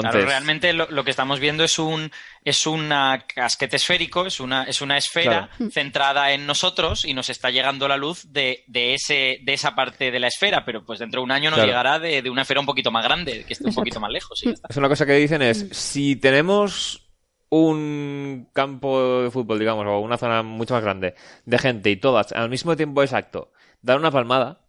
[0.00, 2.10] Claro, realmente lo, que estamos viendo es un
[2.42, 7.50] es una casquete esférico, es una, es una esfera centrada en nosotros y nos está
[7.50, 11.20] llegando la luz de, de, ese, de esa parte de la esfera, pero pues dentro
[11.20, 13.74] de un año nos llegará de, una esfera un poquito más grande, que esté un
[13.74, 14.42] poquito más lejos.
[14.42, 17.04] es una cosa que dicen es, si tenemos
[17.50, 21.14] un campo de fútbol, digamos, o una zona mucho más grande
[21.44, 24.64] de gente y todas al mismo tiempo exacto, dar una palmada,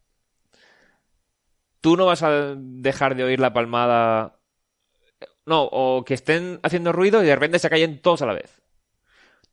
[1.81, 4.34] tú no vas a dejar de oír la palmada
[5.45, 8.61] no, o que estén haciendo ruido y de repente se callen todos a la vez.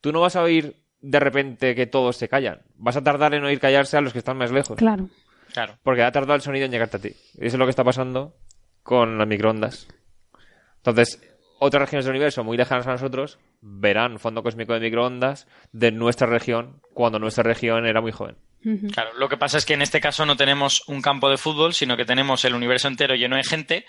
[0.01, 2.63] Tú no vas a oír de repente que todos se callan.
[2.77, 4.77] Vas a tardar en oír callarse a los que están más lejos.
[4.77, 5.09] Claro.
[5.53, 5.79] Claro.
[5.83, 7.11] Porque ha tardado el sonido en llegarte a ti.
[7.35, 8.35] Y eso es lo que está pasando
[8.83, 9.87] con las microondas.
[10.77, 11.21] Entonces,
[11.59, 16.27] otras regiones del universo muy lejanas a nosotros verán fondo cósmico de microondas de nuestra
[16.27, 18.37] región cuando nuestra región era muy joven.
[18.93, 21.75] Claro, lo que pasa es que en este caso no tenemos un campo de fútbol,
[21.75, 23.85] sino que tenemos el universo entero lleno de gente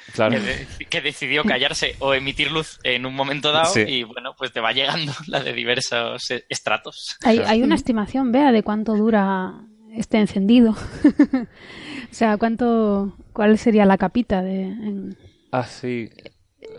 [0.89, 4.71] que, decidió callarse o emitir luz en un momento dado y bueno, pues te va
[4.71, 7.17] llegando la de diversos estratos.
[7.23, 9.53] Hay, una estimación, vea, de cuánto dura
[9.93, 10.71] este encendido.
[10.71, 15.15] o sea, cuánto, cuál sería la capita de...
[15.51, 16.09] Ah, sí.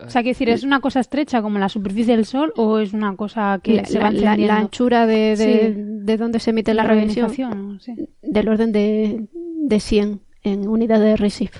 [0.05, 2.93] O sea, que decir, ¿es una cosa estrecha como la superficie del Sol o es
[2.93, 5.73] una cosa que la, se va la, la, anchura de, de,
[6.05, 7.79] donde se emite la, la radiación
[8.21, 11.51] del orden de, de 100 en unidad de Resif.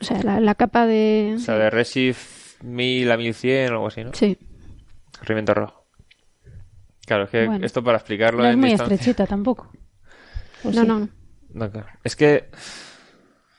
[0.00, 1.34] O sea, la, capa de...
[1.36, 4.10] O sea, de Resif 1000 a 1100 o algo así, ¿no?
[4.14, 4.38] Sí.
[5.18, 5.86] Corrimiento rojo.
[7.06, 9.70] Claro, es que esto para explicarlo no es muy estrechita tampoco.
[10.64, 11.08] no, no,
[11.54, 11.70] no.
[11.70, 11.86] claro.
[12.02, 12.50] Es que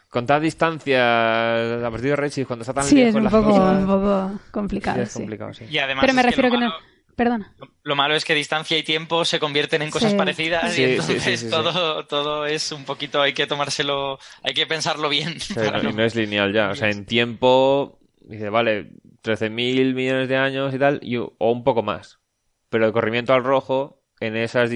[0.10, 3.34] con tal distancia a partir de Redshift cuando está tan sí, lejos es un las
[3.34, 3.80] poco, cosas...
[3.80, 4.98] un poco complicado.
[4.98, 5.66] Sí, es complicado, sí.
[5.70, 6.70] Y además Pero me refiero que, que, no...
[6.70, 6.86] malo,
[7.18, 7.52] Perdona.
[7.84, 10.18] Lo malo es que distancia y tiempo se convierten en cosas Sí.
[10.18, 11.50] parecidas Sí, y entonces sí, sí, sí.
[11.50, 15.36] todo, todo es un poquito, hay que tomárselo, hay que pensarlo bien.
[15.96, 16.70] No es lineal ya.
[16.70, 18.92] O sea, en tiempo, dice, vale,
[19.24, 22.20] 13.000 millones de años y tal, y, o un poco más.
[22.70, 24.70] Pero el corrimiento al rojo, en esas,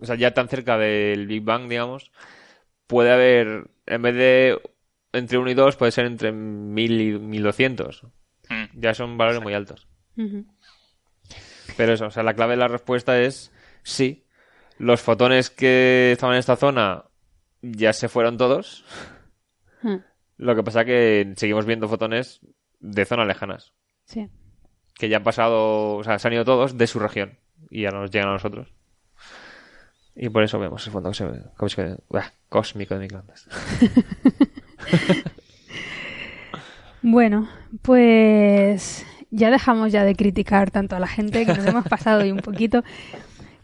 [0.00, 2.10] o sea, ya tan cerca del Big Bang, digamos,
[2.86, 4.58] puede haber, en vez de
[5.12, 8.04] entre 1 y 2, puede ser entre 1000 y 1200.
[8.48, 8.64] Mm.
[8.80, 9.88] Ya son valores muy altos.
[11.76, 13.52] Pero eso, o sea, la clave de la respuesta es
[13.82, 14.24] sí.
[14.78, 17.04] Los fotones que estaban en esta zona
[17.62, 18.84] ya se fueron todos.
[19.82, 19.96] Mm.
[20.38, 22.40] Lo que pasa que seguimos viendo fotones
[22.80, 23.72] de zonas lejanas.
[24.04, 24.28] Sí.
[24.94, 27.38] Que ya han pasado, o sea, se han ido todos de su región.
[27.70, 28.72] Y ya nos llegan a nosotros.
[30.14, 31.10] Y por eso vemos el fondo
[32.08, 33.48] buah, cósmico de microondas.
[37.08, 37.48] Bueno,
[37.82, 39.06] pues
[39.36, 42.38] ya dejamos ya de criticar tanto a la gente que nos hemos pasado hoy un
[42.38, 42.82] poquito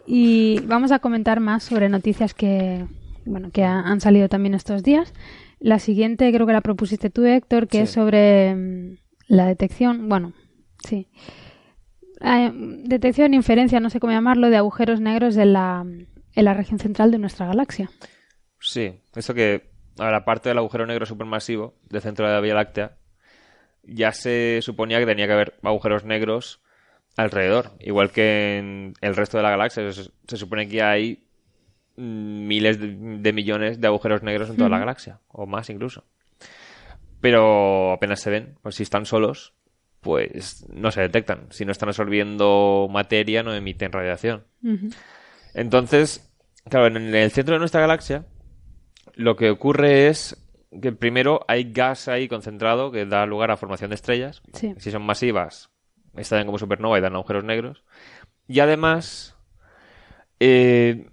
[0.07, 2.85] y vamos a comentar más sobre noticias que
[3.25, 5.13] bueno que ha- han salido también estos días.
[5.61, 7.83] La siguiente creo que la propusiste tú, Héctor, que Sí.
[7.85, 8.97] es sobre mm,
[9.29, 10.33] la detección, bueno,
[10.87, 11.09] sí,
[12.25, 12.53] Eh,
[12.85, 15.85] detección, inferencia, no sé cómo llamarlo, de agujeros negros en la
[16.35, 17.91] en la región central de nuestra galaxia.
[18.61, 22.97] Sí, eso que, ahora, aparte del agujero negro supermasivo del centro de la Vía Láctea,
[23.83, 26.61] ya se suponía que tenía que haber agujeros negros
[27.17, 27.73] alrededor.
[27.81, 29.91] Igual que en el resto de la galaxia.
[29.93, 31.25] Se, se supone que hay
[31.97, 36.05] mm, miles de, de millones de agujeros negros en toda la galaxia, o más incluso.
[37.21, 39.55] Pero apenas se ven, pues si están solos,
[40.01, 41.47] pues no se detectan.
[41.51, 44.45] Si no están absorbiendo materia, no emiten radiación.
[45.55, 46.33] Entonces,
[46.69, 48.27] claro, en el centro de nuestra galaxia,
[49.15, 50.42] lo que ocurre es
[50.81, 54.43] que primero hay gas ahí concentrado que da lugar a formación de estrellas.
[54.55, 54.75] Sí.
[54.79, 55.71] Si son masivas,
[56.17, 57.85] estallan como supernova y dan agujeros negros.
[58.49, 59.37] Y además,
[60.41, 61.09] eh,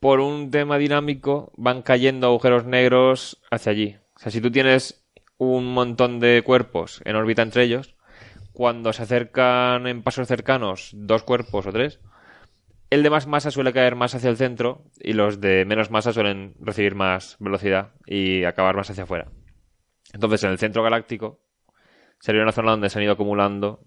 [0.00, 3.96] por un tema dinámico, van cayendo agujeros negros hacia allí.
[4.16, 5.04] O sea, si tú tienes
[5.36, 7.94] un montón de cuerpos en órbita entre ellos,
[8.52, 12.00] cuando se acercan en pasos cercanos dos cuerpos o tres,
[12.90, 16.12] el de más masa suele caer más hacia el centro y los de menos masa
[16.12, 19.30] suelen recibir más velocidad y acabar más hacia afuera.
[20.12, 21.40] Entonces, en el centro galáctico
[22.18, 23.80] sería una zona donde se han ido acumulando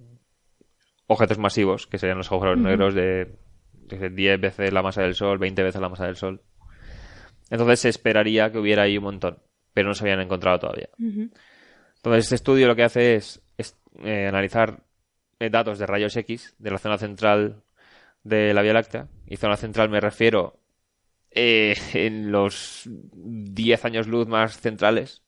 [1.08, 3.36] objetos masivos, que serían los agujeros negros de,
[3.74, 6.42] de 10 veces la masa del Sol, 20 veces la masa del Sol.
[7.50, 9.40] Entonces se esperaría que hubiera ahí un montón,
[9.74, 10.90] pero no se habían encontrado todavía.
[10.98, 14.84] Entonces, este estudio lo que hace es, es, eh, analizar
[15.40, 17.64] eh, datos de rayos X de la zona central
[18.24, 19.08] de la Vía Láctea.
[19.26, 20.60] Y zona central me refiero
[21.32, 25.24] eh, en los 10 años luz más centrales.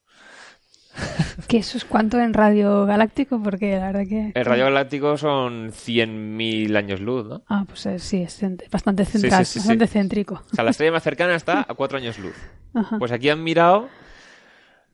[1.47, 3.41] ¿Qué eso es cuánto en radio galáctico?
[3.41, 4.31] Porque la verdad que...
[4.35, 7.43] El radio galáctico son 100.000 años luz, ¿no?
[7.47, 8.39] Ah, pues eh, sí, es
[8.69, 10.43] bastante central, bastante céntrico.
[10.51, 12.35] O sea, la estrella más cercana está a 4 años luz.
[12.99, 13.87] Pues aquí han mirado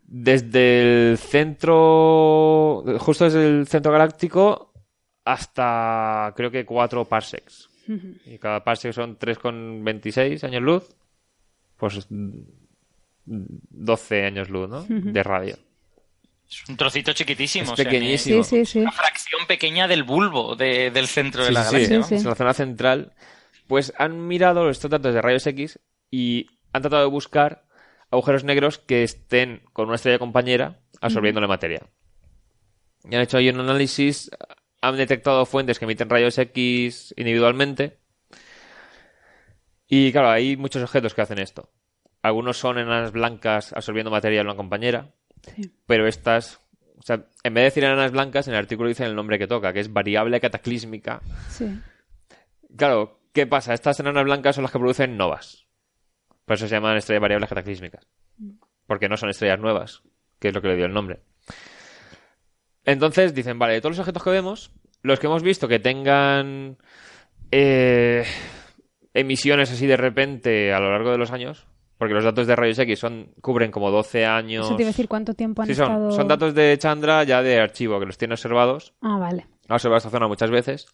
[0.03, 4.73] desde el centro, justo desde el centro galáctico
[5.23, 7.68] hasta creo que 4 parsecs.
[8.25, 10.95] Y cada parsec son 3,26 años luz.
[11.77, 12.07] Pues
[13.25, 14.85] 12 años luz, ¿no?
[14.87, 15.57] De radio.
[16.49, 17.73] Es un trocito chiquitísimo.
[17.73, 18.43] Es pequeñísimo.
[18.81, 22.03] Una fracción pequeña del bulbo del centro de la galaxia.
[22.03, 23.13] Sí, la zona central.
[23.67, 25.79] Pues han mirado estos datos de rayos X
[26.09, 27.65] y han tratado de buscar
[28.11, 31.87] agujeros negros que estén con una estrella compañera absorbiendo la materia.
[33.03, 34.31] Y han hecho ahí un análisis,
[34.81, 37.99] han detectado fuentes que emiten rayos X individualmente.
[39.87, 41.71] Y claro, hay muchos objetos que hacen esto.
[42.21, 45.11] Algunos son enanas blancas absorbiendo materia en una compañera.
[45.85, 46.61] Pero estas,
[46.97, 49.47] o sea, en vez de decir enanas blancas, en el artículo dicen el nombre que
[49.47, 51.21] toca, que es variable cataclísmica.
[51.49, 51.79] Sí.
[52.75, 53.73] Claro, ¿qué pasa?
[53.73, 55.65] Estas enanas blancas son las que producen novas.
[56.45, 58.07] Por eso se llaman estrellas variables cataclísmicas.
[58.85, 60.03] Porque no son estrellas nuevas,
[60.39, 61.21] que es lo que le dio el nombre.
[62.85, 66.77] Entonces dicen, vale, de todos los objetos que vemos, los que hemos visto que tengan
[67.51, 68.25] eh,
[69.13, 72.79] emisiones así de repente a lo largo de los años, porque los datos de rayos
[72.79, 74.65] X son, cubren como 12 años.
[74.65, 77.41] Eso te iba a decir cuánto tiempo han sí, son, Son datos de Chandra ya
[77.41, 78.93] de archivo, que los tiene observados.
[79.01, 79.47] Ah, vale.
[79.67, 80.87] Ha observado esta zona muchas veces.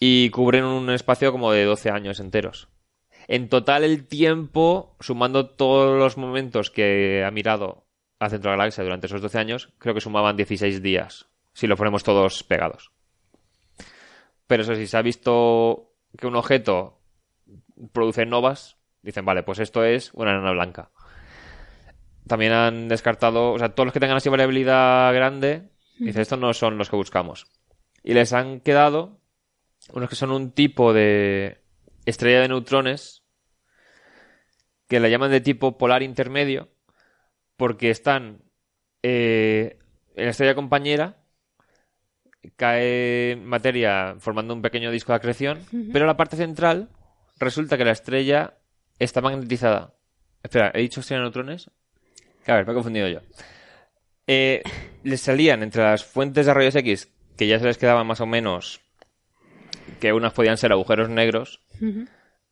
[0.00, 2.68] Y cubren un espacio como de 12 años enteros.
[3.28, 7.84] En total, el tiempo, sumando todos los momentos que ha mirado
[8.20, 12.04] a Centro Galaxia durante esos 12 años, creo que sumaban 16 días, si lo ponemos
[12.04, 12.92] todos pegados.
[14.46, 17.00] Pero eso sí, se ha visto que un objeto
[17.92, 20.90] produce novas, Dicen, vale, pues esto es una enana blanca.
[22.26, 26.52] También han descartado, o sea, todos los que tengan así variabilidad grande, dicen, estos no
[26.52, 27.46] son los que buscamos.
[28.02, 29.20] Y les han quedado
[29.92, 31.62] unos que son un tipo de
[32.04, 33.22] estrella de neutrones
[34.86, 36.68] que la llaman de tipo polar intermedio
[37.60, 38.40] porque están
[39.02, 39.76] eh,
[40.16, 41.18] en la estrella compañera
[42.56, 45.58] cae materia formando un pequeño disco de acreción,
[45.92, 46.88] pero la parte central
[47.38, 48.54] resulta que la estrella
[48.98, 49.92] está magnetizada.
[50.42, 51.70] Espera, ¿he dicho estrella de neutrones?
[52.46, 53.20] A ver, me he confundido yo.
[54.26, 54.62] Eh,
[55.02, 58.26] les salían entre las fuentes de rayos X, que ya se les quedaban más o
[58.26, 58.80] menos,
[60.00, 61.60] que unas podían ser agujeros negros,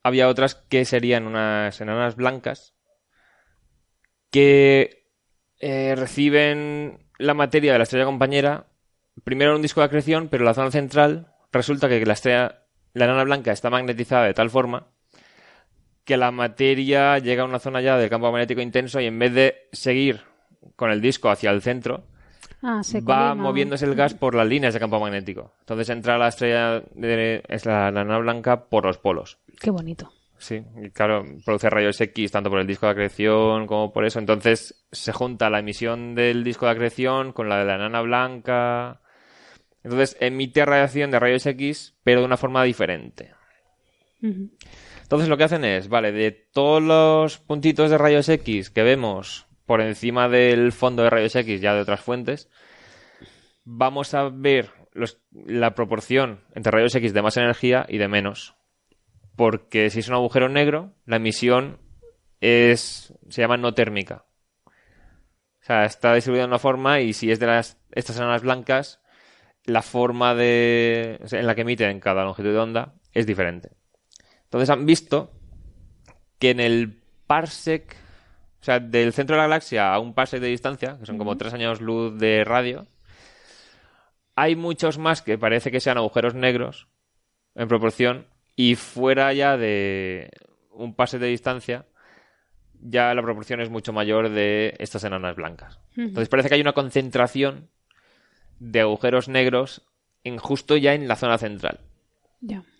[0.02, 2.74] había otras que serían unas enanas blancas
[4.30, 4.97] que
[5.60, 8.66] eh, reciben la materia de la estrella compañera,
[9.24, 12.62] primero en un disco de acreción, pero en la zona central resulta que la estrella,
[12.93, 14.89] la enana blanca está magnetizada de tal forma
[16.09, 19.35] que la materia llega a una zona ya del campo magnético intenso y en vez
[19.35, 20.22] de seguir
[20.74, 22.05] con el disco hacia el centro,
[22.62, 25.52] ah, va moviéndose el gas por las líneas de campo magnético.
[25.60, 29.36] Entonces entra la estrella, de, es la nana blanca, por los polos.
[29.60, 30.10] Qué bonito.
[30.39, 34.20] Sí, y claro, produce rayos X tanto por el disco de acreción como por eso.
[34.20, 39.01] Entonces se junta la emisión del disco de acreción con la de la nana blanca.
[39.82, 43.32] Entonces emite radiación de rayos X, pero de una forma diferente.
[44.20, 49.47] Entonces lo que hacen es, vale, de todos los puntitos de rayos X que vemos
[49.66, 52.48] por encima del fondo de rayos X ya de otras fuentes,
[53.65, 54.70] vamos a ver
[55.32, 58.57] la proporción entre rayos X de más energía y de menos.
[59.39, 61.78] Porque si es un agujero negro, la emisión
[62.40, 64.24] es se llama no térmica.
[64.66, 69.01] O sea, está distribuida de una forma y si es de las estas enanas blancas,
[69.62, 73.70] la forma de en la que emiten cada longitud de onda es diferente.
[74.43, 75.31] Entonces han visto
[76.40, 77.94] que en el parsec,
[78.60, 81.36] o sea, del centro de la galaxia a un parsec de distancia, que son como
[81.36, 82.89] tres años luz de radio,
[84.35, 86.89] hay muchos más que parece que sean agujeros negros
[87.55, 88.27] en proporción
[88.59, 90.30] y fuera ya de
[90.72, 91.86] un parsec de distancia
[92.80, 95.78] ya la proporción es mucho mayor de estas enanas blancas.
[95.97, 97.70] Entonces parece que hay una concentración
[98.59, 99.82] de agujeros negros
[100.24, 101.80] en justo ya en la zona central.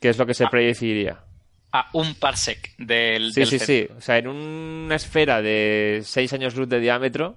[0.01, 0.51] Que es lo que se ah.
[0.51, 1.25] predeciría
[1.71, 3.33] a un parsec del.
[3.33, 3.89] Sí, sí, sí.
[3.97, 7.37] O sea, en una esfera de 6 años luz de diámetro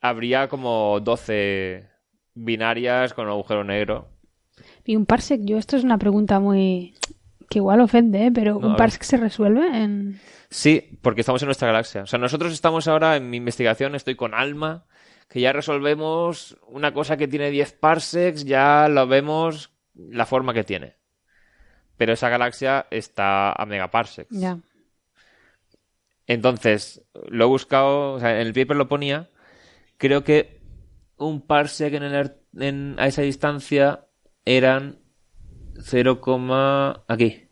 [0.00, 1.88] habría como 12
[2.34, 4.08] binarias con agujero negro.
[4.84, 6.94] Y un parsec, yo esto es una pregunta muy.
[7.48, 8.32] que igual ofende, ¿eh?
[8.32, 10.20] pero ¿un parsec se resuelve en.?
[10.50, 12.02] Sí, porque estamos en nuestra galaxia.
[12.02, 14.84] O sea, nosotros estamos ahora en mi investigación, estoy con Alma,
[15.28, 20.64] que ya resolvemos una cosa que tiene 10 parsecs, ya lo vemos la forma que
[20.64, 20.96] tiene
[22.02, 24.36] pero esa galaxia está a megaparsecs.
[24.36, 24.58] Ya.
[26.26, 29.30] Entonces, lo he buscado, o sea, en el paper lo ponía,
[29.98, 30.60] creo que
[31.16, 34.06] un parsec en el, en, a esa distancia
[34.44, 34.98] eran
[35.80, 36.20] 0,
[37.08, 37.48] aquí.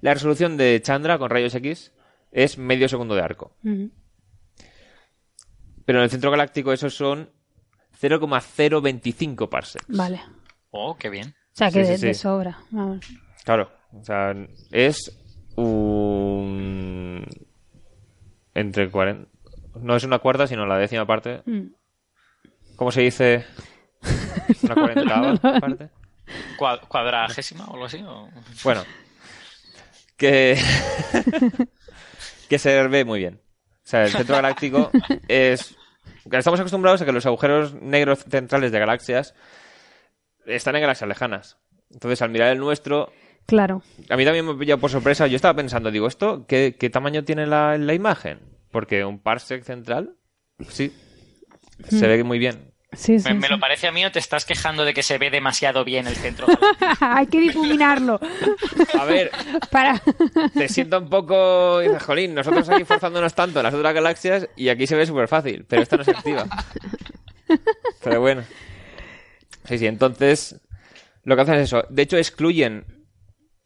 [0.00, 1.92] La resolución de Chandra con rayos X
[2.30, 3.56] es medio segundo de arco.
[5.84, 7.30] Pero en el centro galáctico esos son
[7.98, 9.86] 0,025 parsecs.
[9.88, 10.20] Vale.
[10.70, 11.28] Oh, qué bien.
[11.28, 12.58] O sea, que de, sobra.
[12.70, 13.06] Vamos.
[13.44, 13.70] Claro.
[13.92, 14.34] O sea,
[14.72, 15.16] es
[15.56, 17.24] un...
[18.54, 19.30] Entre 40...
[19.80, 21.42] No es una cuarta, sino la décima parte.
[21.46, 21.68] Mm.
[22.76, 23.44] ¿Cómo se dice?
[24.62, 25.90] ¿Una cuarentava parte?
[26.56, 28.04] ¿Cuadragésima o algo así?
[28.62, 28.82] Bueno.
[30.16, 30.58] Que...
[32.48, 33.40] que se ve muy bien.
[33.84, 34.90] O sea, el centro galáctico
[35.28, 35.76] es...
[36.30, 39.34] Estamos acostumbrados a que los agujeros negros centrales de galaxias
[40.46, 41.58] están en galaxias lejanas.
[41.90, 43.12] Entonces, al mirar el nuestro...
[43.46, 43.82] Claro.
[44.08, 45.26] A mí también me pillado por sorpresa.
[45.26, 48.40] Yo estaba pensando, digo, ¿esto qué, tamaño tiene la, imagen?
[48.70, 50.16] Porque un parsec central,
[50.68, 50.94] sí,
[51.88, 52.08] se mm.
[52.08, 52.73] ve muy bien
[53.34, 56.06] me, lo parece a mí o te estás quejando de que se ve demasiado bien
[56.06, 56.46] el centro.
[57.00, 58.20] Hay que difuminarlo.
[58.98, 59.30] A ver,
[59.70, 60.02] Para...
[60.52, 61.80] te siento un poco...
[62.00, 65.64] jolín, nosotros aquí forzándonos tanto en las otras galaxias y aquí se ve súper fácil,
[65.68, 66.46] pero esta no se activa.
[68.02, 68.44] Pero bueno.
[69.64, 70.60] Sí, sí, entonces
[71.22, 71.84] lo que hacen es eso.
[71.88, 72.84] De hecho, excluyen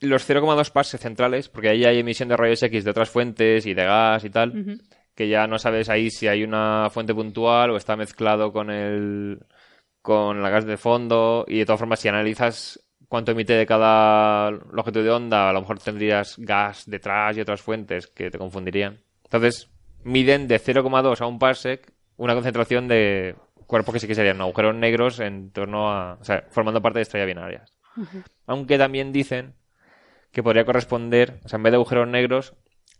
[0.00, 3.74] los 0,2 parses centrales, porque ahí hay emisión de rayos X de otras fuentes y
[3.74, 4.80] de gas y tal
[5.18, 9.40] que ya no sabes ahí si hay una fuente puntual o está mezclado con el
[10.00, 12.78] con la gas de fondo y de todas formas si analizas
[13.08, 17.60] cuánto emite de cada longitud de onda, a lo mejor tendrías gas detrás y otras
[17.60, 19.00] fuentes que te confundirían.
[19.24, 19.68] Entonces,
[20.04, 23.34] miden de 0,2 a un parsec una concentración de
[23.66, 27.02] cuerpos que sí que serían agujeros negros en torno a, o sea, formando parte de
[27.02, 27.74] estrellas binarias.
[28.46, 29.56] Aunque también dicen
[30.30, 32.54] que podría corresponder, o sea, en vez de agujeros negros,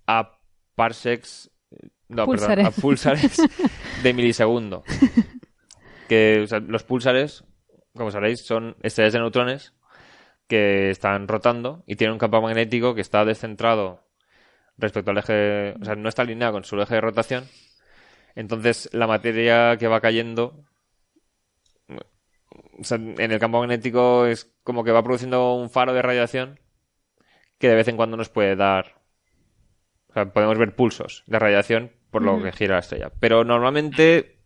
[0.08, 0.40] a
[0.74, 1.52] parsecs
[2.08, 3.36] no, perdón, a pulsares
[4.02, 4.82] de milisegundo.
[6.08, 7.44] Que los pulsares,
[7.94, 9.74] como sabéis, son estrellas de neutrones
[10.46, 14.08] que están rotando y tienen un campo magnético que está descentrado
[14.78, 17.44] respecto al eje, o sea, no está alineado con su eje de rotación.
[18.34, 20.64] Entonces, la materia que va cayendo
[22.90, 26.60] en el campo magnético es como que va produciendo un faro de radiación
[27.58, 29.02] que de vez en cuando nos puede dar.
[30.08, 33.10] O sea, podemos ver pulsos de radiación por lo que gira la estrella.
[33.20, 34.38] Pero normalmente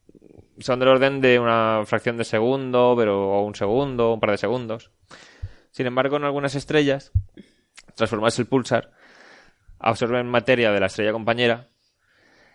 [0.59, 4.39] son del orden de una fracción de segundo, pero o un segundo, un par de
[4.39, 4.90] segundos.
[5.70, 7.12] Sin embargo, en algunas estrellas,
[7.94, 8.93] transformarse el pulsar,
[9.78, 11.68] absorben materia de la estrella compañera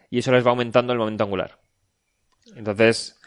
[0.10, 1.60] y eso les va aumentando el momento angular.
[2.56, 3.20] Entonces,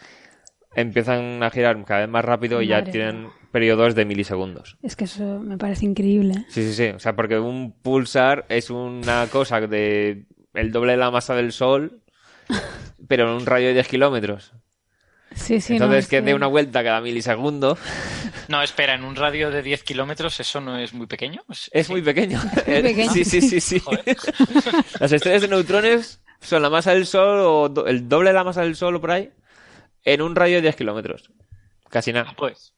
[0.75, 4.79] empiezan a girar cada vez más rápido y ya tienen periodos de milisegundos.
[4.83, 6.47] Es que eso me parece increíble.
[6.49, 6.89] Sí, sí, sí.
[6.89, 11.53] O sea, porque un pulsar es una cosa de el doble de la masa del
[11.53, 12.03] Sol,
[13.09, 14.53] pero en un radio de 10 kilómetros.
[15.35, 17.79] Sí, sí, Entonces, que dé una vuelta cada milisegundo.
[18.49, 21.45] No, espera, en un radio de 10 kilómetros eso no es muy pequeño.
[21.71, 22.41] Es, muy pequeño.
[23.13, 23.83] Sí, sí, sí, sí.
[25.01, 28.63] Las estrellas de neutrones son la masa del Sol o el doble de la masa
[28.63, 29.31] del Sol o por ahí
[30.05, 31.31] en un radio de 10 kilómetros.
[31.89, 32.35] Casi nada.
[32.37, 32.75] Pues.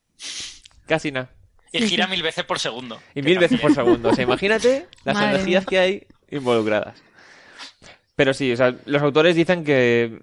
[0.86, 1.30] Casi nada.
[1.72, 3.00] Y gira mil veces por segundo.
[3.14, 4.10] Y mil veces por segundo.
[4.10, 7.02] O sea, imagínate las energías que hay involucradas.
[8.16, 10.22] Pero sí, o sea, los autores dicen que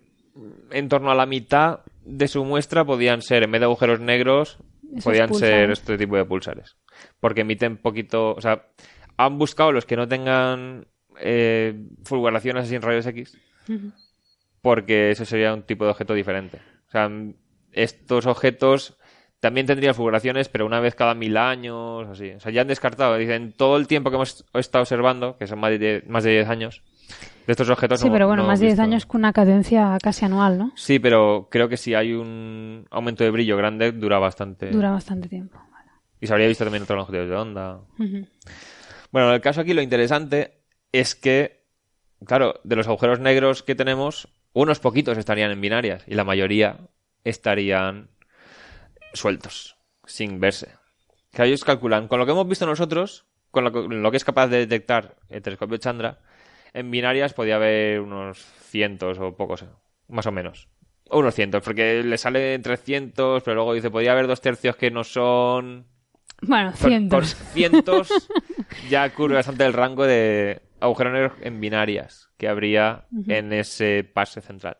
[0.71, 4.57] en torno a la mitad de su muestra podían ser, en vez de agujeros negros,
[5.03, 6.77] podían ser este tipo de pulsares.
[7.19, 8.67] Porque emiten poquito, o sea,
[9.17, 10.87] han buscado los que no tengan
[11.19, 13.37] eh, fulguraciones así en rayos X,
[14.61, 16.59] porque eso sería un tipo de objeto diferente.
[16.87, 17.09] O sea,
[17.71, 18.97] estos objetos
[19.39, 22.31] también tendrían fulguraciones, pero una vez cada mil años, así.
[22.31, 25.59] O sea, ya han descartado, dicen, todo el tiempo que hemos estado observando, que son
[25.59, 26.83] más de, más de 10 años,
[27.49, 27.99] de estos objetos.
[27.99, 30.71] Sí, pero bueno, más de 10 años con una cadencia casi anual, ¿no?
[30.75, 34.69] Sí, pero creo que si hay un aumento de brillo grande, dura bastante.
[34.69, 35.59] Dura bastante tiempo.
[36.21, 37.79] Y se habría visto también otras longitudes de onda.
[39.11, 40.61] Bueno, en el caso aquí lo interesante
[40.91, 41.65] es que,
[42.23, 46.77] claro, de los agujeros negros que tenemos, unos poquitos estarían en binarias y la mayoría
[47.23, 48.11] estarían
[49.15, 50.75] sueltos, sin verse.
[51.31, 54.59] Que ellos calculan, con lo que hemos visto nosotros, con lo que es capaz de
[54.59, 56.19] detectar el telescopio Chandra,
[56.73, 59.65] en binarias podía haber unos cientos o pocos,
[60.07, 60.67] más o menos.
[61.09, 64.91] O unos cientos, porque le sale 300, pero luego dice, podía haber dos tercios que
[64.91, 65.87] no son...
[66.41, 67.35] Bueno, cientos.
[67.53, 68.09] cientos
[68.89, 74.39] ya cubre bastante el rango de agujeros negros en binarias que habría en ese pase
[74.39, 74.77] central.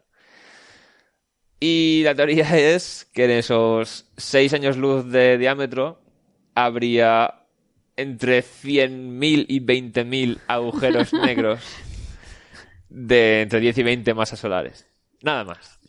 [1.60, 6.02] Y la teoría es que en esos 6 años luz de diámetro
[6.56, 7.39] habría
[8.00, 11.62] entre 100.000 y 20.000 agujeros negros
[12.90, 14.88] de entre 10 y 20 masas solares.
[15.22, 15.80] Nada más.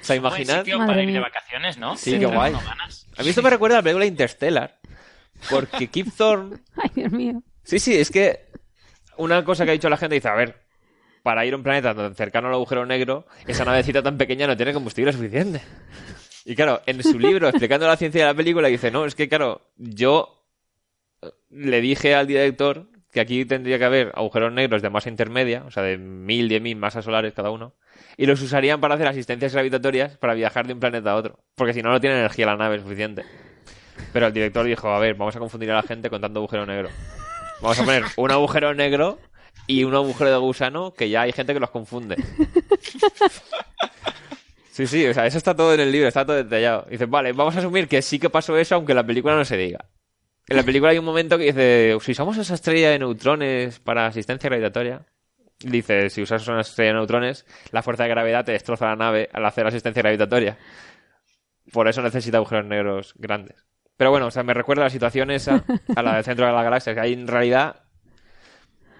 [0.00, 0.64] sea, imaginad...
[0.64, 1.96] para ir de vacaciones, ¿no?
[1.96, 2.54] Sí, qué guay.
[2.54, 4.78] A mí esto me recuerda a la película Interstellar.
[5.48, 6.58] Porque Kip Thorne...
[6.76, 7.42] Ay, Dios mío.
[7.62, 8.46] Sí, sí, es que
[9.16, 10.66] una cosa que ha dicho la gente dice, a ver,
[11.22, 14.56] para ir a un planeta tan cercano al agujero negro, esa navecita tan pequeña no
[14.56, 15.62] tiene combustible suficiente.
[16.44, 19.28] Y claro, en su libro, explicando la ciencia de la película, dice, no, es que
[19.28, 20.35] claro, yo
[21.50, 25.70] le dije al director que aquí tendría que haber agujeros negros de masa intermedia, o
[25.70, 27.74] sea, de mil, diez mil masas solares cada uno,
[28.16, 31.72] y los usarían para hacer asistencias gravitatorias para viajar de un planeta a otro, porque
[31.72, 33.24] si no, no tiene energía la nave suficiente.
[34.12, 36.66] Pero el director dijo, a ver, vamos a confundir a la gente con tanto agujero
[36.66, 36.90] negro.
[37.62, 39.18] Vamos a poner un agujero negro
[39.66, 42.16] y un agujero de gusano que ya hay gente que los confunde.
[44.70, 46.86] Sí, sí, o sea, eso está todo en el libro, está todo detallado.
[46.90, 49.56] Dice, vale, vamos a asumir que sí que pasó eso, aunque la película no se
[49.56, 49.86] diga.
[50.48, 54.06] En la película hay un momento que dice, si usamos esa estrella de neutrones para
[54.06, 55.04] asistencia gravitatoria,
[55.58, 59.28] dice, si usas una estrella de neutrones, la fuerza de gravedad te destroza la nave
[59.32, 60.56] al hacer asistencia gravitatoria.
[61.72, 63.66] Por eso necesita agujeros negros grandes.
[63.96, 65.64] Pero bueno, o sea, me recuerda la situación esa
[65.96, 67.82] a la del centro de la galaxia, que ahí en realidad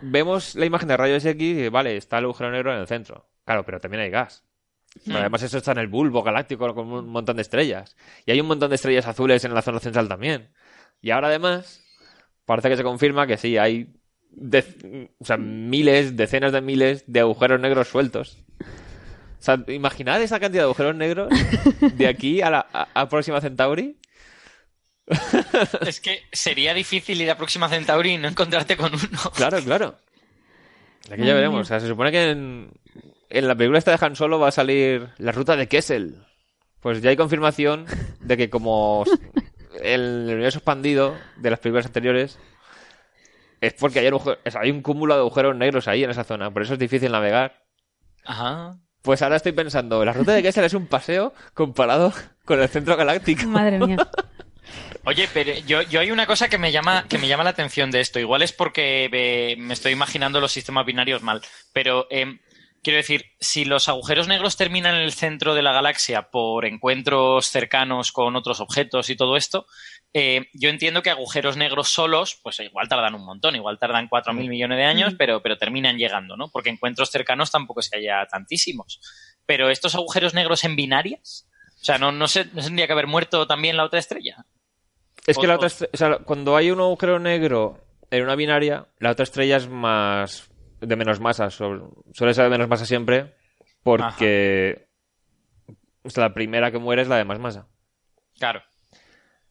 [0.00, 3.28] vemos la imagen de rayos X y vale, está el agujero negro en el centro.
[3.44, 4.44] Claro, pero también hay gas.
[5.04, 5.20] Pero hmm.
[5.20, 7.96] además eso está en el bulbo galáctico con un montón de estrellas.
[8.24, 10.50] Y hay un montón de estrellas azules en la zona central también.
[11.00, 11.82] Y ahora además
[12.44, 13.92] parece que se confirma que sí, hay
[15.18, 18.38] o sea, miles, decenas de miles de agujeros negros sueltos.
[18.60, 21.30] O sea, imaginad esa cantidad de agujeros negros
[21.94, 22.60] de aquí a la
[22.94, 23.98] a Próxima Centauri
[25.86, 29.18] es que sería difícil ir a Próxima Centauri y no encontrarte con uno.
[29.34, 29.96] Claro, claro.
[31.10, 31.60] Aquí ya veremos.
[31.60, 32.70] O sea, se supone que en,
[33.30, 36.16] la película esta de Han Solo va a salir la ruta de Kessel.
[36.80, 37.86] Pues ya hay confirmación
[38.20, 39.04] de que como
[39.82, 42.38] el universo expandido de las películas anteriores
[43.60, 44.20] es porque hay un,
[44.60, 46.50] hay un cúmulo de agujeros negros ahí en esa zona.
[46.50, 47.64] Por eso es difícil navegar.
[48.24, 48.78] Ajá.
[49.02, 52.12] Pues ahora estoy pensando, la ruta de Kessel es un paseo comparado
[52.44, 53.46] con el centro galáctico.
[53.46, 53.98] Madre mía.
[55.04, 57.92] Oye, pero yo, yo, hay una cosa que me llama que me llama la atención
[57.92, 58.18] de esto.
[58.18, 61.40] Igual es porque eh, me estoy imaginando los sistemas binarios mal,
[61.72, 62.40] pero eh,
[62.86, 67.46] quiero decir, si los agujeros negros terminan en el centro de la galaxia por encuentros
[67.46, 69.66] cercanos con otros objetos y todo esto,
[70.14, 74.34] eh, yo entiendo que agujeros negros solos, pues igual tardan un montón, igual tardan 4.000
[74.34, 74.48] mm.
[74.48, 76.48] millones de años, pero, pero terminan llegando, ¿no?
[76.48, 79.00] Porque encuentros cercanos tampoco es que haya tantísimos.
[79.46, 81.48] Pero estos agujeros negros en binarias,
[81.82, 84.46] o sea, ¿no, no, se, no tendría que haber muerto también la otra estrella?
[85.26, 89.10] Es que la otra o sea, cuando hay un agujero negro en una binaria, la
[89.10, 90.48] otra estrella es más
[90.80, 93.34] de menos masa, suele ser de menos masa siempre,
[93.82, 94.88] porque
[96.14, 97.66] la primera que muere es la de más masa.
[98.38, 98.62] Claro.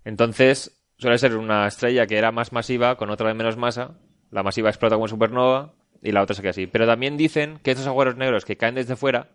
[0.04, 4.00] Entonces, suele ser una estrella que era más masiva con otra de menos masa.
[4.32, 6.68] La masiva explota como supernova y la otra se queda así.
[6.68, 9.32] Pero también dicen que estos agujeros negros que caen desde fuera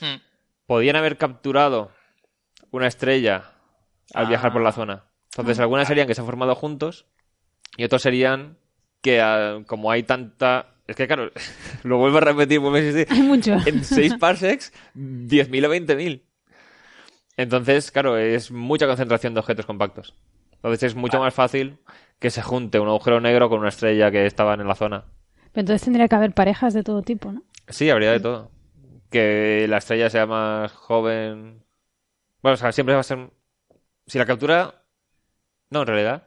[0.00, 0.16] hmm.
[0.66, 1.92] podían haber capturado
[2.70, 3.52] una estrella
[4.14, 4.72] al viajar por la ah.
[4.72, 5.04] zona.
[5.30, 7.06] Entonces, algunas serían que se han formado juntos
[7.76, 8.58] y otros serían
[9.00, 10.74] que, ah, como hay tanta.
[10.88, 11.30] Es que, claro,
[11.84, 12.60] lo vuelvo a repetir,
[13.10, 13.56] Hay mucho.
[13.64, 16.22] En 6 parsecs, 10.000 o 20.000.
[17.36, 20.14] Entonces, claro, es mucha concentración de objetos compactos.
[20.54, 21.78] Entonces, es mucho más fácil
[22.18, 25.04] que se junte un agujero negro con una estrella que estaban en la zona.
[25.52, 27.44] Pero entonces tendría que haber parejas de todo tipo, ¿no?
[27.68, 28.50] Sí, habría de todo.
[29.08, 31.62] Que la estrella sea más joven.
[32.42, 33.30] Bueno, o sea, siempre va a ser.
[34.06, 34.82] Si la captura
[35.70, 36.22] no, en realidad.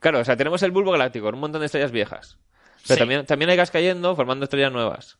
[0.00, 2.38] Claro, o sea, tenemos el bulbo galáctico, un montón de estrellas viejas.
[2.86, 5.18] Pero también, también hay gas cayendo formando estrellas nuevas.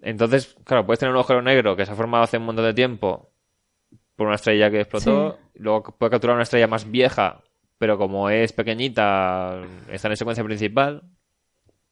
[0.00, 2.74] Entonces, claro, puedes tener un agujero negro que se ha formado hace un montón de
[2.74, 3.30] tiempo
[4.16, 5.38] por una estrella que explotó.
[5.54, 7.42] Luego puede capturar una estrella más vieja,
[7.78, 11.02] pero como es pequeñita, está en secuencia principal.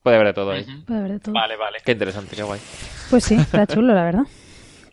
[0.02, 0.64] Puede haber de todo ahí.
[0.86, 1.34] Puede haber de todo.
[1.34, 1.78] Vale, vale.
[1.84, 2.60] Qué interesante, qué guay.
[3.08, 4.24] Pues sí, está chulo, la verdad.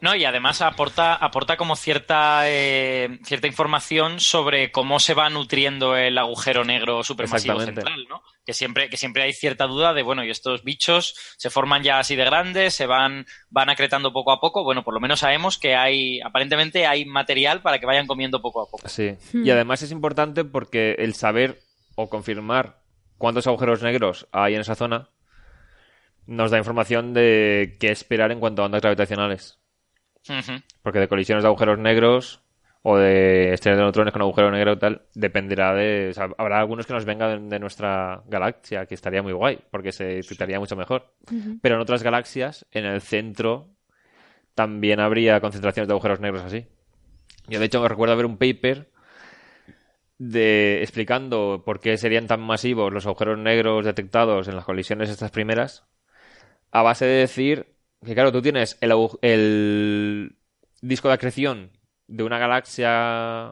[0.02, 5.96] No, y además aporta, aporta como cierta, eh, cierta información sobre cómo se va nutriendo
[5.96, 8.22] el agujero negro supermasivo central, ¿no?
[8.46, 12.00] Que siempre, que siempre hay cierta duda de, bueno, y estos bichos se forman ya
[12.00, 14.64] así de grandes, se van, van acretando poco a poco.
[14.64, 18.62] Bueno, por lo menos sabemos que hay, aparentemente hay material para que vayan comiendo poco
[18.62, 18.88] a poco.
[18.88, 19.16] Sí.
[19.34, 19.46] Hmm.
[19.46, 21.60] Y además es importante porque el saber
[21.96, 22.80] o confirmar
[23.18, 25.10] cuántos agujeros negros hay en esa zona
[26.26, 29.59] nos da información de qué esperar en cuanto a ondas gravitacionales.
[30.82, 32.42] Porque de colisiones de agujeros negros
[32.82, 36.14] o de estrellas de neutrones con agujero negro y tal, dependerá de...
[36.38, 40.60] habrá algunos que nos vengan de, nuestra galaxia, que estaría muy guay, porque se disfrutaría
[40.60, 41.14] mucho mejor.
[41.62, 43.68] Pero en otras galaxias, en el centro,
[44.56, 46.68] también habría concentraciones de agujeros negros así.
[47.48, 48.90] Yo, de hecho, me recuerdo ver un paper
[50.18, 55.32] de explicando por qué serían tan masivos los agujeros negros detectados en las colisiones estas
[55.32, 55.86] primeras,
[56.72, 60.36] a base de decir que claro, tú tienes el,
[60.82, 61.72] disco de acreción
[62.08, 63.52] de una galaxia,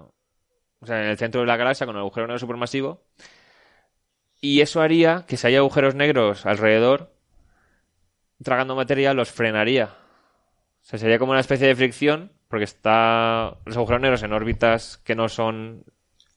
[0.80, 3.03] o sea, en el centro de la galaxia con el agujero negro supermasivo.
[4.40, 7.14] Y eso haría que si hay agujeros negros alrededor,
[8.44, 9.86] tragando materia, los frenaría.
[9.86, 14.98] O sea, sería como una especie de fricción, porque está los agujeros negros en órbitas
[14.99, 15.84] que no son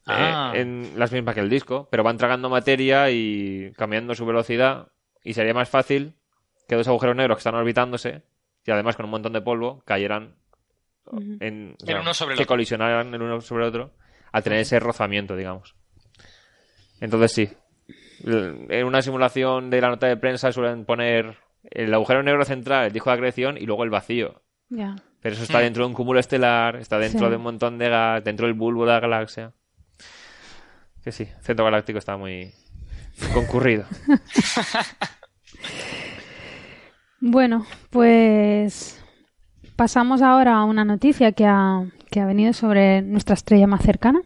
[0.07, 0.53] eh, ah.
[0.55, 4.89] en las mismas que el disco, pero van tragando materia y cambiando su velocidad.
[5.23, 6.17] Y sería más fácil
[6.71, 8.23] que dos agujeros negros que están orbitándose,
[8.65, 10.37] y además con un montón de polvo, cayeran
[11.41, 13.91] en, uno sobre que colisionaran el uno sobre el otro,
[14.31, 15.75] al tener ese rozamiento, digamos.
[17.01, 17.49] Entonces sí.
[18.25, 22.93] En una simulación de la nota de prensa suelen poner el agujero negro central, el
[22.93, 24.41] disco de acreción y luego el vacío.
[24.69, 25.63] Pero eso está mm.
[25.63, 28.87] dentro de un cúmulo estelar, está dentro de un montón de gas, dentro del bulbo
[28.87, 29.53] de la galaxia.
[31.03, 32.55] Que sí, el centro galáctico está muy
[33.35, 33.87] concurrido.
[37.21, 39.03] bueno, pues
[39.77, 44.21] pasamos ahora a una noticia que ha, que ha venido sobre nuestra estrella más cercana.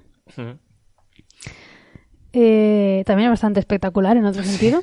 [2.33, 4.83] Eh, también es bastante espectacular en otro sentido.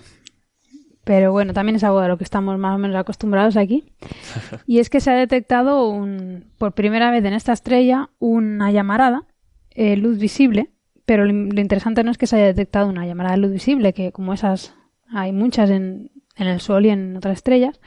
[1.03, 3.85] Pero bueno, también es algo a lo que estamos más o menos acostumbrados aquí.
[4.67, 9.23] Y es que se ha detectado un, por primera vez en esta estrella una llamarada,
[9.71, 10.71] eh, luz visible.
[11.05, 14.11] Pero lo, interesante no es que se haya detectado una llamarada de luz visible, que
[14.11, 14.75] como esas
[15.09, 17.80] hay muchas en, en el Sol y en otras estrellas,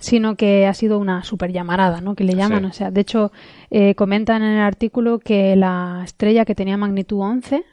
[0.00, 2.14] sino que ha sido una super llamarada, ¿no?
[2.14, 3.32] Que le llaman, o sea, de hecho
[3.70, 7.64] eh, comentan en el artículo que la estrella que tenía magnitud 11,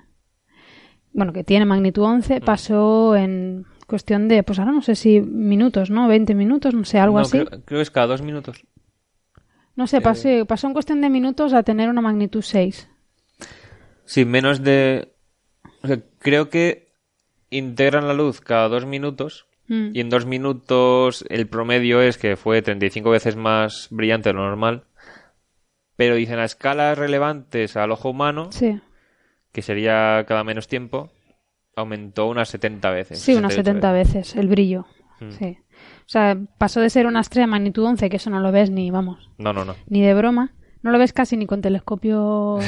[1.14, 2.44] bueno, que tiene magnitud 11, mm.
[2.44, 6.07] pasó en cuestión de, pues ahora no sé si minutos, ¿no?
[6.07, 7.38] 20 minutos, no sé, algo así.
[7.38, 8.65] Creo, creo, que es cada dos minutos.
[9.76, 12.90] No sé, pasó, pasó en cuestión de minutos a tener una magnitud 6.
[14.06, 15.14] Sí, menos de...
[15.84, 16.94] O sea, creo que
[17.49, 19.89] integran la luz cada dos minutos Mm.
[19.93, 24.45] Y en dos minutos el promedio es que fue 35 veces más brillante de lo
[24.45, 24.85] normal.
[25.95, 28.49] Pero dicen a escalas relevantes al ojo humano,
[29.51, 31.09] que sería cada menos tiempo,
[31.75, 33.19] aumentó unas 70 veces.
[33.19, 34.35] Sí, unas 70 veces.
[34.35, 34.85] el brillo.
[35.21, 35.31] Mm.
[35.31, 35.57] Sí.
[36.01, 38.69] O sea, pasó de ser una estrella de magnitud 11, que eso no lo ves
[38.69, 39.31] ni, vamos.
[39.37, 39.75] No, no, no.
[39.87, 40.53] Ni de broma.
[40.81, 42.63] No lo ves casi ni con telescopios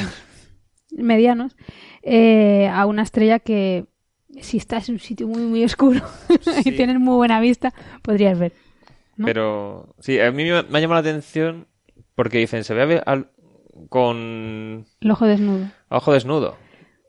[0.90, 1.56] medianos.
[2.02, 3.86] Eh, a una estrella que
[4.42, 6.00] si estás en un sitio muy, muy oscuro
[6.64, 8.52] y tienes muy buena vista, podrías ver.
[9.24, 11.66] Pero sí, a mí me, ha llamado la atención
[12.14, 13.30] porque dicen, se ve al,
[13.88, 14.86] con...
[15.00, 15.70] El ojo desnudo.
[15.88, 16.56] Ojo desnudo.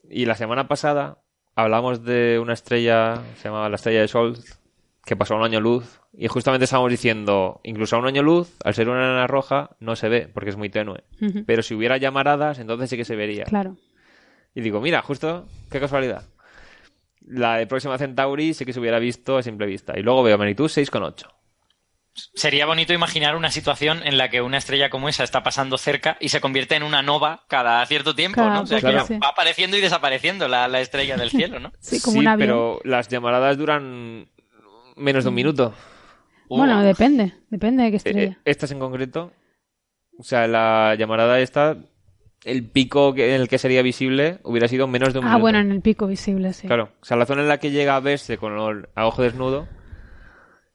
[0.10, 1.20] Y la semana pasada
[1.56, 4.38] hablamos de una estrella, se llamaba la estrella de Sol,
[5.06, 6.00] que pasó a un año luz.
[6.14, 9.96] Y justamente estábamos diciendo, incluso a un año luz, al ser una enana roja, no
[9.96, 11.04] se ve, porque es muy tenue.
[11.46, 13.44] Pero si hubiera llamaradas, entonces sí que se vería.
[13.44, 13.78] Claro.
[14.56, 16.24] Y digo, mira, justo, qué casualidad
[17.30, 19.98] la de Próxima Centauri sí que se hubiera visto a simple vista.
[19.98, 21.28] Y luego veo magnitud 6,8.
[22.34, 26.18] Sería bonito imaginar una situación en la que una estrella como esa está pasando cerca
[26.20, 28.62] y se convierte en una nova cada cierto tiempo, ¿no?
[28.62, 31.72] O sea, que va apareciendo y desapareciendo la, estrella del cielo, ¿no?
[31.80, 34.28] Sí, como sí pero las llamaradas duran
[34.98, 35.74] menos de un minuto.
[36.50, 38.32] Bueno, depende, depende de qué estrella.
[38.32, 39.32] Eh, estas en concreto,
[40.18, 41.78] o sea, la llamarada esta
[42.44, 45.38] el pico en el que sería visible hubiera sido menos de un ah, minuto.
[45.38, 46.68] Ah, bueno, en el pico visible, sí.
[46.68, 49.22] Claro, o sea, la zona en la que llega a verse con el, a ojo
[49.22, 49.68] desnudo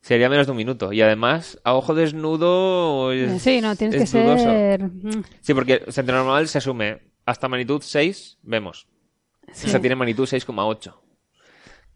[0.00, 0.92] sería menos de un minuto.
[0.92, 3.10] Y además, a ojo desnudo.
[3.38, 4.82] sí, no, tienes que ser.
[4.82, 5.24] Mm.
[5.40, 8.86] Sí, porque o sea, normal se asume hasta magnitud 6, vemos.
[9.48, 10.94] O sea, tiene magnitud 6,8.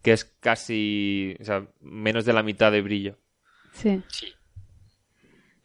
[0.02, 1.36] Que es casi.
[1.40, 3.18] O sea, menos de la mitad de brillo.
[3.72, 4.02] Sí.
[4.08, 4.32] sí.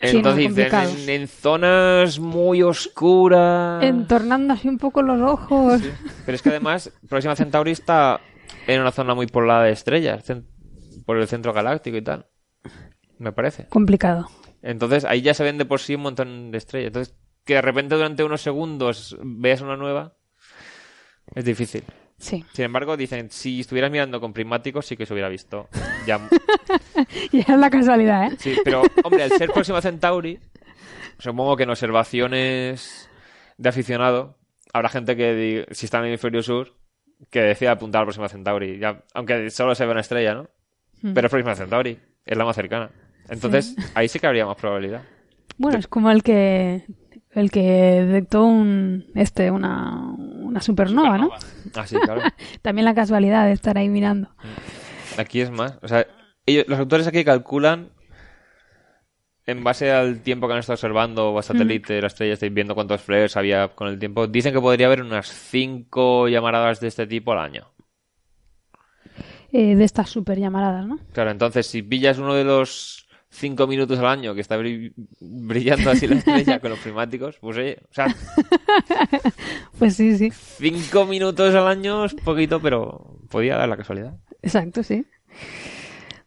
[0.04, 3.82] Entonces dicen, en, zonas muy oscuras.
[3.84, 5.82] Entornando así un poco los ojos.
[6.26, 8.20] Pero es que además, Próxima Centauri está
[8.68, 10.26] en una zona muy poblada de estrellas,
[11.06, 12.28] por el centro galáctico y tal.
[13.18, 13.68] Me parece.
[13.68, 14.28] Complicado.
[14.62, 16.88] Entonces ahí ya se ven de por sí un montón de estrellas.
[16.88, 17.16] Entonces,
[17.46, 20.16] que de repente durante unos segundos veas una nueva,
[21.34, 21.84] es difícil.
[22.24, 22.46] Sí.
[22.54, 25.68] Sin embargo, dicen, si estuvieras mirando con prismáticos, sí que se hubiera visto.
[26.08, 26.22] Ya...
[27.34, 28.36] es la casualidad, ¿eh?
[28.40, 30.40] Sí, pero, hombre, al ser Próxima Centauri,
[31.20, 33.10] supongo que en observaciones
[33.58, 34.38] de aficionado,
[34.72, 36.78] habrá gente que, si está en el hemisferio sur,
[37.30, 38.80] que decida apuntar a Próxima Centauri.
[38.80, 40.44] Ya, aunque solo se ve una estrella, ¿no?
[41.02, 41.14] Hmm.
[41.14, 42.90] Pero es Próxima Centauri, es la más cercana.
[43.28, 45.02] Entonces, ahí sí que habría más probabilidad.
[45.58, 46.86] Bueno, es como el que
[47.32, 50.16] el que detectó un este una,
[50.54, 51.32] una supernova, ¿no?
[51.76, 52.22] Ah, sí, claro.
[52.62, 54.30] También la casualidad de estar ahí mirando.
[54.30, 55.20] Mm.
[55.20, 56.06] Aquí es más, o sea,
[56.46, 57.90] ellos, los autores aquí calculan
[59.46, 62.76] en base al tiempo que han estado observando o a satélite, la estrella, estáis viendo
[62.76, 67.08] cuántos flares había con el tiempo, dicen que podría haber unas cinco llamaradas de este
[67.08, 67.68] tipo al año.
[69.52, 71.00] Eh, de estas super llamaradas, ¿no?
[71.14, 73.03] Claro, entonces si pillas uno de los
[73.34, 77.80] cinco minutos al año que está brillando así la estrella con los prismáticos, pues oye,
[77.90, 78.08] o sea...
[79.80, 80.32] pues sí, sí.
[80.32, 84.18] Cinco minutos al año es poquito, pero podía dar la casualidad.
[84.42, 85.06] Exacto, sí.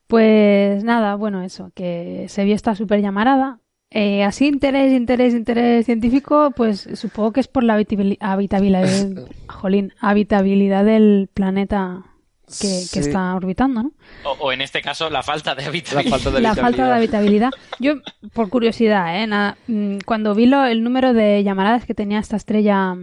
[0.06, 3.60] Pues nada, bueno, eso, que se vio esta super llamarada.
[3.90, 8.88] Eh, así, interés, interés, interés científico, pues supongo que es por la habitabilidad,
[9.48, 12.04] jolín, habitabilidad del planeta
[12.46, 13.92] que, está orbitando, ¿no?
[14.38, 16.40] O, en este caso, la falta de habitabilidad.
[16.40, 17.50] La falta de, habitabilidad.
[17.80, 17.94] Yo,
[18.32, 19.54] por curiosidad, ¿eh?
[19.66, 22.94] Mm, cuando vi lo, el número de llamaradas que tenía esta estrella,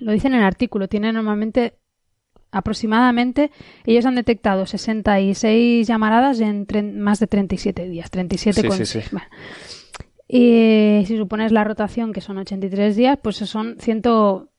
[0.00, 1.78] lo dicen en el artículo, tiene normalmente
[2.54, 3.50] aproximadamente,
[3.84, 6.66] ellos han detectado 66 llamaradas en
[7.00, 8.86] más de 37 días, 37 con...
[8.86, 9.00] Sí,
[10.28, 14.02] Y si supones la rotación, que son 83 días, pues son 100,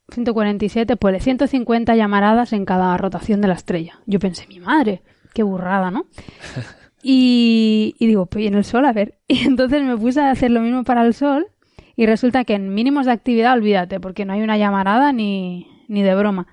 [0.10, 4.00] 147, pues 150 llamaradas en cada rotación de la estrella.
[4.06, 5.02] Yo pensé, mi madre,
[5.34, 6.06] qué burrada, ¿no?
[7.04, 9.18] y, digo, pues en el Sol, a ver.
[9.28, 11.48] Y entonces me puse a hacer lo mismo para el Sol
[11.96, 16.04] y resulta que en mínimos de actividad, olvídate, porque no hay una llamarada ni, ni
[16.04, 16.48] de broma.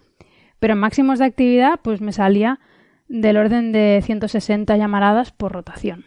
[0.58, 2.60] Pero en máximos de actividad, pues me salía
[3.08, 6.04] del orden de 160 llamaradas por rotación.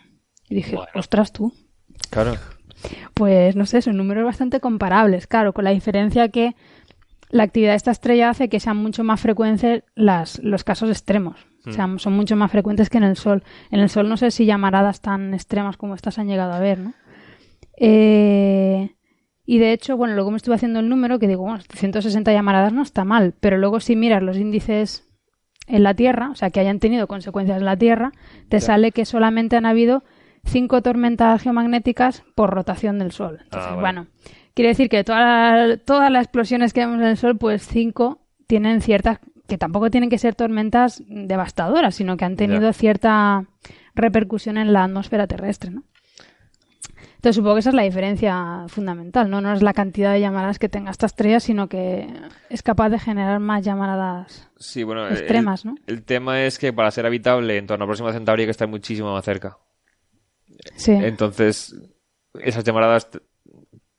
[0.49, 1.53] Y dije, ostras tú.
[2.09, 2.35] Claro.
[3.13, 6.55] Pues no sé, son números bastante comparables, claro, con la diferencia que
[7.29, 11.47] la actividad de esta estrella hace que sean mucho más frecuentes las, los casos extremos.
[11.65, 11.99] O sea, hmm.
[11.99, 13.43] son mucho más frecuentes que en el Sol.
[13.71, 16.79] En el Sol no sé si llamaradas tan extremas como estas han llegado a ver,
[16.79, 16.93] ¿no?
[17.77, 18.95] Eh,
[19.45, 22.73] y de hecho, bueno, luego me estuve haciendo el número que digo, bueno, 160 llamaradas
[22.73, 25.07] no está mal, pero luego si miras los índices
[25.67, 28.11] en la Tierra, o sea, que hayan tenido consecuencias en la Tierra,
[28.49, 30.03] te sale que solamente han habido
[30.43, 33.39] cinco tormentas geomagnéticas por rotación del Sol.
[33.43, 34.07] Entonces, ah, bueno.
[34.55, 39.19] Quiere decir que todas las explosiones que vemos en el Sol, pues cinco tienen ciertas,
[39.47, 43.45] que tampoco tienen que ser tormentas devastadoras, sino que han tenido cierta
[43.93, 45.83] repercusión en la atmósfera terrestre, ¿no?
[47.15, 49.41] Entonces supongo que esa es la diferencia fundamental, ¿no?
[49.41, 52.07] No es la cantidad de llamadas que tenga esta estrella, sino que
[52.51, 54.51] es capaz de generar más llamadas
[55.09, 55.77] extremas, el, ¿no?
[55.87, 58.67] El tema es que para ser habitable en torno a Próxima Centauri hay que estar
[58.67, 59.57] muchísimo más cerca.
[60.75, 60.91] Sí.
[60.91, 61.75] Entonces,
[62.39, 63.09] esas llamaradas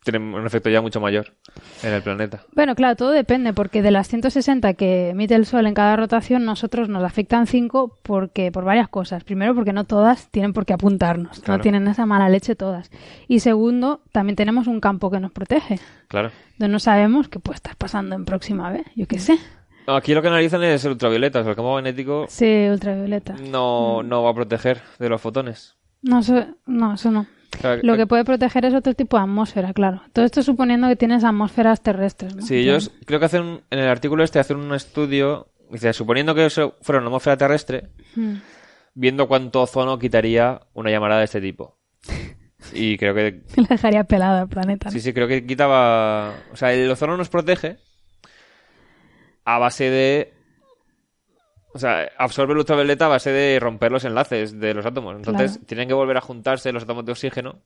[0.07, 1.35] tienen un efecto ya mucho mayor
[1.83, 2.45] en el planeta.
[2.55, 6.45] Bueno, claro, todo depende, porque de las 160 que emite el Sol en cada rotación,
[6.45, 9.25] nosotros nos afectan 5 porque, por varias cosas.
[9.25, 12.91] Primero, porque no todas tienen por qué apuntarnos, no tienen esa mala leche todas.
[13.27, 15.81] Y segundo, también tenemos un campo que nos protege.
[16.07, 16.31] Claro.
[16.53, 19.39] Entonces no sabemos qué puede estar pasando en próxima vez, yo qué sé.
[19.89, 22.27] Aquí lo que analizan es el ultravioleta, el campo magnético.
[22.29, 23.35] Sí, ultravioleta.
[23.51, 24.09] No, mm.
[24.09, 25.75] no va a proteger de los fotones.
[26.03, 26.21] No,
[26.67, 27.27] no, eso no
[27.83, 30.03] lo que puede proteger es otro tipo de atmósfera, claro.
[30.13, 32.37] Todo esto suponiendo que tienes atmósferas terrestres.
[32.37, 32.43] ¿no?
[32.43, 36.47] Sí, ellos creo que hacen en el artículo este hacen un estudio, dice, suponiendo que
[36.47, 38.35] eso fuera una atmósfera terrestre, hmm.
[38.95, 41.79] viendo cuánto ozono quitaría una llamarada de este tipo.
[42.73, 43.43] Y creo que...
[43.55, 44.91] Le dejaría pelado al planeta.
[44.91, 46.35] Sí, sí, creo que quitaba...
[46.53, 47.77] O sea, el ozono nos protege
[49.45, 50.36] a base de
[51.77, 55.15] o sea, absorbe el ultravioleta a base de romper los enlaces de los átomos.
[55.15, 57.61] Entonces, tienen que volver a juntarse los átomos de oxígeno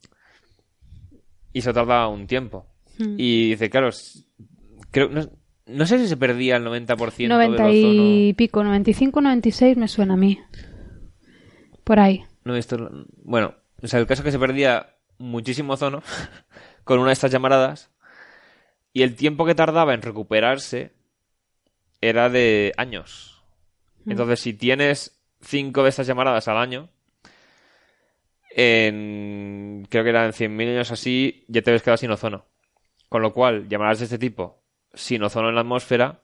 [1.53, 2.67] y eso tarda un tiempo.
[2.99, 3.15] Hmm.
[3.17, 3.91] Y dice, claro,
[4.91, 5.11] creo,
[5.67, 10.15] no, sé si se perdía el 90% 90 del y pico, 95, 96 me suena
[10.15, 10.41] a mí.
[11.85, 12.25] Por ahí.
[12.43, 12.77] No visto...
[13.23, 16.03] Bueno, o sea, el caso es que se perdía muchísimo ozono
[16.85, 17.93] con una de estas llamaradas
[18.93, 20.95] y el tiempo que tardaba en recuperarse
[22.01, 23.30] era de años.
[24.05, 24.11] Mm.
[24.13, 26.89] Entonces, si tienes cinco de estas llamaradas al año,
[28.51, 32.47] en, creo que eran 100.000 años así, ya te ves quedado sin ozono.
[33.09, 34.63] Con lo cual, llamadas de este tipo,
[34.95, 36.21] sin ozono en la atmósfera,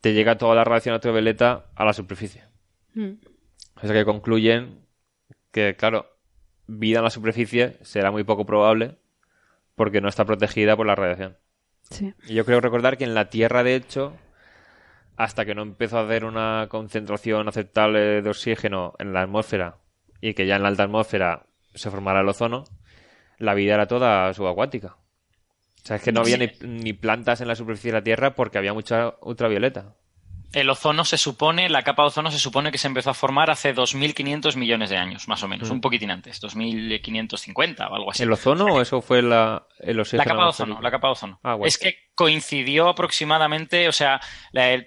[0.00, 2.44] te llega toda la radiación ultravioleta a la superficie.
[2.94, 3.12] Mm.
[3.76, 4.80] O sea que concluyen
[5.52, 6.06] que, claro,
[6.66, 8.96] vida en la superficie será muy poco probable
[9.74, 11.36] porque no está protegida por la radiación.
[11.90, 12.14] Sí.
[12.26, 14.16] Y yo creo recordar que en la Tierra, de hecho,
[15.16, 19.78] hasta que no empezó a haber una concentración aceptable de oxígeno en la atmósfera
[20.20, 22.64] y que ya en la alta atmósfera se formara el ozono,
[23.38, 24.96] la vida era toda subacuática.
[25.82, 28.34] O sea, es que no había ni, ni, plantas en la superficie de la Tierra
[28.34, 29.94] porque había mucha ultravioleta
[30.52, 33.50] el ozono se supone, la capa de ozono se supone que se empezó a formar
[33.50, 35.80] hace 2.500 millones de años, más o menos, un mm.
[35.80, 38.22] poquitín antes, 2.550 o algo así.
[38.22, 41.40] ¿El ozono o eso fue la, el La capa de ozono, la capa de ozono.
[41.42, 44.20] Ah, es que coincidió aproximadamente, o sea,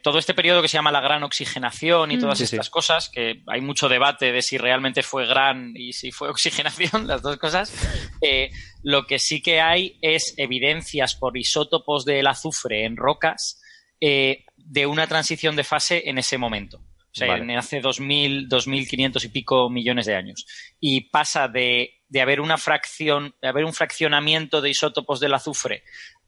[0.02, 2.20] todo este periodo que se llama la gran oxigenación y mm.
[2.20, 6.30] todas estas cosas, que hay mucho debate de si realmente fue gran y si fue
[6.32, 7.74] oxigenación, las dos cosas,
[8.22, 8.50] eh,
[8.82, 13.62] lo que sí que hay es evidencias por isótopos del azufre en rocas
[14.02, 16.82] eh, de una transición de fase en ese momento.
[17.12, 20.46] O sea, hace 2.000, 2.500 y pico millones de años.
[20.80, 25.84] Y pasa de, haber una fracción, de haber un fraccionamiento de isótopos del azufre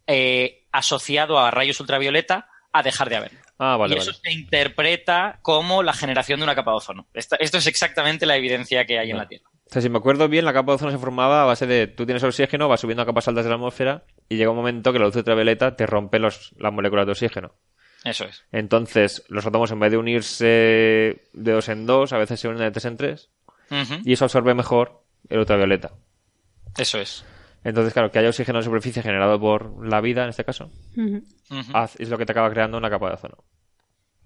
[0.08, 3.32] eh, asociado a rayos ultravioleta a dejar de haber.
[3.60, 7.08] Ah, y eso se interpreta como la generación de una capa de ozono.
[7.14, 9.46] Esto, es exactamente la evidencia que hay en la Tierra.
[9.54, 11.86] O sea, si me acuerdo bien, la capa de ozono se formaba a base de
[11.86, 14.94] tú tienes oxígeno, vas subiendo a capas altas de la atmósfera y llega un momento
[14.94, 17.54] que la luz ultravioleta te rompe los, las moléculas de oxígeno.
[18.06, 18.46] Eso es.
[18.54, 20.46] Entonces, los átomos en vez de unirse
[21.34, 23.30] de dos en dos, a veces se unen de tres en tres.
[24.06, 25.92] Y eso absorbe mejor el ultravioleta.
[26.78, 27.26] Eso es.
[27.66, 30.72] Entonces, claro, que haya oxígeno en superficie generado por la vida, en este caso,
[32.00, 33.44] es lo que te acaba creando una capa de ozono.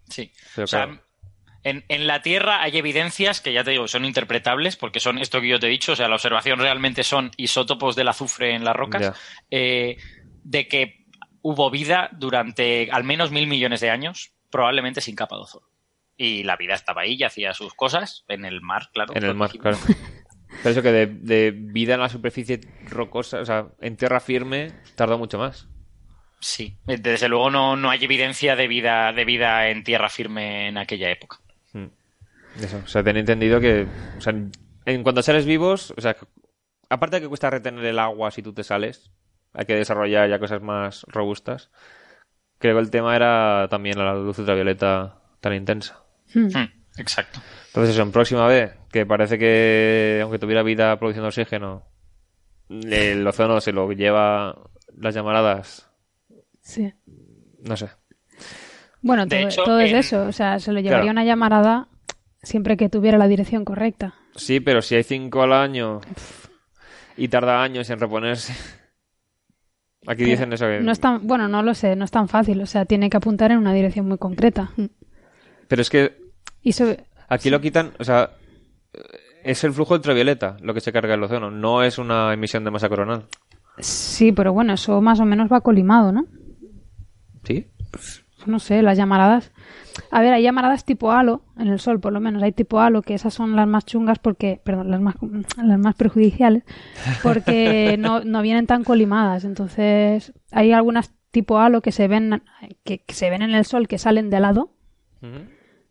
[0.08, 0.32] Sí.
[0.56, 1.02] o sea,
[1.66, 5.48] en, la Tierra hay evidencias que ya te digo, son interpretables, porque son esto que
[5.48, 8.76] yo te he dicho, o sea, la observación realmente son isótopos del azufre en las
[8.76, 9.18] rocas,
[9.50, 9.98] eh,
[10.44, 11.06] de que
[11.42, 15.66] hubo vida durante al menos mil millones de años, probablemente sin capa de ozono.
[16.16, 19.16] Y la vida estaba ahí y hacía sus cosas, en el mar, claro.
[19.16, 19.78] En el mar, claro.
[20.64, 25.18] Pero eso que de, vida en la superficie rocosa, o sea, en tierra firme, tardó
[25.18, 25.68] mucho más.
[26.40, 30.78] Sí, desde luego no, no hay evidencia de vida, de vida en tierra firme en
[30.78, 31.40] aquella época.
[32.62, 33.88] Eso, o sea, ten entendido que,
[34.18, 34.34] o sea,
[34.86, 36.16] en cuanto a seres vivos, o sea,
[36.90, 39.12] aparte de que cuesta retener el agua si tú te sales,
[39.54, 41.72] hay que desarrollar ya cosas más robustas.
[42.58, 46.04] Creo que el tema era también la luz ultravioleta tan intensa.
[46.34, 46.48] Hmm.
[46.48, 47.40] Hmm, exacto.
[47.68, 51.84] Entonces, eso, en próxima vez, que parece que aunque tuviera vida produciendo oxígeno,
[52.70, 54.56] el ozono se lo lleva
[54.98, 55.90] las llamaradas.
[56.62, 56.94] Sí.
[57.62, 57.90] No sé.
[59.02, 60.24] Bueno, todo, es eso.
[60.24, 61.90] O sea, se lo llevaría una llamarada
[62.46, 64.16] siempre que tuviera la dirección correcta.
[64.36, 66.02] Sí, pero si hay cinco al año
[67.18, 68.54] y tarda años en reponerse.
[70.08, 70.80] Aquí dicen eso que...
[70.82, 72.62] No es tan, bueno, no lo sé, no es tan fácil.
[72.62, 74.72] O sea, tiene que apuntar en una dirección muy concreta.
[75.68, 76.18] Pero es que...
[76.62, 76.74] Y
[77.28, 78.32] Aquí lo quitan, o sea,
[79.44, 82.72] es el flujo ultravioleta lo que se carga el océano, no es una emisión de
[82.72, 83.28] masa coronal.
[83.80, 86.26] Sí, pero bueno, eso más o menos va colimado, ¿no?
[87.44, 87.68] ¿Sí?
[87.92, 89.52] Pues, no sé, las llamaradas.
[90.12, 92.44] A ver, hay llamaradas tipo halo en el sol, por lo menos.
[92.44, 95.16] Hay tipo halo, que esas son las más chungas porque, perdón, las más,
[95.64, 96.64] las más perjudiciales,
[97.24, 99.46] porque no, no vienen tan colimadas.
[99.46, 102.44] Entonces, hay algunas tipo halo que se ven,
[102.84, 104.72] que, se ven en el sol, que salen de lado.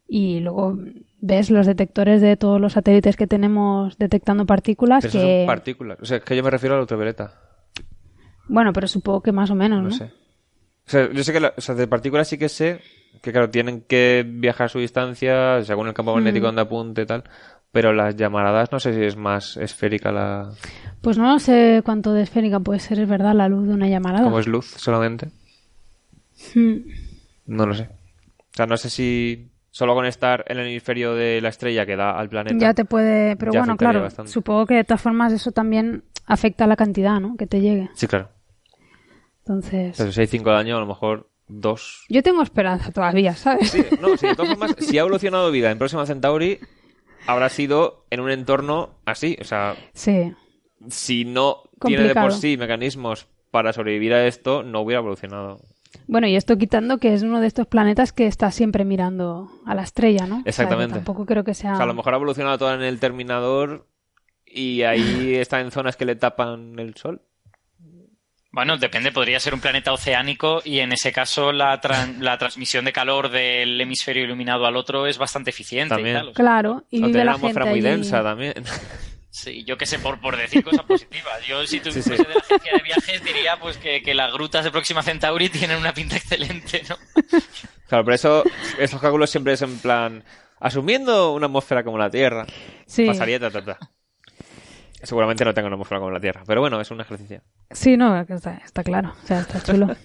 [0.06, 0.78] Y luego
[1.20, 5.04] ves los detectores de todos los satélites que tenemos detectando partículas.
[5.04, 5.10] que...
[5.10, 5.98] son partículas.
[6.00, 7.40] O sea, es que yo me refiero a la ultravioleta.
[8.46, 9.88] Bueno, pero supongo que más o menos, ¿no?
[9.88, 10.12] No sé.
[10.86, 12.80] O sea, yo sé que o sea, de partículas sí que sé
[13.22, 16.48] que, claro, tienen que viajar su distancia según el campo magnético mm.
[16.48, 17.24] donde apunte y tal.
[17.72, 20.50] Pero las llamaradas no sé si es más esférica la...
[21.00, 24.24] Pues no sé cuánto de esférica puede ser, es verdad, la luz de una llamarada.
[24.24, 25.30] ¿Cómo es luz solamente?
[26.54, 26.76] Hmm.
[27.46, 27.88] No lo sé.
[28.38, 31.96] O sea, no sé si solo con estar en el hemisferio de la estrella que
[31.96, 32.56] da al planeta.
[32.56, 33.36] Ya te puede.
[33.36, 37.36] Pero bueno, claro, supongo que de todas formas eso también afecta a la cantidad, ¿no?
[37.36, 37.90] Que te llegue.
[37.94, 38.28] Sí, claro.
[39.46, 39.94] Entonces.
[39.98, 42.06] Pero si hay cinco año, a lo mejor dos.
[42.08, 43.70] Yo tengo esperanza todavía, ¿sabes?
[43.70, 46.60] Sí, no, sí, de todas formas, si ha evolucionado vida en Próxima Centauri,
[47.26, 49.36] habrá sido en un entorno así.
[49.40, 49.76] O sea.
[49.92, 50.32] Sí.
[50.88, 55.60] Si no tiene de por sí mecanismos para sobrevivir a esto, no hubiera evolucionado.
[56.06, 59.74] Bueno, y esto quitando que es uno de estos planetas que está siempre mirando a
[59.74, 60.42] la estrella, ¿no?
[60.44, 60.96] Exactamente.
[60.96, 61.74] tampoco creo que sea.
[61.74, 63.86] O sea, a lo mejor ha evolucionado todo en el terminador
[64.44, 67.22] y ahí está en zonas que le tapan el sol.
[68.54, 71.80] Bueno, depende, podría ser un planeta oceánico y en ese caso la,
[72.20, 75.96] la transmisión de calor del hemisferio iluminado al otro es bastante eficiente.
[75.96, 76.32] También.
[76.34, 78.54] Claro, y vive la una atmósfera muy densa también.
[79.28, 81.44] Sí, yo qué sé, por, por decir cosas positivas.
[81.48, 84.70] Yo, si tuviese de la agencia de viajes, diría pues que, que, las grutas de
[84.70, 86.96] Próxima Centauri tienen una pinta excelente, ¿no?
[87.88, 88.44] Claro, por eso
[88.78, 90.22] esos cálculos siempre es en plan,
[90.60, 92.46] asumiendo una atmósfera como la Tierra,
[92.86, 93.06] sí.
[93.06, 93.78] pasaría ta, ta, ta.
[95.04, 97.42] Seguramente no tenga una atmósfera como la Tierra, pero bueno, es un ejercicio.
[97.70, 99.88] Sí, no, está, está claro, o sea, está chulo.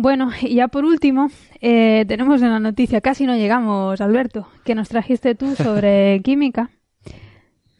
[0.00, 1.28] Bueno, y ya por último,
[1.60, 6.70] eh, tenemos una noticia, casi no llegamos, Alberto, que nos trajiste tú sobre química.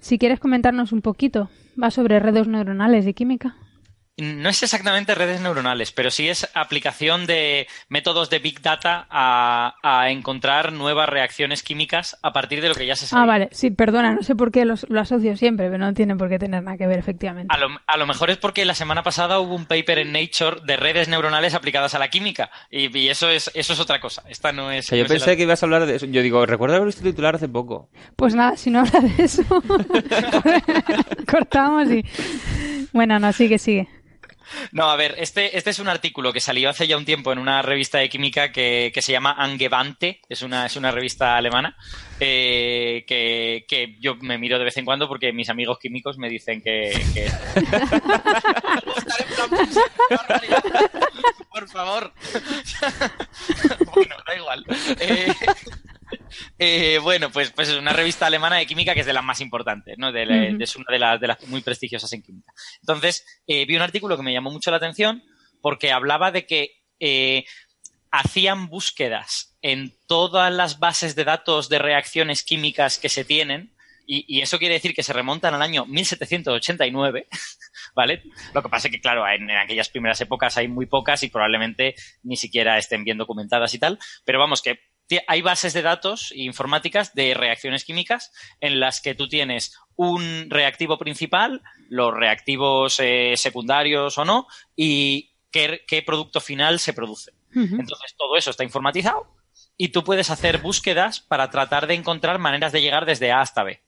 [0.00, 1.48] Si quieres comentarnos un poquito,
[1.80, 3.54] va sobre redes neuronales y química.
[4.18, 10.06] No es exactamente redes neuronales, pero sí es aplicación de métodos de Big Data a,
[10.10, 13.22] encontrar nuevas reacciones químicas a partir de lo que ya se sabe.
[13.22, 13.48] Ah, vale.
[13.52, 16.62] Sí, perdona, no sé por qué lo asocio siempre, pero no tiene por qué tener
[16.64, 17.54] nada que ver, efectivamente.
[17.54, 21.08] A lo, mejor es porque la semana pasada hubo un paper en Nature de redes
[21.08, 24.24] neuronales aplicadas a la química y, eso es eso es otra cosa.
[24.28, 24.88] Esta no es...
[24.88, 26.06] yo pensé que ibas a hablar de eso.
[26.06, 27.88] Yo digo, recuerdo haber visto titular hace poco.
[28.16, 29.44] Pues nada, si no habla de eso,
[31.30, 32.04] cortamos y...
[32.92, 33.88] Bueno, no, sigue, sigue.
[34.72, 37.38] No, a ver, este, este es un artículo que salió hace ya un tiempo en
[37.38, 41.76] una revista de química que, se llama Angewandte, es una, es una revista alemana,
[42.20, 46.62] eh, que, yo me miro de vez en cuando porque mis amigos químicos me dicen
[46.62, 46.92] que...
[51.50, 52.12] Por favor.
[53.94, 54.64] bueno, da igual.
[55.00, 55.34] Eh,
[56.58, 59.40] eh, bueno, pues, pues es una revista alemana de química que es de las más
[59.40, 60.08] importantes, ¿no?
[60.08, 62.52] Es una de las, de las muy prestigiosas en química.
[62.80, 65.22] Entonces, eh, vi un artículo que me llamó mucho la atención
[65.60, 67.44] porque hablaba de que eh,
[68.10, 73.74] hacían búsquedas en todas las bases de datos de reacciones químicas que se tienen,
[74.10, 77.28] y, eso quiere decir que se remontan al año 1789,
[77.94, 78.22] ¿vale?
[78.54, 81.94] Lo que pasa es que, claro, en, aquellas primeras épocas hay muy pocas y probablemente
[82.22, 84.80] ni siquiera estén bien documentadas y tal, pero vamos, que
[85.26, 90.98] hay bases de datos informáticas de reacciones químicas en las que tú tienes un reactivo
[90.98, 97.32] principal, los reactivos eh, secundarios o no, y qué, producto final se produce.
[97.54, 99.34] Entonces, todo eso está informatizado
[99.76, 103.64] y tú puedes hacer búsquedas para tratar de encontrar maneras de llegar desde A hasta
[103.64, 103.82] B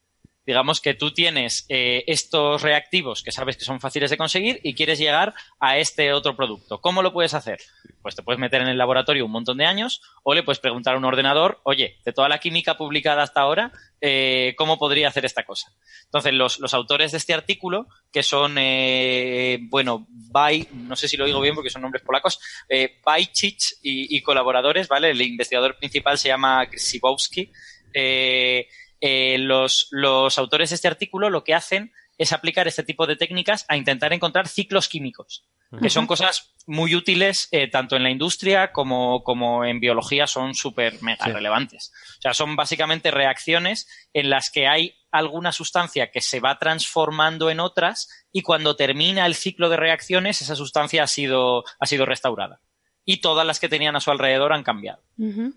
[0.45, 4.73] digamos que tú tienes eh, estos reactivos que sabes que son fáciles de conseguir y
[4.73, 6.81] quieres llegar a este otro producto.
[6.81, 7.59] ¿Cómo lo puedes hacer?
[8.01, 10.95] Pues te puedes meter en el laboratorio un montón de años o le puedes preguntar
[10.95, 15.25] a un ordenador, oye, de toda la química publicada hasta ahora, eh, ¿cómo podría hacer
[15.25, 15.71] esta cosa?
[16.05, 21.25] Entonces, los, autores de este artículo, que son, eh, bueno, By, no sé si lo
[21.25, 22.99] digo bien porque son nombres polacos, eh,
[23.83, 25.11] y, colaboradores, ¿vale?
[25.11, 27.51] El investigador principal se llama Grzybowski.
[27.93, 28.67] Eh,
[29.01, 29.89] eh, los,
[30.37, 34.13] autores de este artículo lo que hacen es aplicar este tipo de técnicas a intentar
[34.13, 35.47] encontrar ciclos químicos,
[35.81, 40.53] que son cosas muy útiles eh, tanto en la industria como, como en biología, son
[40.53, 41.91] súper mega relevantes.
[42.19, 47.49] O sea, son básicamente reacciones en las que hay alguna sustancia que se va transformando
[47.49, 52.05] en otras y cuando termina el ciclo de reacciones esa sustancia ha sido, ha sido
[52.05, 52.61] restaurada
[53.05, 55.01] y todas las que tenían a su alrededor han cambiado.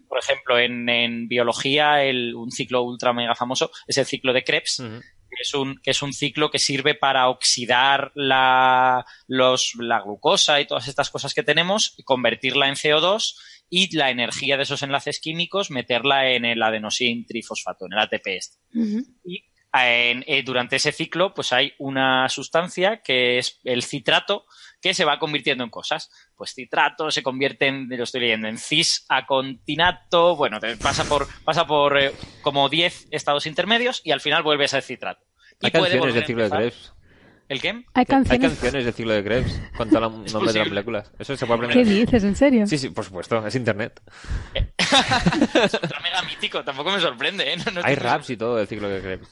[0.09, 4.79] Por ejemplo, en, biología, el, un ciclo ultra mega famoso es el ciclo de Krebs,
[4.79, 10.61] que, es un, que es un ciclo que sirve para oxidar la, los, la glucosa
[10.61, 13.37] y todas estas cosas que tenemos, y convertirla en CO2
[13.71, 18.27] y la energía de esos enlaces químicos meterla en el adenosín trifosfato, en el ATP
[18.29, 18.59] este.
[19.25, 19.45] Y
[19.77, 24.47] eh, durante ese ciclo, pues hay una sustancia que es el citrato,
[24.85, 26.11] que se va convirtiendo en cosas.
[26.37, 31.67] Pues citrato se convierte en, lo estoy leyendo, en cis acontinato, bueno, pasa por, pasa
[31.67, 32.13] por eh,
[32.43, 35.25] como 10 estados intermedios y al final vuelve a ser citrato.
[35.63, 36.93] Hay canciones del ciclo de Krebs.
[37.49, 37.83] ¿El qué?
[37.95, 38.31] Hay canciones.
[38.31, 41.13] Hay canciones del ciclo de Krebs con todo el nombre de las moléculas.
[41.19, 41.87] Eso se puede aprender.
[41.87, 42.25] ¿Qué dices?
[42.25, 42.67] ¿En serio?
[42.67, 43.47] Sí, sí, por supuesto.
[43.47, 44.03] Es internet.
[44.55, 46.63] es otro mega mítico.
[46.63, 47.57] Tampoco me sorprende, ¿eh?
[47.83, 49.31] Hay raps y todo del ciclo de Krebs.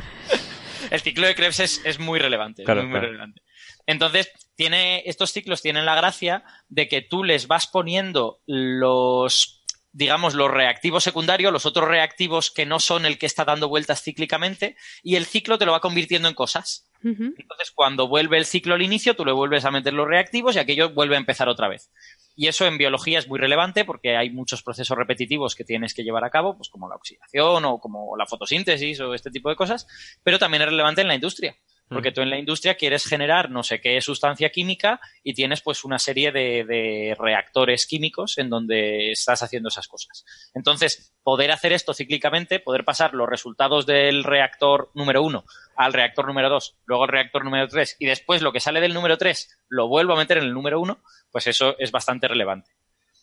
[0.90, 2.62] el ciclo de Krebs es, muy relevante.
[2.66, 3.40] muy relevante.
[3.86, 10.34] Entonces, tiene, estos ciclos tienen la gracia de que tú les vas poniendo los digamos,
[10.34, 14.76] los reactivos secundarios, los otros reactivos que no son el que está dando vueltas cíclicamente,
[15.04, 16.90] y el ciclo te lo va convirtiendo en cosas.
[17.00, 20.58] Entonces, cuando vuelve el ciclo al inicio, tú le vuelves a meter los reactivos y
[20.58, 21.92] aquello vuelve a empezar otra vez.
[22.34, 26.02] Y eso en biología es muy relevante porque hay muchos procesos repetitivos que tienes que
[26.02, 29.56] llevar a cabo, pues como la oxidación o como la fotosíntesis o este tipo de
[29.56, 29.86] cosas,
[30.22, 31.56] pero también es relevante en la industria.
[31.88, 35.84] Porque tú en la industria quieres generar no sé qué sustancia química y tienes pues
[35.84, 40.24] una serie de, reactores químicos en donde estás haciendo esas cosas.
[40.54, 45.44] Entonces, poder hacer esto cíclicamente, poder pasar los resultados del reactor número uno
[45.76, 48.94] al reactor número dos, luego al reactor número tres y después lo que sale del
[48.94, 52.70] número tres lo vuelvo a meter en el número uno, pues eso es bastante relevante.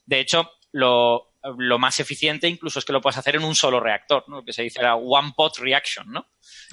[0.05, 3.79] De hecho, lo, lo más eficiente incluso es que lo puedas hacer en un solo
[3.79, 4.37] reactor, ¿no?
[4.37, 6.27] Lo que se dice la one pot reaction, ¿no?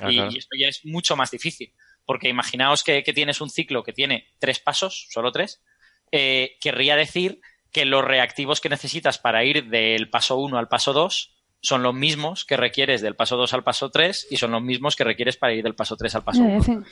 [0.08, 1.72] y, esto ya es mucho más difícil.
[2.04, 5.62] Porque imaginaos que, tienes un ciclo que tiene tres pasos, solo tres,
[6.10, 7.40] eh, querría decir
[7.72, 11.94] que los reactivos que necesitas para ir del paso 1 al paso 2 son los
[11.94, 15.36] mismos que requieres del paso 2 al paso 3 y son los mismos que requieres
[15.36, 16.84] para ir del paso 3 al paso 1.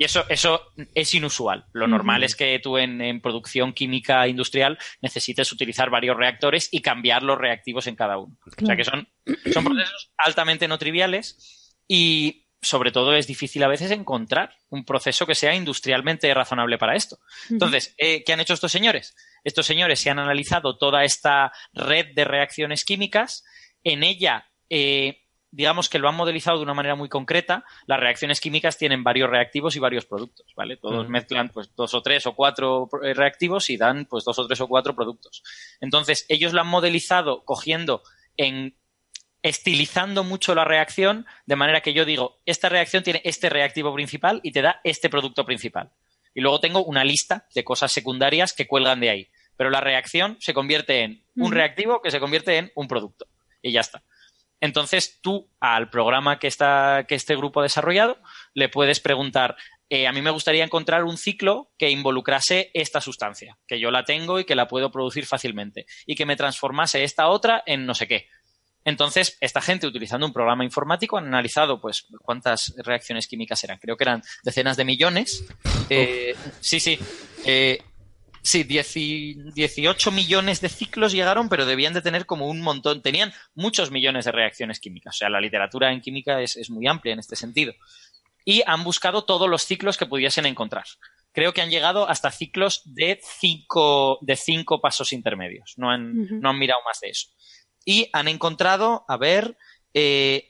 [0.00, 1.66] Y eso, eso es inusual.
[1.74, 7.22] Lo normal es que tú en, producción química industrial necesites utilizar varios reactores y cambiar
[7.22, 8.34] los reactivos en cada uno.
[8.46, 9.06] O sea que son,
[9.52, 15.26] son procesos altamente no triviales y sobre todo es difícil a veces encontrar un proceso
[15.26, 17.18] que sea industrialmente razonable para esto.
[17.50, 19.14] Entonces, eh, ¿qué han hecho estos señores?
[19.44, 23.44] Estos señores se han analizado toda esta red de reacciones químicas.
[23.84, 27.64] En ella eh, digamos que lo han modelizado de una manera muy concreta.
[27.86, 30.76] Las reacciones químicas tienen varios reactivos y varios productos, ¿vale?
[30.76, 34.46] Todos mezclan pues dos o tres o cuatro eh, reactivos y dan pues dos o
[34.46, 35.42] tres o cuatro productos.
[35.80, 38.02] Entonces, ellos lo han modelizado cogiendo
[38.36, 38.76] en
[39.42, 44.40] estilizando mucho la reacción, de manera que yo digo, esta reacción tiene este reactivo principal
[44.42, 45.90] y te da este producto principal.
[46.34, 49.28] Y luego tengo una lista de cosas secundarias que cuelgan de ahí.
[49.56, 53.26] Pero la reacción se convierte en un reactivo que se convierte en un producto.
[53.62, 54.02] Y ya está.
[54.60, 58.18] Entonces tú al programa que, está, que este grupo ha desarrollado
[58.54, 59.56] le puedes preguntar,
[59.88, 64.04] eh, a mí me gustaría encontrar un ciclo que involucrase esta sustancia, que yo la
[64.04, 67.94] tengo y que la puedo producir fácilmente, y que me transformase esta otra en no
[67.94, 68.28] sé qué.
[68.84, 73.78] Entonces, esta gente, utilizando un programa informático, han analizado, pues, cuántas reacciones químicas eran.
[73.78, 75.44] Creo que eran decenas de millones.
[75.90, 76.98] Eh, sí, sí.
[77.44, 77.82] Eh,
[78.42, 83.02] Sí, 18 millones de ciclos llegaron, pero debían de tener como un montón.
[83.02, 85.16] Tenían muchos millones de reacciones químicas.
[85.16, 87.74] O sea, la literatura en química es, muy amplia en este sentido.
[88.44, 90.84] Y han buscado todos los ciclos que pudiesen encontrar.
[91.32, 95.74] Creo que han llegado hasta ciclos de cinco, de cinco pasos intermedios.
[95.76, 97.28] No han, no han mirado más de eso.
[97.84, 99.56] Y han encontrado, a ver,
[99.92, 100.49] eh,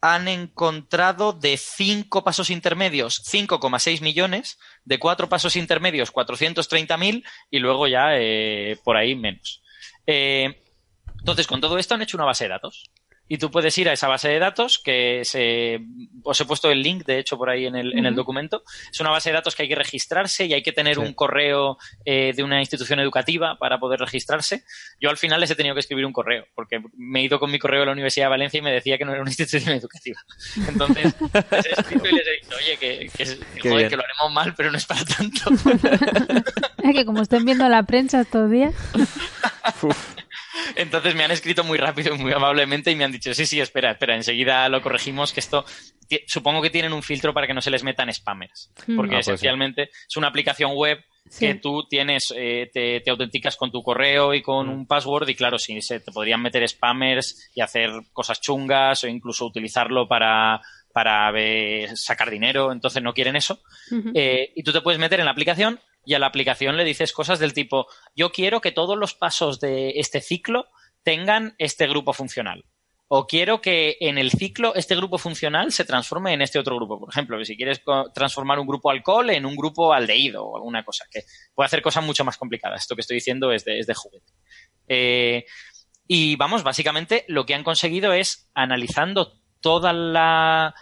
[0.00, 7.86] han encontrado de cinco pasos intermedios 5,6 millones, de cuatro pasos intermedios 430.000 y luego
[7.88, 9.62] ya eh, por ahí menos.
[10.06, 10.62] Eh,
[11.18, 12.90] entonces, con todo esto han hecho una base de datos
[13.28, 15.80] y tú puedes ir a esa base de datos que se,
[16.22, 18.62] os he puesto el link, de hecho, por ahí en el, en el documento.
[18.90, 21.78] Es una base de datos que hay que registrarse y hay que tener un correo
[22.04, 24.64] eh, de una institución educativa para poder registrarse.
[25.00, 27.50] Yo al final les he tenido que escribir un correo porque me he ido con
[27.50, 29.74] mi correo a la Universidad de Valencia y me decía que no era una institución
[29.74, 30.20] educativa.
[30.66, 31.14] Entonces,
[31.50, 34.54] les he escrito y les he dicho, oye, que, que, joder, que lo haremos mal,
[34.54, 35.50] pero no es para tanto.
[36.82, 38.74] es que como estén viendo la prensa estos días.
[40.76, 43.60] Entonces me han escrito muy rápido y muy amablemente y me han dicho, sí, sí,
[43.60, 45.64] espera, espera, enseguida lo corregimos, que esto
[46.26, 48.96] supongo que tienen un filtro para que no se les metan spammers, mm.
[48.96, 50.98] porque ah, pues esencialmente es una aplicación web
[51.38, 54.70] que tú tienes, eh, te, autenticas con tu correo y con mm.
[54.70, 59.08] un password y claro, sí, se te podrían meter spammers y hacer cosas chungas o
[59.08, 60.60] incluso utilizarlo para,
[60.92, 61.32] para
[61.94, 63.60] sacar dinero, entonces no quieren eso.
[64.14, 67.12] Eh, y tú te puedes meter en la aplicación y a la aplicación le dices
[67.12, 70.66] cosas del tipo, yo quiero que todos los pasos de este ciclo
[71.02, 72.64] tengan este grupo funcional.
[73.10, 77.00] O quiero que en el ciclo este grupo funcional se transforme en este otro grupo.
[77.00, 77.82] Por ejemplo, que si quieres
[78.14, 81.22] transformar un grupo alcohol en un grupo aldehído o alguna cosa, que
[81.54, 82.82] puede hacer cosas mucho más complicadas.
[82.82, 84.32] Esto que estoy diciendo es de, juguete.
[84.88, 85.46] Eh,
[86.06, 90.74] y vamos, básicamente lo que han conseguido es, analizando toda la,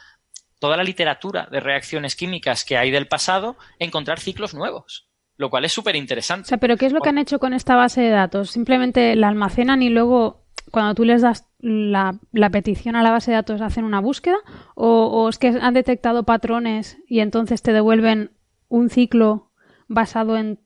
[0.66, 5.06] toda la literatura de reacciones químicas que hay del pasado, encontrar ciclos nuevos
[5.38, 6.46] lo cual es súper interesante.
[6.46, 8.50] O sea, pero ¿qué es lo que han hecho con esta base de datos?
[8.50, 12.18] Simplemente la almacenan y luego cuando tú les das la,
[12.50, 14.38] petición a la base de datos hacen una búsqueda
[14.74, 18.32] o, es que han detectado patrones y entonces te devuelven
[18.68, 19.52] un ciclo
[19.88, 20.58] basado en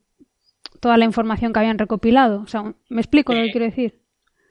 [0.79, 2.41] toda la información que habían recopilado.
[2.41, 4.01] O sea, ¿me explico lo que eh, quiero decir?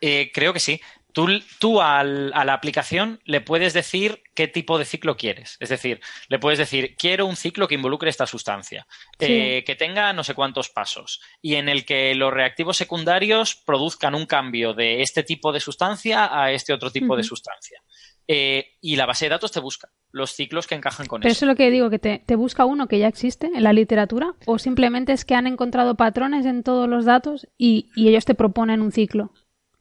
[0.02, 0.80] Eh, creo que sí.
[1.12, 1.26] Tú,
[1.58, 5.56] tú a la aplicación le puedes decir qué tipo de ciclo quieres.
[5.60, 8.86] Es decir, le puedes decir, quiero un ciclo que involucre esta sustancia,
[9.18, 14.14] eh, que tenga no sé cuántos pasos y en el que los reactivos secundarios produzcan
[14.14, 17.82] un cambio de este tipo de sustancia a este otro tipo de sustancia.
[18.26, 21.38] Eh, y la base de datos te busca los ciclos que encajan con Pero eso.
[21.38, 24.36] eso es lo que digo, que te, busca uno que ya existe en la literatura
[24.46, 28.82] o simplemente es que han encontrado patrones en todos los datos y ellos te proponen
[28.82, 29.32] un ciclo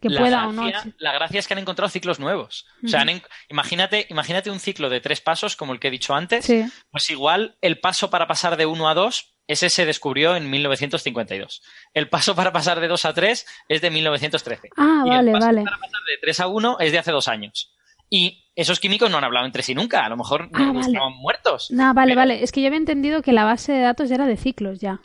[0.01, 0.93] que la pueda gracia, o no.
[0.97, 2.65] La gracia es que han encontrado ciclos nuevos.
[2.83, 3.05] O sea,
[3.49, 6.51] imagínate, imagínate un ciclo de tres pasos, como el que he dicho antes.
[6.91, 11.61] Pues igual el paso para pasar de uno a dos, ese se descubrió en 1952.
[11.93, 14.69] El paso para pasar de dos a tres es de 1913.
[14.77, 15.63] Ah, y vale, el paso vale.
[15.63, 17.73] para pasar de tres a uno es de hace dos años.
[18.11, 20.05] Y esos químicos no han hablado entre sí nunca.
[20.05, 21.71] A lo mejor ah, estaban muertos.
[21.71, 22.43] No, vale, vale.
[22.43, 25.01] Es que yo había entendido que la base de datos era de ciclos ya.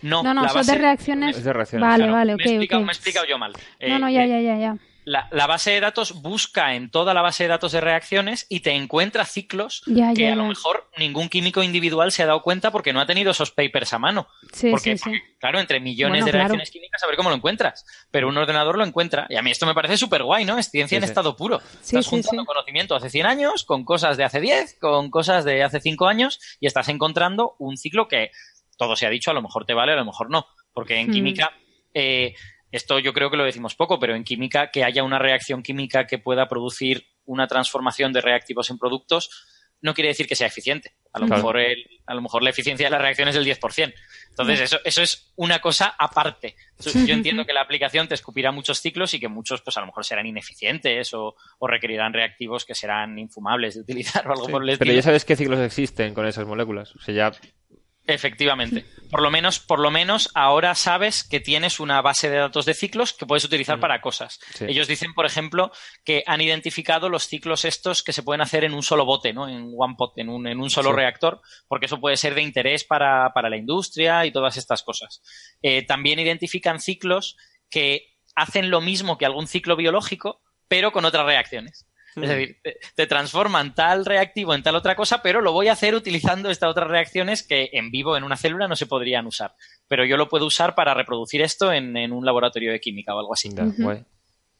[0.00, 1.44] No, no, son de reacciones.
[1.74, 2.40] Vale, vale, ok.
[2.44, 3.52] Me he, explicado, yo mal.
[3.80, 4.76] no, no, ya, eh, ya, ya, ya.
[5.04, 8.70] La, base de datos busca en toda la base de datos de reacciones y te
[8.72, 9.82] encuentra ciclos
[10.14, 13.32] que a lo mejor ningún químico individual se ha dado cuenta porque no ha tenido
[13.32, 14.28] esos papers a mano.
[14.52, 15.10] Sí, porque, sí,
[15.40, 17.84] claro, entre millones de reacciones químicas a ver cómo lo encuentras.
[18.12, 19.26] Pero un ordenador lo encuentra.
[19.28, 20.56] Y a mí esto me parece súper guay, ¿no?
[20.56, 21.60] Es ciencia en estado puro.
[21.82, 25.80] Estás juntando conocimiento hace 100 años con cosas de hace 10, con cosas de hace
[25.80, 28.30] 5 años y estás encontrando un ciclo que
[28.82, 30.46] todo se ha dicho, a lo mejor te vale, a lo mejor no.
[30.72, 31.12] Porque en hmm.
[31.12, 31.52] química,
[31.94, 32.34] eh,
[32.72, 36.06] esto yo creo que lo decimos poco, pero en química, que haya una reacción química
[36.06, 39.30] que pueda producir una transformación de reactivos en productos,
[39.82, 40.94] no quiere decir que sea eficiente.
[41.12, 43.92] A lo, mejor, a lo mejor la eficiencia de la reacción es del 10%.
[44.30, 46.56] Entonces, eso, eso es una cosa aparte.
[46.78, 49.86] Yo entiendo que la aplicación te escupirá muchos ciclos y que muchos, pues a lo
[49.86, 54.70] mejor serán ineficientes o, requerirán reactivos que serán infumables de utilizar o algo por el
[54.70, 54.88] estilo.
[54.88, 56.94] Pero ya sabes qué ciclos existen con esas moléculas.
[56.94, 57.32] O sea, ya
[58.06, 58.84] Efectivamente.
[59.10, 62.74] Por lo menos, por lo menos ahora sabes que tienes una base de datos de
[62.74, 64.40] ciclos que puedes utilizar para cosas.
[64.60, 65.70] Ellos dicen, por ejemplo,
[66.04, 69.48] que han identificado los ciclos estos que se pueden hacer en un solo bote, ¿no?
[69.48, 72.84] En one pot, en un, en un solo reactor, porque eso puede ser de interés
[72.84, 75.22] para, la industria y todas estas cosas.
[75.62, 77.36] Eh, también identifican ciclos
[77.70, 81.86] que hacen lo mismo que algún ciclo biológico, pero con otras reacciones.
[82.16, 82.56] Es decir,
[82.94, 86.70] te, transforman tal reactivo en tal otra cosa, pero lo voy a hacer utilizando estas
[86.70, 89.54] otras reacciones que en vivo en una célula no se podrían usar.
[89.88, 93.32] Pero yo lo puedo usar para reproducir esto en, un laboratorio de química o algo
[93.32, 93.50] así.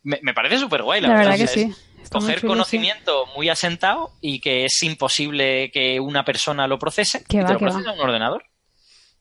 [0.03, 1.37] me, parece súper guay, la, verdad.
[1.37, 1.75] que sí.
[2.11, 7.53] coger conocimiento muy asentado y que es imposible que una persona lo procese que va,
[7.53, 8.45] lo procese un ordenador.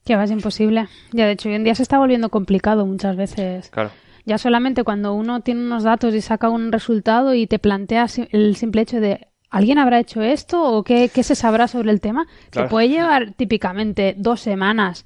[0.05, 0.87] Que va, es imposible.
[1.11, 3.69] Ya, de hecho, hoy en día se está volviendo complicado muchas veces.
[3.69, 3.91] Claro
[4.25, 8.55] ya solamente cuando uno tiene unos datos y saca un resultado y te planteas el
[8.55, 12.27] simple hecho de ¿alguien habrá hecho esto o qué, se sabrá sobre el tema?
[12.49, 15.05] Que puede llevar típicamente dos semanas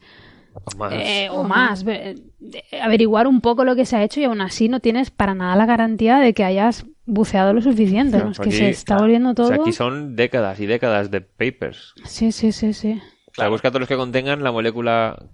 [1.31, 2.15] o más, eh,
[2.81, 5.55] averiguar un poco lo que se ha hecho y aún así no tienes para nada
[5.55, 8.17] la garantía de que hayas buceado lo suficiente.
[8.19, 8.31] ¿no?
[8.31, 9.53] Es que se está volviendo todo.
[9.53, 11.93] aquí son décadas y décadas de papers.
[12.05, 13.01] Sí, sí, sí, sí.
[13.37, 15.25] O busca todos los que contengan la molécula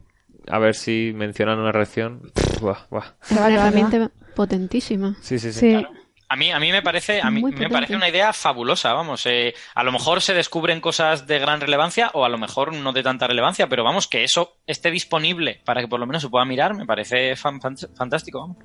[0.47, 2.31] a ver si mencionan una reacción.
[2.59, 3.05] Buah, buah.
[3.30, 5.15] Realmente potentísima.
[5.22, 5.85] Sí, sí, sí.
[6.30, 9.26] A mí, a mí me parece, a mí me parece una idea fabulosa, vamos.
[9.26, 12.93] Eh, a lo mejor se descubren cosas de gran relevancia o a lo mejor no
[12.93, 16.30] de tanta relevancia, pero vamos, que eso esté disponible para que por lo menos se
[16.30, 18.57] pueda mirar, me parece fantástico, vamos.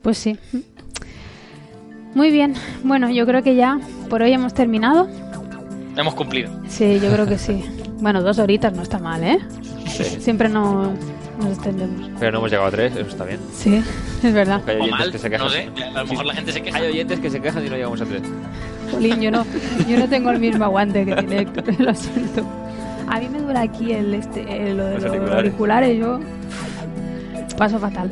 [0.00, 0.38] Pues sí.
[2.14, 2.54] Muy bien.
[2.84, 5.08] Bueno, yo creo que ya por hoy hemos terminado.
[5.96, 6.52] Hemos cumplido.
[6.68, 7.64] Sí, yo creo que sí.
[8.00, 9.40] Bueno, dos horitas no está mal, ¿eh?
[10.20, 10.94] Siempre no
[11.38, 12.10] nos extendemos.
[12.18, 13.40] Pero no hemos llegado a tres, eso está bien.
[13.52, 13.82] Sí,
[14.22, 14.62] es verdad.
[14.66, 15.46] Hay oyentes que se quejan.
[15.46, 16.78] No sé, a lo mejor la gente se queja.
[16.78, 18.22] Hay oyentes que se quejan y no llegamos a tres.
[18.92, 19.44] Jolín, yo no,
[19.88, 22.44] yo no tengo el mismo aguante que tiene Héctor, lo siento.
[23.06, 25.98] A mí me dura aquí el, este, lo de los, auriculares.
[25.98, 26.20] yo
[27.56, 28.10] paso fatal.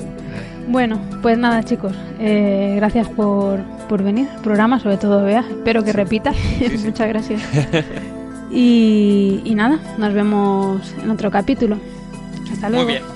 [0.69, 5.85] Bueno, pues nada chicos, eh, gracias por, por venir al programa, sobre todo Bea, espero
[5.85, 6.32] que repita,
[6.85, 7.43] muchas gracias.
[8.48, 11.78] Y, y, nada, nos vemos en otro capítulo.
[12.53, 12.85] Hasta luego.
[12.85, 13.15] Muy bien.